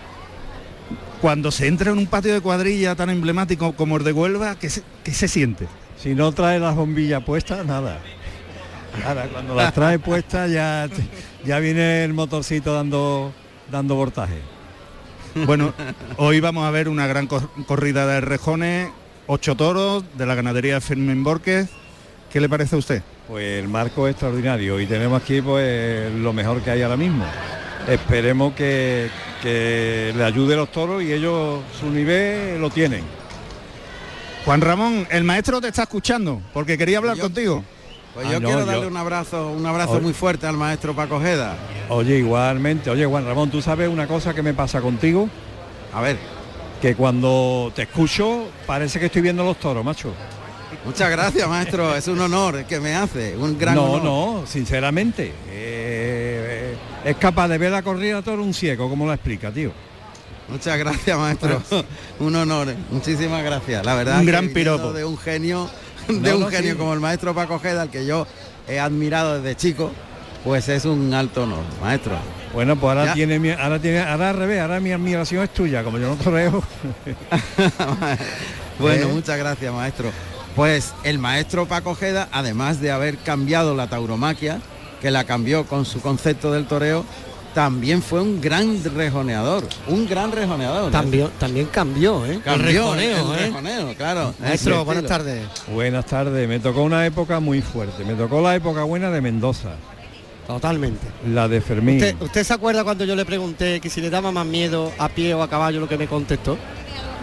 Cuando 1.20 1.50
se 1.52 1.68
entra 1.68 1.92
en 1.92 1.98
un 1.98 2.06
patio 2.08 2.34
de 2.34 2.40
cuadrilla 2.40 2.94
tan 2.96 3.10
emblemático 3.10 3.72
como 3.74 3.96
el 3.96 4.04
de 4.04 4.12
Huelva, 4.12 4.56
¿qué 4.58 4.68
se, 4.68 4.82
qué 5.04 5.12
se 5.12 5.28
siente? 5.28 5.66
Si 6.02 6.14
no 6.14 6.30
trae 6.32 6.58
las 6.60 6.74
bombillas 6.76 7.22
puestas, 7.24 7.64
nada. 7.64 7.98
Nada, 9.02 9.28
cuando 9.32 9.54
las 9.54 9.72
trae 9.74 9.98
puestas 9.98 10.50
ya, 10.50 10.88
ya 11.44 11.58
viene 11.58 12.04
el 12.04 12.12
motorcito 12.14 12.74
dando, 12.74 13.32
dando 13.70 13.94
voltaje. 13.94 14.38
Bueno, 15.46 15.74
hoy 16.16 16.40
vamos 16.40 16.66
a 16.66 16.70
ver 16.70 16.88
una 16.88 17.06
gran 17.06 17.26
cor- 17.26 17.48
corrida 17.66 18.06
de 18.06 18.20
rejones, 18.20 18.88
ocho 19.26 19.54
toros 19.54 20.04
de 20.16 20.26
la 20.26 20.34
ganadería 20.34 20.80
Fermín 20.80 21.22
Borquez. 21.22 21.68
¿Qué 22.32 22.40
le 22.40 22.48
parece 22.48 22.74
a 22.74 22.78
usted? 22.78 23.02
Pues 23.28 23.58
el 23.62 23.68
marco 23.68 24.06
es 24.08 24.12
extraordinario 24.12 24.80
y 24.80 24.86
tenemos 24.86 25.20
aquí 25.22 25.40
pues 25.42 26.12
lo 26.12 26.32
mejor 26.32 26.62
que 26.62 26.70
hay 26.70 26.82
ahora 26.82 26.96
mismo. 26.96 27.24
esperemos 27.88 28.54
que, 28.54 29.08
que 29.42 30.12
le 30.16 30.24
ayude 30.24 30.56
los 30.56 30.72
toros 30.72 31.02
y 31.02 31.12
ellos 31.12 31.60
su 31.78 31.90
nivel 31.90 32.60
lo 32.60 32.70
tienen. 32.70 33.04
Juan 34.44 34.60
Ramón, 34.60 35.06
el 35.10 35.24
maestro 35.24 35.60
te 35.60 35.68
está 35.68 35.82
escuchando 35.82 36.40
porque 36.52 36.78
quería 36.78 36.98
hablar 36.98 37.18
contigo. 37.18 37.64
Pues 38.16 38.26
Ah, 38.28 38.32
yo 38.32 38.40
no, 38.40 38.48
quiero 38.48 38.60
yo- 38.64 38.66
darle 38.66 38.86
un 38.88 38.96
abrazo, 38.96 39.50
un 39.50 39.64
abrazo 39.66 39.92
Oye. 39.92 40.00
muy 40.00 40.12
fuerte 40.14 40.46
al 40.46 40.56
maestro 40.56 40.96
Paco 40.96 41.20
Jeda. 41.20 41.54
Oye, 41.90 42.16
igualmente, 42.16 42.90
oye 42.90 43.04
Juan 43.06 43.24
Ramón, 43.26 43.50
¿tú 43.50 43.60
sabes 43.62 43.88
una 43.88 44.08
cosa 44.08 44.32
que 44.34 44.42
me 44.42 44.54
pasa 44.54 44.80
contigo? 44.80 45.28
A 45.92 46.00
ver. 46.00 46.16
Que 46.80 46.94
cuando 46.94 47.70
te 47.74 47.82
escucho 47.82 48.46
parece 48.66 48.98
que 48.98 49.06
estoy 49.06 49.22
viendo 49.22 49.44
los 49.44 49.58
toros, 49.60 49.84
macho. 49.84 50.12
Muchas 50.84 51.10
gracias, 51.10 51.48
maestro. 51.48 51.94
Es 51.96 52.08
un 52.08 52.20
honor 52.20 52.64
que 52.64 52.80
me 52.80 52.94
hace, 52.94 53.36
un 53.36 53.58
gran 53.58 53.74
no, 53.74 53.84
honor. 53.92 54.04
no, 54.40 54.46
sinceramente. 54.46 55.32
eh, 55.48 56.74
es 57.04 57.16
capaz 57.16 57.48
de 57.48 57.58
ver 57.58 57.70
la 57.70 57.82
corrida 57.82 58.16
de 58.16 58.22
toro 58.22 58.42
un 58.42 58.52
ciego, 58.54 58.88
como 58.88 59.06
la 59.06 59.14
explica, 59.14 59.50
tío. 59.52 59.72
Muchas 60.48 60.78
gracias, 60.78 61.18
maestro. 61.18 61.62
un 62.20 62.34
honor. 62.36 62.74
Muchísimas 62.90 63.42
gracias. 63.44 63.84
La 63.84 63.94
verdad 63.94 64.20
Un 64.20 64.24
que 64.26 64.30
gran 64.32 64.48
piropo. 64.48 64.92
de 64.92 65.04
un 65.04 65.18
genio, 65.18 65.68
de 66.20 66.30
No, 66.30 66.36
un 66.36 66.40
no, 66.42 66.48
genio 66.50 66.72
sí. 66.72 66.78
como 66.78 66.92
el 66.94 67.00
maestro 67.00 67.34
Paco 67.34 67.58
Jeda, 67.58 67.82
al 67.82 67.90
que 67.90 68.06
yo 68.06 68.26
he 68.68 68.78
admirado 68.80 69.40
desde 69.40 69.56
chico, 69.56 69.90
pues 70.44 70.68
es 70.68 70.84
un 70.84 71.12
alto 71.14 71.42
honor, 71.44 71.64
maestro. 71.82 72.16
Bueno, 72.54 72.76
pues 72.76 72.90
ahora 72.90 73.06
Ya. 73.06 73.14
tiene 73.14 73.38
mi, 73.38 73.50
ahora 73.50 73.78
tiene, 73.80 74.00
ahora 74.00 74.30
al 74.30 74.36
revés, 74.36 74.60
ahora 74.62 74.80
mi 74.80 74.92
admiración 74.92 75.42
es 75.44 75.52
tuya, 75.52 75.82
como 75.84 75.98
yo 75.98 76.08
no 76.08 76.14
toreo. 76.16 76.62
Bueno, 78.78 79.06
¿Eh? 79.06 79.12
muchas 79.12 79.38
gracias, 79.38 79.72
maestro. 79.72 80.10
Pues 80.54 80.92
el 81.02 81.18
maestro 81.18 81.66
Paco 81.66 81.94
Jeda, 81.94 82.28
además 82.32 82.80
de 82.80 82.90
haber 82.90 83.16
cambiado 83.18 83.74
la 83.74 83.88
tauromaquia, 83.88 84.60
que 85.00 85.10
la 85.10 85.24
cambió 85.24 85.64
con 85.66 85.84
su 85.84 86.00
concepto 86.00 86.52
del 86.52 86.66
toreo, 86.66 87.04
también 87.56 88.02
fue 88.02 88.20
un 88.20 88.38
gran 88.38 88.84
rejoneador, 88.84 89.64
un 89.88 90.06
gran 90.06 90.30
rejoneador. 90.30 90.92
También, 90.92 91.30
también 91.40 91.64
cambió, 91.72 92.26
¿eh? 92.26 92.38
Cambió 92.44 92.92
el 92.92 92.98
rejoneo, 93.00 93.32
el 93.32 93.38
¿eh? 93.40 93.46
rejoneo, 93.46 93.94
claro. 93.94 94.34
Maestro, 94.38 94.84
buenas 94.84 95.06
tardes. 95.06 95.42
Buenas 95.72 96.04
tardes, 96.04 96.46
me 96.46 96.60
tocó 96.60 96.82
una 96.82 97.06
época 97.06 97.40
muy 97.40 97.62
fuerte, 97.62 98.04
me 98.04 98.12
tocó 98.12 98.42
la 98.42 98.54
época 98.56 98.82
buena 98.82 99.10
de 99.10 99.22
Mendoza. 99.22 99.70
Totalmente. 100.46 101.06
La 101.32 101.48
de 101.48 101.62
Fermín. 101.62 101.96
¿Usted, 101.96 102.16
usted 102.20 102.44
se 102.44 102.52
acuerda 102.52 102.84
cuando 102.84 103.06
yo 103.06 103.16
le 103.16 103.24
pregunté 103.24 103.80
que 103.80 103.88
si 103.88 104.02
le 104.02 104.10
daba 104.10 104.30
más 104.32 104.44
miedo 104.44 104.92
a 104.98 105.08
pie 105.08 105.32
o 105.32 105.42
a 105.42 105.48
caballo 105.48 105.80
lo 105.80 105.88
que 105.88 105.96
me 105.96 106.08
contestó? 106.08 106.58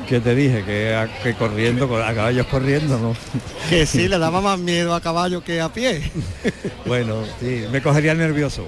que 0.10 0.20
te 0.20 0.34
dije 0.34 0.64
que, 0.66 0.96
a- 0.96 1.08
que 1.22 1.36
corriendo, 1.36 1.86
a 2.04 2.12
caballos 2.14 2.48
corriendo, 2.48 2.98
¿no? 2.98 3.16
Que 3.70 3.86
sí, 3.86 4.08
le 4.08 4.18
daba 4.18 4.42
más 4.42 4.58
miedo 4.58 4.96
a 4.96 5.00
caballo 5.00 5.44
que 5.44 5.62
a 5.62 5.70
pie. 5.72 6.12
Bueno, 6.88 7.18
sí, 7.40 7.66
me 7.72 7.84
cogería 7.84 8.16
nervioso. 8.16 8.68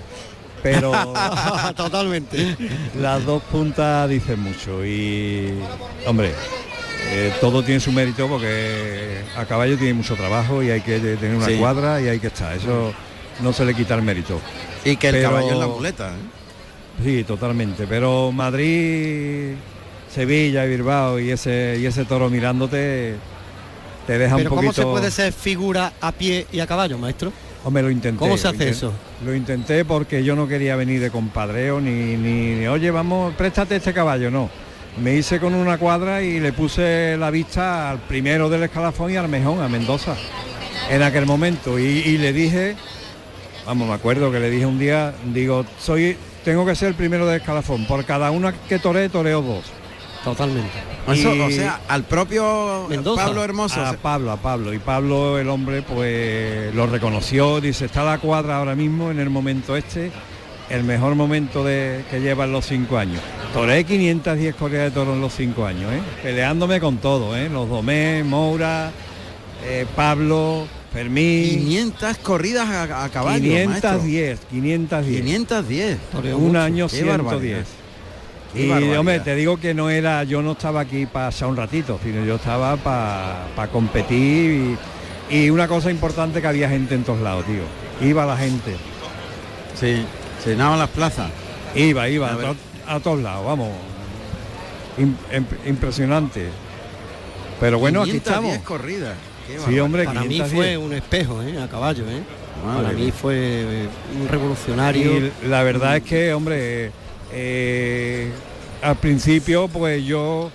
Pero 0.65 0.91
Totalmente. 1.75 2.57
las 2.99 3.23
dos 3.23 3.43
puntas 3.43 4.09
dicen 4.09 4.39
mucho 4.39 4.83
y 4.83 5.53
hombre, 6.07 6.31
eh, 7.11 7.31
todo 7.39 7.61
tiene 7.63 7.79
su 7.79 7.91
mérito 7.91 8.27
porque 8.27 9.21
a 9.37 9.45
caballo 9.45 9.77
tiene 9.77 9.93
mucho 9.93 10.15
trabajo 10.15 10.63
y 10.63 10.71
hay 10.71 10.81
que 10.81 10.97
tener 10.99 11.35
una 11.35 11.45
Sí. 11.45 11.57
cuadra 11.57 12.01
y 12.01 12.07
hay 12.07 12.19
que 12.19 12.27
estar. 12.27 12.55
Eso 12.57 12.93
no 13.43 13.53
se 13.53 13.63
le 13.63 13.75
quita 13.75 13.93
el 13.93 14.01
mérito. 14.01 14.39
Y 14.83 14.95
que 14.97 15.09
el 15.09 15.15
Pero- 15.17 15.29
caballo 15.29 15.51
es 15.51 15.57
la 15.59 15.67
muleta. 15.67 16.07
¿eh? 16.09 17.03
Sí, 17.03 17.23
totalmente. 17.25 17.85
Pero 17.87 18.31
Madrid, 18.31 19.53
Sevilla 20.11 20.65
y 20.65 20.69
Bilbao 20.69 21.19
y 21.19 21.29
ese 21.29 21.77
y 21.79 21.85
ese 21.85 22.05
toro 22.05 22.27
mirándote 22.31 23.17
te 24.07 24.17
deja 24.17 24.35
Pero 24.37 24.49
un 24.49 24.55
¿cómo 24.55 24.61
poquito. 24.69 24.81
se 24.81 24.87
puede 24.87 25.11
ser 25.11 25.31
figura 25.31 25.93
a 26.01 26.11
pie 26.11 26.47
y 26.51 26.59
a 26.59 26.65
caballo, 26.65 26.97
maestro? 26.97 27.31
Hombre, 27.63 27.83
lo 27.83 27.91
intenté. 27.91 28.17
¿Cómo 28.19 28.35
se 28.37 28.47
hace 28.47 28.69
eso? 28.69 28.91
Lo 29.23 29.33
intenté 29.33 29.85
porque 29.85 30.23
yo 30.23 30.35
no 30.35 30.47
quería 30.47 30.75
venir 30.75 30.99
de 30.99 31.09
compadreo 31.09 31.79
ni, 31.79 32.17
ni, 32.17 32.55
ni, 32.55 32.67
oye, 32.67 32.91
vamos, 32.91 33.33
préstate 33.35 33.77
este 33.77 33.93
caballo, 33.93 34.29
no. 34.29 34.49
Me 35.01 35.13
hice 35.13 35.39
con 35.39 35.53
una 35.55 35.77
cuadra 35.77 36.21
y 36.21 36.39
le 36.39 36.53
puse 36.53 37.15
la 37.17 37.31
vista 37.31 37.91
al 37.91 37.99
primero 37.99 38.49
del 38.49 38.63
escalafón 38.63 39.11
y 39.11 39.15
al 39.15 39.27
mejón, 39.27 39.61
a 39.61 39.67
Mendoza, 39.67 40.15
en 40.89 41.01
aquel 41.01 41.25
momento. 41.25 41.79
Y, 41.79 42.17
le 42.17 42.33
dije, 42.33 42.75
vamos, 43.65 43.87
me 43.87 43.93
acuerdo 43.93 44.31
que 44.31 44.39
le 44.39 44.49
dije 44.49 44.65
un 44.65 44.79
día, 44.79 45.13
digo, 45.33 45.65
soy, 45.79 46.17
tengo 46.43 46.65
que 46.65 46.75
ser 46.75 46.89
el 46.89 46.95
primero 46.95 47.25
del 47.25 47.41
escalafón, 47.41 47.85
por 47.87 48.05
cada 48.05 48.31
una 48.31 48.53
que 48.53 48.79
toré, 48.79 49.09
toreo 49.09 49.41
dos. 49.41 49.65
Totalmente. 50.25 50.71
Eso, 51.07 51.33
Y- 51.35 51.39
o 51.39 51.49
sea, 51.51 51.79
al 51.87 52.03
propio 52.03 52.87
Pablo 53.15 53.43
Hermoso. 53.43 53.79
a 53.79 53.93
Pablo, 53.93 54.31
a 54.31 54.37
Pablo. 54.37 54.73
Y 54.73 54.79
Pablo, 54.79 55.37
el 55.39 55.47
hombre, 55.49 55.81
pues 55.83 56.73
lo 56.75 56.87
reconoció, 56.87 57.61
dice, 57.61 57.85
está 57.85 58.03
la 58.03 58.17
cuadra 58.17 58.57
ahora 58.57 58.75
mismo 58.75 59.11
en 59.11 59.19
el 59.19 59.29
momento 59.29 59.77
este, 59.77 60.11
el 60.69 60.83
mejor 60.83 61.13
momento 61.15 61.63
de, 61.63 62.03
que 62.09 62.19
lleva 62.21 62.45
en 62.45 62.51
los 62.53 62.65
cinco 62.65 62.97
años. 62.97 63.21
Toré 63.53 63.83
510 63.85 64.55
corridas 64.55 64.85
de 64.85 64.91
toro 64.91 65.13
en 65.13 65.21
los 65.21 65.31
cinco 65.33 65.65
años, 65.65 65.93
¿eh? 65.93 66.01
peleándome 66.23 66.79
con 66.79 66.97
todo, 66.97 67.37
¿eh? 67.37 67.47
los 67.47 67.69
Domé, 67.69 68.23
Moura, 68.23 68.91
eh, 69.63 69.85
Pablo, 69.95 70.65
Fermín. 70.91 71.49
500 71.59 72.17
corridas 72.17 72.67
a, 72.67 73.03
a 73.05 73.09
caballo. 73.09 73.43
510, 73.43 74.39
510. 74.49 75.21
510. 75.21 75.97
Un 76.33 76.57
año 76.57 76.87
Qué 76.87 76.95
110. 76.97 77.05
barbaridad. 77.23 77.65
Y 78.55 78.69
hombre, 78.95 79.19
te 79.19 79.35
digo 79.35 79.57
que 79.57 79.73
no 79.73 79.89
era, 79.89 80.23
yo 80.23 80.41
no 80.41 80.53
estaba 80.53 80.81
aquí 80.81 81.05
para 81.05 81.27
pasar 81.27 81.49
un 81.49 81.57
ratito, 81.57 81.99
sino 82.03 82.23
yo 82.23 82.35
estaba 82.35 82.77
para 82.77 83.67
competir 83.71 84.77
y, 85.29 85.35
y 85.35 85.49
una 85.49 85.67
cosa 85.67 85.91
importante 85.91 86.41
que 86.41 86.47
había 86.47 86.69
gente 86.69 86.95
en 86.95 87.03
todos 87.03 87.19
lados, 87.21 87.45
tío. 87.45 88.07
Iba 88.07 88.25
la 88.25 88.37
gente. 88.37 88.75
Sí, 89.79 90.05
se 90.43 90.51
llenaban 90.51 90.79
las 90.79 90.89
plazas. 90.89 91.29
Iba, 91.75 92.07
iba, 92.07 92.29
A 92.29 92.33
a, 92.33 92.35
ver. 92.37 92.45
to- 92.47 92.55
a 92.91 92.99
todos 92.99 93.21
lados, 93.21 93.45
vamos. 93.45 93.69
Im- 94.97 95.45
impresionante. 95.65 96.47
Pero 97.59 97.79
bueno, 97.79 98.01
aquí 98.01 98.11
510 98.11 98.27
estamos. 98.55 98.57
corridas. 98.67 99.15
Qué 99.47 99.59
Sí, 99.59 99.79
hombre, 99.79 100.05
Para 100.05 100.21
mí 100.21 100.29
510. 100.29 100.53
fue 100.55 100.77
un 100.77 100.93
espejo, 100.93 101.41
¿eh? 101.41 101.61
A 101.61 101.67
caballo, 101.67 102.03
¿eh? 102.09 102.21
Madre 102.65 102.83
Para 102.83 102.93
mí 102.97 103.11
fue 103.11 103.87
un 104.19 104.27
revolucionario. 104.27 105.17
Y 105.17 105.47
la 105.47 105.61
verdad 105.63 105.97
es 105.97 106.03
que, 106.03 106.33
hombre, 106.33 106.91
eh, 107.37 108.31
al 108.81 108.95
principio 108.95 109.67
pues 109.67 110.03
yo 110.05 110.49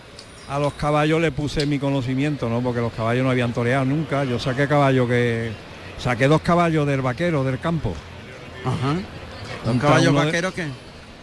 a 0.48 0.58
los 0.58 0.72
caballos 0.74 1.20
le 1.20 1.30
puse 1.30 1.66
mi 1.66 1.78
conocimiento, 1.78 2.48
¿no? 2.48 2.60
Porque 2.60 2.80
los 2.80 2.92
caballos 2.92 3.22
no 3.24 3.30
habían 3.30 3.52
toreado 3.52 3.84
nunca. 3.84 4.24
Yo 4.24 4.38
saqué 4.38 4.66
caballo 4.66 5.06
que. 5.06 5.52
Saqué 5.98 6.26
dos 6.28 6.40
caballos 6.40 6.86
del 6.86 7.02
vaquero, 7.02 7.44
del 7.44 7.60
campo. 7.60 7.92
Ajá. 8.64 8.94
¿Dos 9.64 9.74
Un 9.74 9.78
caballos 9.78 10.08
uno 10.08 10.20
de- 10.24 10.52
que, 10.54 10.66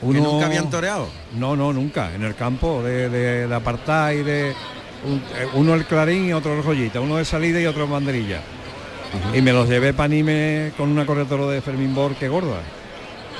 nunca 0.02 0.46
habían 0.46 0.70
toreado? 0.70 1.10
No, 1.36 1.56
no, 1.56 1.74
nunca. 1.74 2.14
En 2.14 2.24
el 2.24 2.36
campo 2.36 2.84
de, 2.84 3.10
de, 3.10 3.48
de 3.48 3.56
apartar 3.56 4.14
y 4.14 4.22
de. 4.24 4.54
un- 5.04 5.18
eh, 5.36 5.48
uno 5.56 5.74
el 5.74 5.86
clarín 5.86 6.26
y 6.30 6.34
otro 6.34 6.56
el 6.56 6.62
joyita, 6.64 7.02
uno 7.02 7.18
de 7.18 7.26
salida 7.26 7.60
y 7.60 7.66
otro 7.66 7.86
en 7.86 7.92
banderilla. 7.92 8.42
Y 9.34 9.42
me 9.42 9.52
los 9.54 9.68
llevé 9.68 9.94
para 9.94 10.10
Nime 10.10 10.72
con 10.78 10.90
una 10.90 11.06
corredora 11.06 11.48
de 11.48 11.62
Fermín 11.62 11.96
Bor 11.96 12.14
que 12.16 12.28
gorda. 12.28 12.60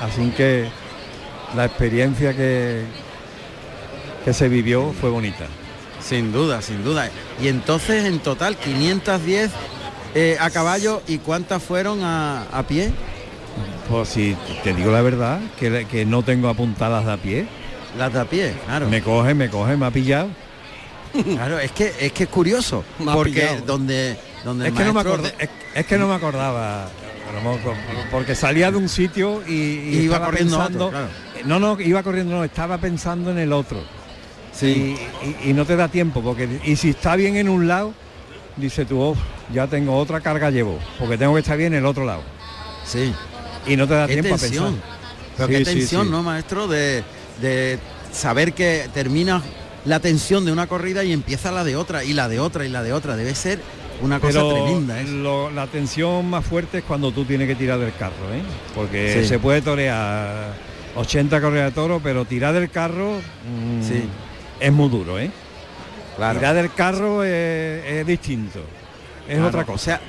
Así 0.00 0.30
que 0.36 0.66
la 1.56 1.64
experiencia 1.64 2.34
que, 2.36 2.82
que 4.24 4.32
se 4.32 4.48
vivió 4.48 4.92
fue 5.00 5.10
bonita. 5.10 5.46
Sin 6.00 6.32
duda, 6.32 6.62
sin 6.62 6.84
duda. 6.84 7.10
Y 7.42 7.48
entonces 7.48 8.04
en 8.04 8.18
total 8.20 8.56
510 8.56 9.50
eh, 10.14 10.36
a 10.40 10.50
caballo 10.50 11.02
y 11.06 11.18
cuántas 11.18 11.62
fueron 11.62 12.02
a, 12.02 12.42
a 12.52 12.62
pie? 12.62 12.90
Pues 13.90 14.08
si 14.10 14.36
te 14.64 14.74
digo 14.74 14.90
la 14.92 15.02
verdad, 15.02 15.40
que, 15.58 15.86
que 15.90 16.04
no 16.04 16.22
tengo 16.22 16.48
apuntadas 16.48 17.04
de 17.06 17.12
a 17.12 17.16
pie. 17.16 17.46
Las 17.96 18.12
de 18.12 18.20
a 18.20 18.24
pie, 18.24 18.54
claro. 18.66 18.88
Me 18.88 19.02
coge, 19.02 19.34
me 19.34 19.48
coge, 19.50 19.76
me 19.76 19.86
ha 19.86 19.90
pillado. 19.90 20.28
Claro, 21.24 21.58
es 21.58 21.72
que 21.72 21.90
es 22.00 22.12
que 22.12 22.24
es 22.24 22.28
curioso, 22.28 22.84
porque 23.14 23.32
pillado. 23.40 23.62
donde 23.64 24.16
donde 24.44 24.68
Es 24.68 24.74
que, 24.74 24.84
no 24.84 24.92
me 24.92 25.00
acordé- 25.00 25.32
es, 25.38 25.48
es 25.74 25.86
que 25.86 25.96
no 25.96 26.06
me 26.06 26.14
acordaba, 26.14 26.90
porque 28.10 28.34
salía 28.34 28.70
de 28.70 28.76
un 28.76 28.90
sitio 28.90 29.42
y, 29.48 29.52
y 29.52 29.88
Y 29.94 29.98
iba 30.02 30.22
corriendo 30.22 30.56
a 30.60 30.66
pensando, 30.66 30.86
otro, 30.88 30.98
claro. 30.98 31.12
No, 31.48 31.58
no, 31.58 31.80
iba 31.80 32.02
corriendo, 32.02 32.36
no, 32.36 32.44
estaba 32.44 32.78
pensando 32.78 33.30
en 33.30 33.38
el 33.38 33.52
otro. 33.52 33.80
Sí. 34.52 34.96
Y, 35.24 35.46
y- 35.46 35.50
y 35.50 35.52
no 35.52 35.64
te 35.64 35.76
da 35.76 35.88
tiempo, 35.88 36.20
porque 36.22 36.48
y 36.64 36.76
si 36.76 36.90
está 36.90 37.16
bien 37.16 37.36
en 37.36 37.48
un 37.48 37.66
lado, 37.68 37.92
dice 38.56 38.84
tú, 38.84 39.00
"Oh, 39.00 39.16
ya 39.52 39.66
tengo 39.66 39.96
otra 39.96 40.20
carga 40.20 40.50
llevo, 40.50 40.78
porque 40.98 41.16
tengo 41.16 41.34
que 41.34 41.40
estar 41.40 41.56
bien 41.56 41.72
en 41.72 41.80
el 41.80 41.86
otro 41.86 42.04
lado. 42.04 42.22
Sí. 42.84 43.12
Y 43.66 43.76
no 43.76 43.86
te 43.86 43.94
da 43.94 44.06
Qué 44.06 44.14
tiempo 44.14 44.36
tensión. 44.36 44.64
a 44.64 44.68
pensar. 44.70 44.88
Pero 45.36 45.48
Sí, 45.48 45.54
qué 45.54 45.64
tensión, 45.64 46.04
sí. 46.06 46.10
¿no, 46.10 46.22
maestro? 46.22 46.66
De, 46.66 47.04
de 47.40 47.78
saber 48.12 48.52
que 48.52 48.88
termina 48.92 49.42
la 49.84 50.00
tensión 50.00 50.44
de 50.44 50.50
una 50.52 50.66
corrida 50.66 51.04
y 51.04 51.12
empieza 51.12 51.52
la 51.52 51.62
de 51.64 51.76
otra, 51.76 52.02
y 52.02 52.12
la 52.12 52.28
de 52.28 52.40
otra, 52.40 52.64
y 52.64 52.68
la 52.68 52.82
de 52.82 52.92
otra. 52.92 53.14
Debe 53.16 53.34
ser 53.36 53.60
una 54.02 54.18
cosa 54.18 54.40
Pero 54.40 54.54
tremenda. 54.54 55.00
¿eh? 55.00 55.04
lo- 55.06 55.50
la 55.50 55.66
tensión 55.68 56.28
más 56.28 56.44
fuerte 56.44 56.78
es 56.78 56.84
cuando 56.84 57.12
tú 57.12 57.24
tienes 57.24 57.46
que 57.46 57.54
tirar 57.54 57.78
del 57.78 57.94
carro, 57.94 58.32
¿eh? 58.34 58.42
Porque 58.74 59.20
Sí. 59.22 59.28
se 59.28 59.38
puede 59.38 59.62
torear 59.62 60.52
80 60.98 61.40
correas 61.40 61.66
de 61.66 61.72
toro, 61.72 62.00
pero 62.02 62.24
tirar 62.24 62.52
del 62.54 62.70
carro 62.70 63.12
mm, 63.16 63.82
Sí. 63.86 64.04
es 64.60 64.72
muy 64.72 64.88
duro, 64.88 65.18
¿eh? 65.18 65.30
Claro. 66.16 66.38
Tirar 66.40 66.54
del 66.56 66.72
carro 66.72 67.22
es, 67.24 67.84
es 67.86 68.06
distinto. 68.06 68.58
Es 69.28 69.34
Claro, 69.34 69.48
otra 69.48 69.62
o 69.62 69.66
cosa. 69.66 69.84
sea, 69.84 70.00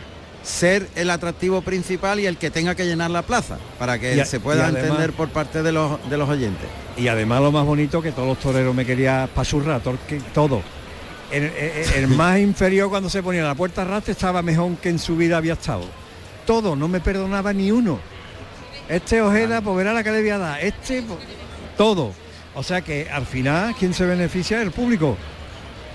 ser 0.41 0.87
el 0.95 1.09
atractivo 1.11 1.61
principal 1.61 2.19
y 2.19 2.25
el 2.25 2.37
que 2.37 2.49
tenga 2.49 2.73
que 2.73 2.85
llenar 2.85 3.11
la 3.11 3.21
plaza, 3.21 3.57
para 3.77 3.99
que 3.99 4.19
a- 4.19 4.25
se 4.25 4.39
pueda 4.39 4.63
además- 4.65 4.83
entender 4.83 5.11
por 5.13 5.29
parte 5.29 5.61
de 5.61 5.71
los, 5.71 6.09
de 6.09 6.17
los 6.17 6.27
oyentes. 6.29 6.67
Y 6.97 7.07
además 7.07 7.41
lo 7.41 7.51
más 7.51 7.65
bonito 7.65 8.01
que 8.01 8.11
todos 8.11 8.27
los 8.29 8.39
toreros 8.39 8.73
me 8.73 8.85
querían 8.85 9.27
pachurrar, 9.29 9.81
tor- 9.83 9.99
que- 10.07 10.19
todo. 10.33 10.61
El, 11.31 11.43
el- 11.43 11.93
el 11.95 12.07
más 12.07 12.39
inferior 12.39 12.89
cuando 12.89 13.09
se 13.09 13.21
ponía 13.21 13.41
en 13.41 13.47
la 13.47 13.53
puerta 13.53 13.83
rastre 13.83 14.13
estaba 14.13 14.41
mejor 14.41 14.75
que 14.77 14.89
en 14.89 14.97
su 14.97 15.15
vida 15.15 15.37
había 15.37 15.53
estado. 15.53 15.83
Todo, 16.47 16.75
no 16.75 16.87
me 16.87 16.99
perdonaba 17.01 17.53
ni 17.53 17.69
uno. 17.71 17.99
Este 18.89 19.21
Ojeda, 19.21 19.61
pues 19.61 19.77
verá 19.77 19.93
la 19.93 20.03
que 20.03 20.11
le 20.11 20.21
voy 20.21 20.29
a 20.31 20.37
dar. 20.39 20.59
Este, 20.63 21.01
pues, 21.03 21.19
todo. 21.77 22.11
O 22.55 22.63
sea 22.63 22.81
que 22.81 23.07
al 23.09 23.25
final, 23.25 23.75
¿quién 23.77 23.93
se 23.93 24.05
beneficia? 24.05 24.61
El 24.61 24.71
público. 24.71 25.15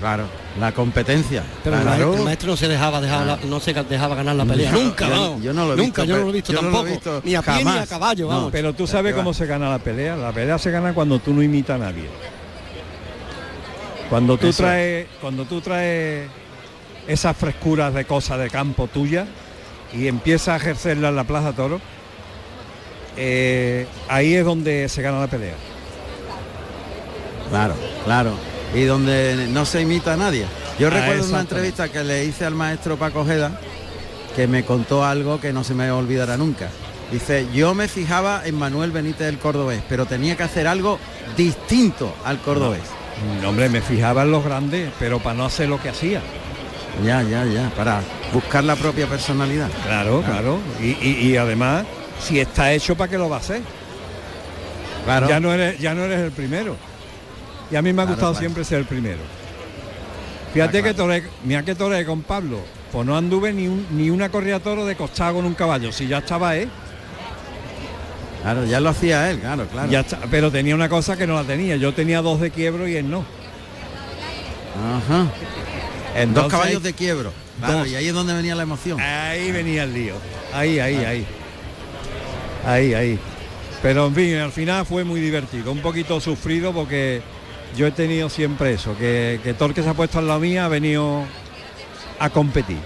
Claro, 0.00 0.24
la 0.58 0.72
competencia. 0.72 1.42
Pero 1.62 1.76
el 1.76 1.82
Claro. 1.82 1.96
maestro, 1.98 2.18
el 2.18 2.24
maestro 2.24 2.50
no 2.50 2.56
se 2.56 2.68
dejaba, 2.68 3.00
dejar 3.00 3.26
la- 3.26 3.38
no 3.44 3.60
se 3.60 3.72
dejaba 3.72 4.14
ganar 4.14 4.36
la 4.36 4.44
pelea. 4.44 4.72
Nunca, 4.72 5.08
yo- 5.08 5.12
vamos. 5.12 5.42
yo 5.42 5.52
no 5.52 5.66
lo 5.66 5.74
he 5.74 5.76
Nunca, 5.76 6.02
visto, 6.02 6.04
yo 6.04 6.16
no 6.16 6.22
lo 6.24 6.28
he 6.30 6.32
visto 6.32 6.52
no 6.52 6.58
he 6.58 6.62
tampoco. 6.62 6.84
visto 6.84 7.22
ni 7.24 7.34
a 7.34 7.42
pie 7.42 7.64
ni 7.64 7.70
a 7.78 7.86
caballo, 7.86 8.28
vamos. 8.28 8.52
Pero 8.52 8.72
tú 8.72 8.86
sabes 8.86 9.12
va. 9.12 9.18
cómo 9.18 9.32
se 9.34 9.46
gana 9.46 9.68
la 9.70 9.78
pelea. 9.78 10.16
La 10.16 10.32
pelea 10.32 10.58
se 10.58 10.70
gana 10.70 10.92
cuando 10.94 11.18
tú 11.20 11.32
no 11.34 11.42
imitas 11.42 11.76
a 11.76 11.84
nadie. 11.84 12.08
Cuando 14.10 14.36
tú 14.36 14.48
Eso. 14.48 14.62
traes, 14.62 15.06
cuando 15.20 15.44
tú 15.44 15.60
traes 15.60 16.28
esas 17.08 17.36
frescuras 17.36 17.92
de 17.94 18.04
cosas 18.04 18.38
de 18.38 18.50
campo 18.50 18.86
tuya 18.88 19.26
y 19.92 20.06
empiezas 20.08 20.48
a 20.48 20.56
ejercerla 20.56 21.08
en 21.08 21.16
la 21.16 21.24
Plaza 21.24 21.52
Toro, 21.52 21.80
eh, 23.16 23.86
ahí 24.08 24.34
es 24.34 24.44
donde 24.44 24.88
se 24.88 25.02
gana 25.02 25.20
la 25.20 25.26
pelea. 25.26 25.54
Claro, 27.50 27.74
claro. 28.04 28.32
Y 28.74 28.82
donde 28.84 29.48
no 29.50 29.64
se 29.64 29.80
imita 29.82 30.14
a 30.14 30.16
nadie. 30.16 30.44
Yo 30.78 30.88
Ah, 30.88 30.90
recuerdo 30.90 31.28
una 31.28 31.40
entrevista 31.40 31.88
que 31.88 32.02
le 32.02 32.24
hice 32.24 32.44
al 32.44 32.54
maestro 32.54 32.96
Paco 32.96 33.20
Ojeda 33.20 33.58
que 34.34 34.48
me 34.48 34.64
contó 34.64 35.04
algo 35.04 35.40
que 35.40 35.52
no 35.52 35.62
se 35.62 35.74
me 35.74 35.90
olvidará 35.92 36.36
nunca. 36.36 36.68
Dice, 37.12 37.46
yo 37.54 37.74
me 37.74 37.86
fijaba 37.86 38.42
en 38.44 38.56
Manuel 38.56 38.90
Benítez 38.90 39.26
del 39.26 39.38
Cordobés, 39.38 39.82
pero 39.88 40.06
tenía 40.06 40.36
que 40.36 40.42
hacer 40.42 40.66
algo 40.66 40.98
distinto 41.36 42.12
al 42.24 42.38
Cordobés. 42.40 42.80
No, 43.40 43.50
hombre, 43.50 43.68
me 43.68 43.80
fijaba 43.80 44.22
en 44.22 44.32
los 44.32 44.44
grandes, 44.44 44.90
pero 44.98 45.20
para 45.20 45.36
no 45.36 45.44
hacer 45.44 45.68
lo 45.68 45.80
que 45.80 45.90
hacía. 45.90 46.20
Ya, 47.04 47.22
ya, 47.22 47.44
ya, 47.44 47.70
para 47.76 48.00
buscar 48.32 48.64
la 48.64 48.74
propia 48.74 49.06
personalidad. 49.06 49.68
Claro, 49.84 50.22
claro. 50.22 50.58
Y, 50.80 50.96
y- 51.06 51.18
y 51.30 51.36
además, 51.36 51.84
si 52.24 52.40
está 52.40 52.72
hecho, 52.72 52.96
¿para 52.96 53.10
qué 53.10 53.18
lo 53.18 53.28
va 53.28 53.36
a 53.36 53.40
hacer? 53.40 53.60
Claro. 55.04 55.28
Ya 55.28 55.38
no 55.40 55.52
eres, 55.52 55.78
ya 55.78 55.94
no 55.94 56.02
eres 56.04 56.20
el 56.20 56.30
primero. 56.32 56.76
Y 57.70 57.76
a 57.76 57.82
mí 57.82 57.92
me 57.92 58.02
ha 58.02 58.04
Claro, 58.04 58.16
gustado 58.16 58.32
claro. 58.32 58.40
siempre 58.40 58.64
ser 58.64 58.78
el 58.78 58.84
primero. 58.86 59.20
Fíjate 60.52 60.82
que 60.82 60.94
toré, 60.94 61.24
mira 61.44 61.62
que 61.62 61.74
toré 61.74 62.04
con 62.06 62.22
Pablo. 62.22 62.60
Pues 62.92 63.04
no 63.06 63.16
anduve 63.16 63.52
ni, 63.52 63.66
un- 63.66 63.86
ni 63.90 64.08
una 64.10 64.28
corrida 64.28 64.60
toro 64.60 64.86
de 64.86 64.94
costado 64.96 65.34
con 65.34 65.44
un 65.44 65.54
caballo. 65.54 65.90
Si 65.92 66.06
ya 66.06 66.18
estaba 66.18 66.56
él, 66.56 66.68
Claro, 68.42 68.64
ya 68.66 68.78
lo 68.78 68.90
hacía 68.90 69.30
él, 69.30 69.38
claro, 69.40 69.66
claro. 69.66 69.90
ya 69.90 70.00
está- 70.00 70.18
pero 70.30 70.50
tenía 70.52 70.74
una 70.74 70.88
cosa 70.90 71.16
que 71.16 71.26
no 71.26 71.34
la 71.34 71.44
tenía. 71.44 71.76
Yo 71.76 71.94
tenía 71.94 72.20
dos 72.20 72.40
de 72.40 72.50
quiebro 72.50 72.86
y 72.86 72.94
él 72.96 73.10
no. 73.10 73.24
Ajá. 74.76 75.18
Dos 75.24 75.30
Entonces, 76.16 76.50
caballos 76.52 76.82
de 76.82 76.92
quiebro. 76.92 77.32
Claro, 77.58 77.78
Dos. 77.78 77.88
y 77.88 77.96
ahí 77.96 78.06
es 78.08 78.14
donde 78.14 78.34
venía 78.34 78.54
la 78.54 78.62
emoción. 78.64 79.00
Ahí 79.00 79.50
venía 79.50 79.84
el 79.84 79.94
lío. 79.94 80.14
Ahí, 80.52 80.78
ahí, 80.78 80.96
ahí. 80.96 81.26
Ahí, 82.66 82.94
ahí. 82.94 83.18
Pero 83.82 84.06
en 84.06 84.14
fin, 84.14 84.36
al 84.36 84.52
final 84.52 84.86
fue 84.86 85.04
muy 85.04 85.20
divertido. 85.20 85.70
Un 85.72 85.80
poquito 85.80 86.20
sufrido 86.20 86.72
porque 86.72 87.20
yo 87.76 87.86
he 87.86 87.90
tenido 87.90 88.28
siempre 88.28 88.72
eso, 88.72 88.96
que, 88.96 89.40
que 89.42 89.54
todo 89.54 89.68
el 89.68 89.74
que 89.74 89.82
se 89.82 89.88
ha 89.88 89.94
puesto 89.94 90.18
en 90.20 90.28
la 90.28 90.38
mía 90.38 90.64
ha 90.64 90.68
venido 90.68 91.24
a 92.18 92.30
competir. 92.30 92.78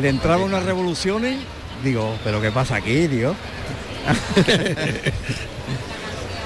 Le 0.00 0.08
entraba 0.08 0.44
unas 0.44 0.64
revoluciones, 0.64 1.38
digo, 1.82 2.16
pero 2.24 2.40
¿qué 2.40 2.50
pasa 2.50 2.76
aquí, 2.76 3.08
tío? 3.08 3.34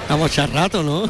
Vamos 0.09 0.37
a 0.39 0.47
rato, 0.47 0.83
¿no? 0.83 1.07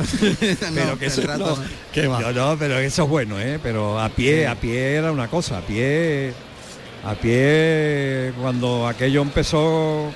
pero 0.76 1.00
que 1.00 1.08
eso 1.08 1.22
rato 1.24 1.58
no, 1.58 1.64
que 1.92 2.08
va. 2.08 2.20
No, 2.20 2.32
no, 2.32 2.56
pero 2.58 2.78
eso 2.78 3.04
es 3.04 3.10
bueno, 3.10 3.40
¿eh? 3.40 3.60
Pero 3.62 4.00
a 4.00 4.10
pie, 4.10 4.46
a 4.48 4.54
pie 4.56 4.96
era 4.96 5.12
una 5.12 5.28
cosa, 5.28 5.58
a 5.58 5.62
pie, 5.62 6.34
a 7.04 7.16
pie 7.16 8.32
cuando 8.40 8.88
aquello 8.88 9.24
empezó, 9.24 10.12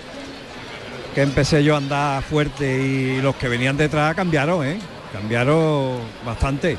que 1.16 1.22
empecé 1.22 1.64
yo 1.64 1.74
a 1.76 1.78
andar 1.78 2.22
fuerte 2.24 2.78
y 2.82 3.22
los 3.22 3.36
que 3.38 3.48
venían 3.48 3.78
detrás 3.78 4.14
cambiaron, 4.16 4.66
¿eh? 4.68 4.78
Cambiaron 5.14 6.00
bastante. 6.26 6.78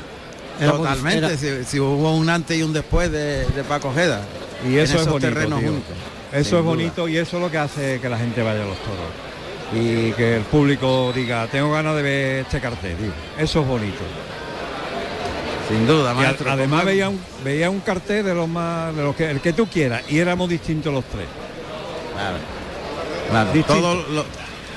Totalmente, 0.59 1.17
era- 1.17 1.37
si, 1.37 1.63
si 1.65 1.79
hubo 1.79 2.15
un 2.15 2.29
antes 2.29 2.57
y 2.57 2.61
un 2.63 2.71
después 2.71 3.11
de, 3.11 3.45
de 3.47 3.63
Paco 3.63 3.89
Ojeda. 3.89 4.21
Y 4.63 4.73
en 4.75 4.79
eso 4.79 4.97
es 4.99 5.07
bonito, 5.07 5.19
terrenos 5.27 5.59
tío. 5.59 5.69
únicos. 5.71 5.95
Eso 6.31 6.33
Sin 6.33 6.39
es 6.41 6.49
duda. 6.51 6.61
bonito 6.61 7.07
y 7.09 7.17
eso 7.17 7.37
es 7.37 7.43
lo 7.43 7.51
que 7.51 7.57
hace 7.57 7.99
que 7.99 8.09
la 8.09 8.17
gente 8.17 8.41
vaya 8.43 8.63
a 8.63 8.65
los 8.67 8.77
toros. 8.77 9.11
Y 9.73 10.11
que 10.13 10.37
el 10.37 10.43
público 10.43 11.11
diga, 11.13 11.47
tengo 11.47 11.71
ganas 11.71 11.95
de 11.95 12.01
ver 12.01 12.39
este 12.45 12.59
cartel, 12.61 12.95
tío. 12.95 13.11
Eso 13.37 13.61
es 13.61 13.67
bonito. 13.67 14.01
Sin 15.69 15.85
duda, 15.85 16.15
Y 16.17 16.47
además 16.49 16.85
veía 16.85 17.09
un, 17.09 17.19
veía 17.43 17.69
un 17.69 17.81
cartel 17.81 18.23
de 18.23 18.33
los 18.33 18.47
más 18.47 18.95
de 18.95 19.03
los 19.03 19.15
que 19.15 19.29
el 19.29 19.41
que 19.41 19.51
tú 19.51 19.67
quieras 19.67 20.01
y 20.09 20.17
éramos 20.19 20.47
distintos 20.49 20.93
los 20.93 21.03
tres. 21.05 21.25
Claro. 22.13 22.37
Claro, 23.29 23.51
Distinto. 23.53 23.81
todo 23.81 23.95
lo- 23.95 24.25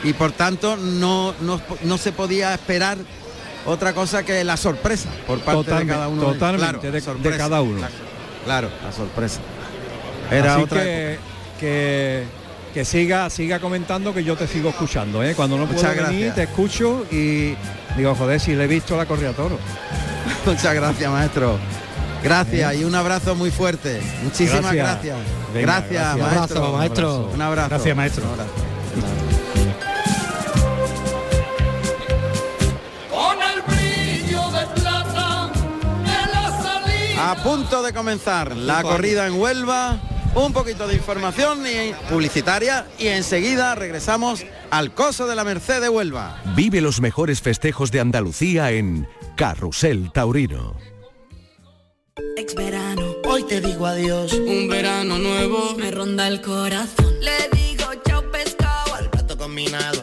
y 0.03 0.13
por 0.15 0.33
tanto 0.33 0.77
no, 0.77 1.35
no, 1.41 1.61
no 1.83 1.99
se 1.99 2.13
podía 2.13 2.55
esperar 2.55 2.97
otra 3.67 3.93
cosa 3.93 4.23
que 4.25 4.43
la 4.45 4.57
sorpresa 4.57 5.09
por 5.27 5.39
parte 5.41 5.59
Totalmente, 5.65 5.93
de 5.93 5.97
cada 5.99 6.09
uno. 6.09 6.23
totalmente, 6.23 6.91
Claro, 6.91 7.19
de- 7.21 7.37
cada 7.37 7.61
uno. 7.63 7.79
Claro, 7.79 7.95
Claro, 8.45 8.71
la 8.83 8.93
sorpresa. 8.93 9.41
Era 10.31 10.55
Así 10.55 10.63
otra 10.63 10.83
que, 10.83 11.19
que 11.61 12.25
que 12.73 12.85
siga 12.85 13.29
siga 13.31 13.59
comentando 13.59 14.15
que 14.15 14.23
yo 14.23 14.37
te 14.37 14.47
sigo 14.47 14.71
escuchando, 14.71 15.23
¿eh? 15.25 15.35
Cuando 15.35 15.59
no 15.59 15.67
puedo 15.67 15.83
venir 15.83 15.97
gracias. 16.01 16.35
te 16.37 16.43
escucho 16.45 17.05
y 17.11 17.55
digo, 17.97 18.15
joder, 18.15 18.39
si 18.41 18.55
le 18.55 18.65
he 18.65 18.67
visto 18.69 18.97
la 18.97 19.07
correa 19.07 19.33
toro. 19.33 19.59
Muchas 20.47 20.73
gracias, 20.75 21.11
maestro. 21.11 21.59
Gracias 22.23 22.77
y 22.77 22.85
un 22.85 22.95
abrazo 22.95 23.35
muy 23.35 23.51
fuerte. 23.51 24.01
Muchísimas 24.23 24.73
Gracias. 24.73 24.87
gracias. 25.15 25.17
Venga, 25.55 25.61
gracias, 25.81 26.17
gracias. 26.17 26.19
maestro. 26.39 26.59
Abrazo, 26.65 26.77
maestro. 26.77 27.31
Un 27.35 27.43
abrazo. 27.43 27.69
Gracias, 27.71 27.97
maestro. 27.97 28.25
Un 28.25 28.31
abrazo. 28.33 28.51
Con 33.11 33.37
el 33.43 33.63
brillo 33.63 34.51
de 34.51 34.81
plata 34.81 35.51
de 36.05 36.33
la 36.33 36.63
salida. 36.63 37.31
A 37.33 37.43
punto 37.43 37.83
de 37.83 37.93
comenzar 37.93 38.57
la 38.57 38.83
corrida 38.83 39.27
en 39.27 39.41
Huelva, 39.41 39.99
un 40.35 40.53
poquito 40.53 40.87
de 40.87 40.95
información 40.95 41.65
y- 41.67 41.93
publicitaria 42.11 42.87
y 42.99 43.09
enseguida 43.09 43.75
regresamos 43.75 44.45
al 44.71 44.93
Coso 44.95 45.27
de 45.27 45.35
la 45.35 45.45
Merced 45.45 45.81
de 45.81 45.89
Huelva. 45.89 46.37
Vive 46.55 46.81
los 46.81 47.01
mejores 47.01 47.41
festejos 47.41 47.91
de 47.91 48.01
Andalucía 48.01 48.71
en 48.71 49.09
Carrusel 49.37 50.13
Taurino. 50.13 50.75
Ex 52.37 52.55
verano, 52.55 53.17
hoy 53.29 53.45
te 53.45 53.61
digo 53.61 53.87
adiós. 53.87 54.33
Un 54.33 54.69
verano 54.69 55.19
nuevo 55.19 55.75
me 55.77 55.91
ronda 55.91 56.29
el 56.29 56.41
corazón. 56.41 57.19
Le 57.21 57.49
digo 57.53 57.85
chao 58.07 58.23
pescado 58.31 58.95
al 58.95 59.11
plato 59.11 59.37
combinado. 59.37 60.03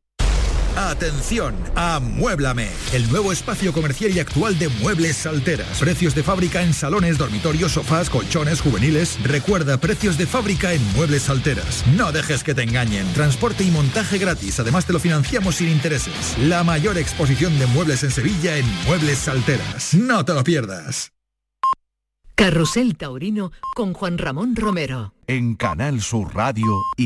Atención, 0.77 1.55
amuéblame. 1.75 2.69
El 2.93 3.09
nuevo 3.11 3.31
espacio 3.31 3.73
comercial 3.73 4.11
y 4.11 4.19
actual 4.19 4.57
de 4.57 4.69
Muebles 4.69 5.17
Salteras. 5.17 5.79
Precios 5.79 6.15
de 6.15 6.23
fábrica 6.23 6.61
en 6.61 6.73
salones, 6.73 7.17
dormitorios, 7.17 7.73
sofás, 7.73 8.09
colchones, 8.09 8.61
juveniles. 8.61 9.17
Recuerda, 9.23 9.77
precios 9.77 10.17
de 10.17 10.27
fábrica 10.27 10.73
en 10.73 10.81
Muebles 10.93 11.23
Salteras. 11.23 11.83
No 11.95 12.11
dejes 12.11 12.43
que 12.43 12.55
te 12.55 12.63
engañen. 12.63 13.11
Transporte 13.13 13.63
y 13.63 13.71
montaje 13.71 14.17
gratis. 14.17 14.59
Además 14.59 14.85
te 14.85 14.93
lo 14.93 14.99
financiamos 14.99 15.55
sin 15.55 15.69
intereses. 15.69 16.37
La 16.39 16.63
mayor 16.63 16.97
exposición 16.97 17.57
de 17.59 17.67
muebles 17.67 18.03
en 18.03 18.11
Sevilla 18.11 18.57
en 18.57 18.65
Muebles 18.85 19.19
Salteras. 19.19 19.93
No 19.93 20.23
te 20.25 20.33
lo 20.33 20.43
pierdas. 20.43 21.11
Carrusel 22.41 22.97
Taurino 22.97 23.51
con 23.75 23.93
Juan 23.93 24.17
Ramón 24.17 24.55
Romero. 24.55 25.13
En 25.27 25.53
Canal 25.53 26.01
Sur 26.01 26.33
Radio 26.33 26.81
y 26.97 26.99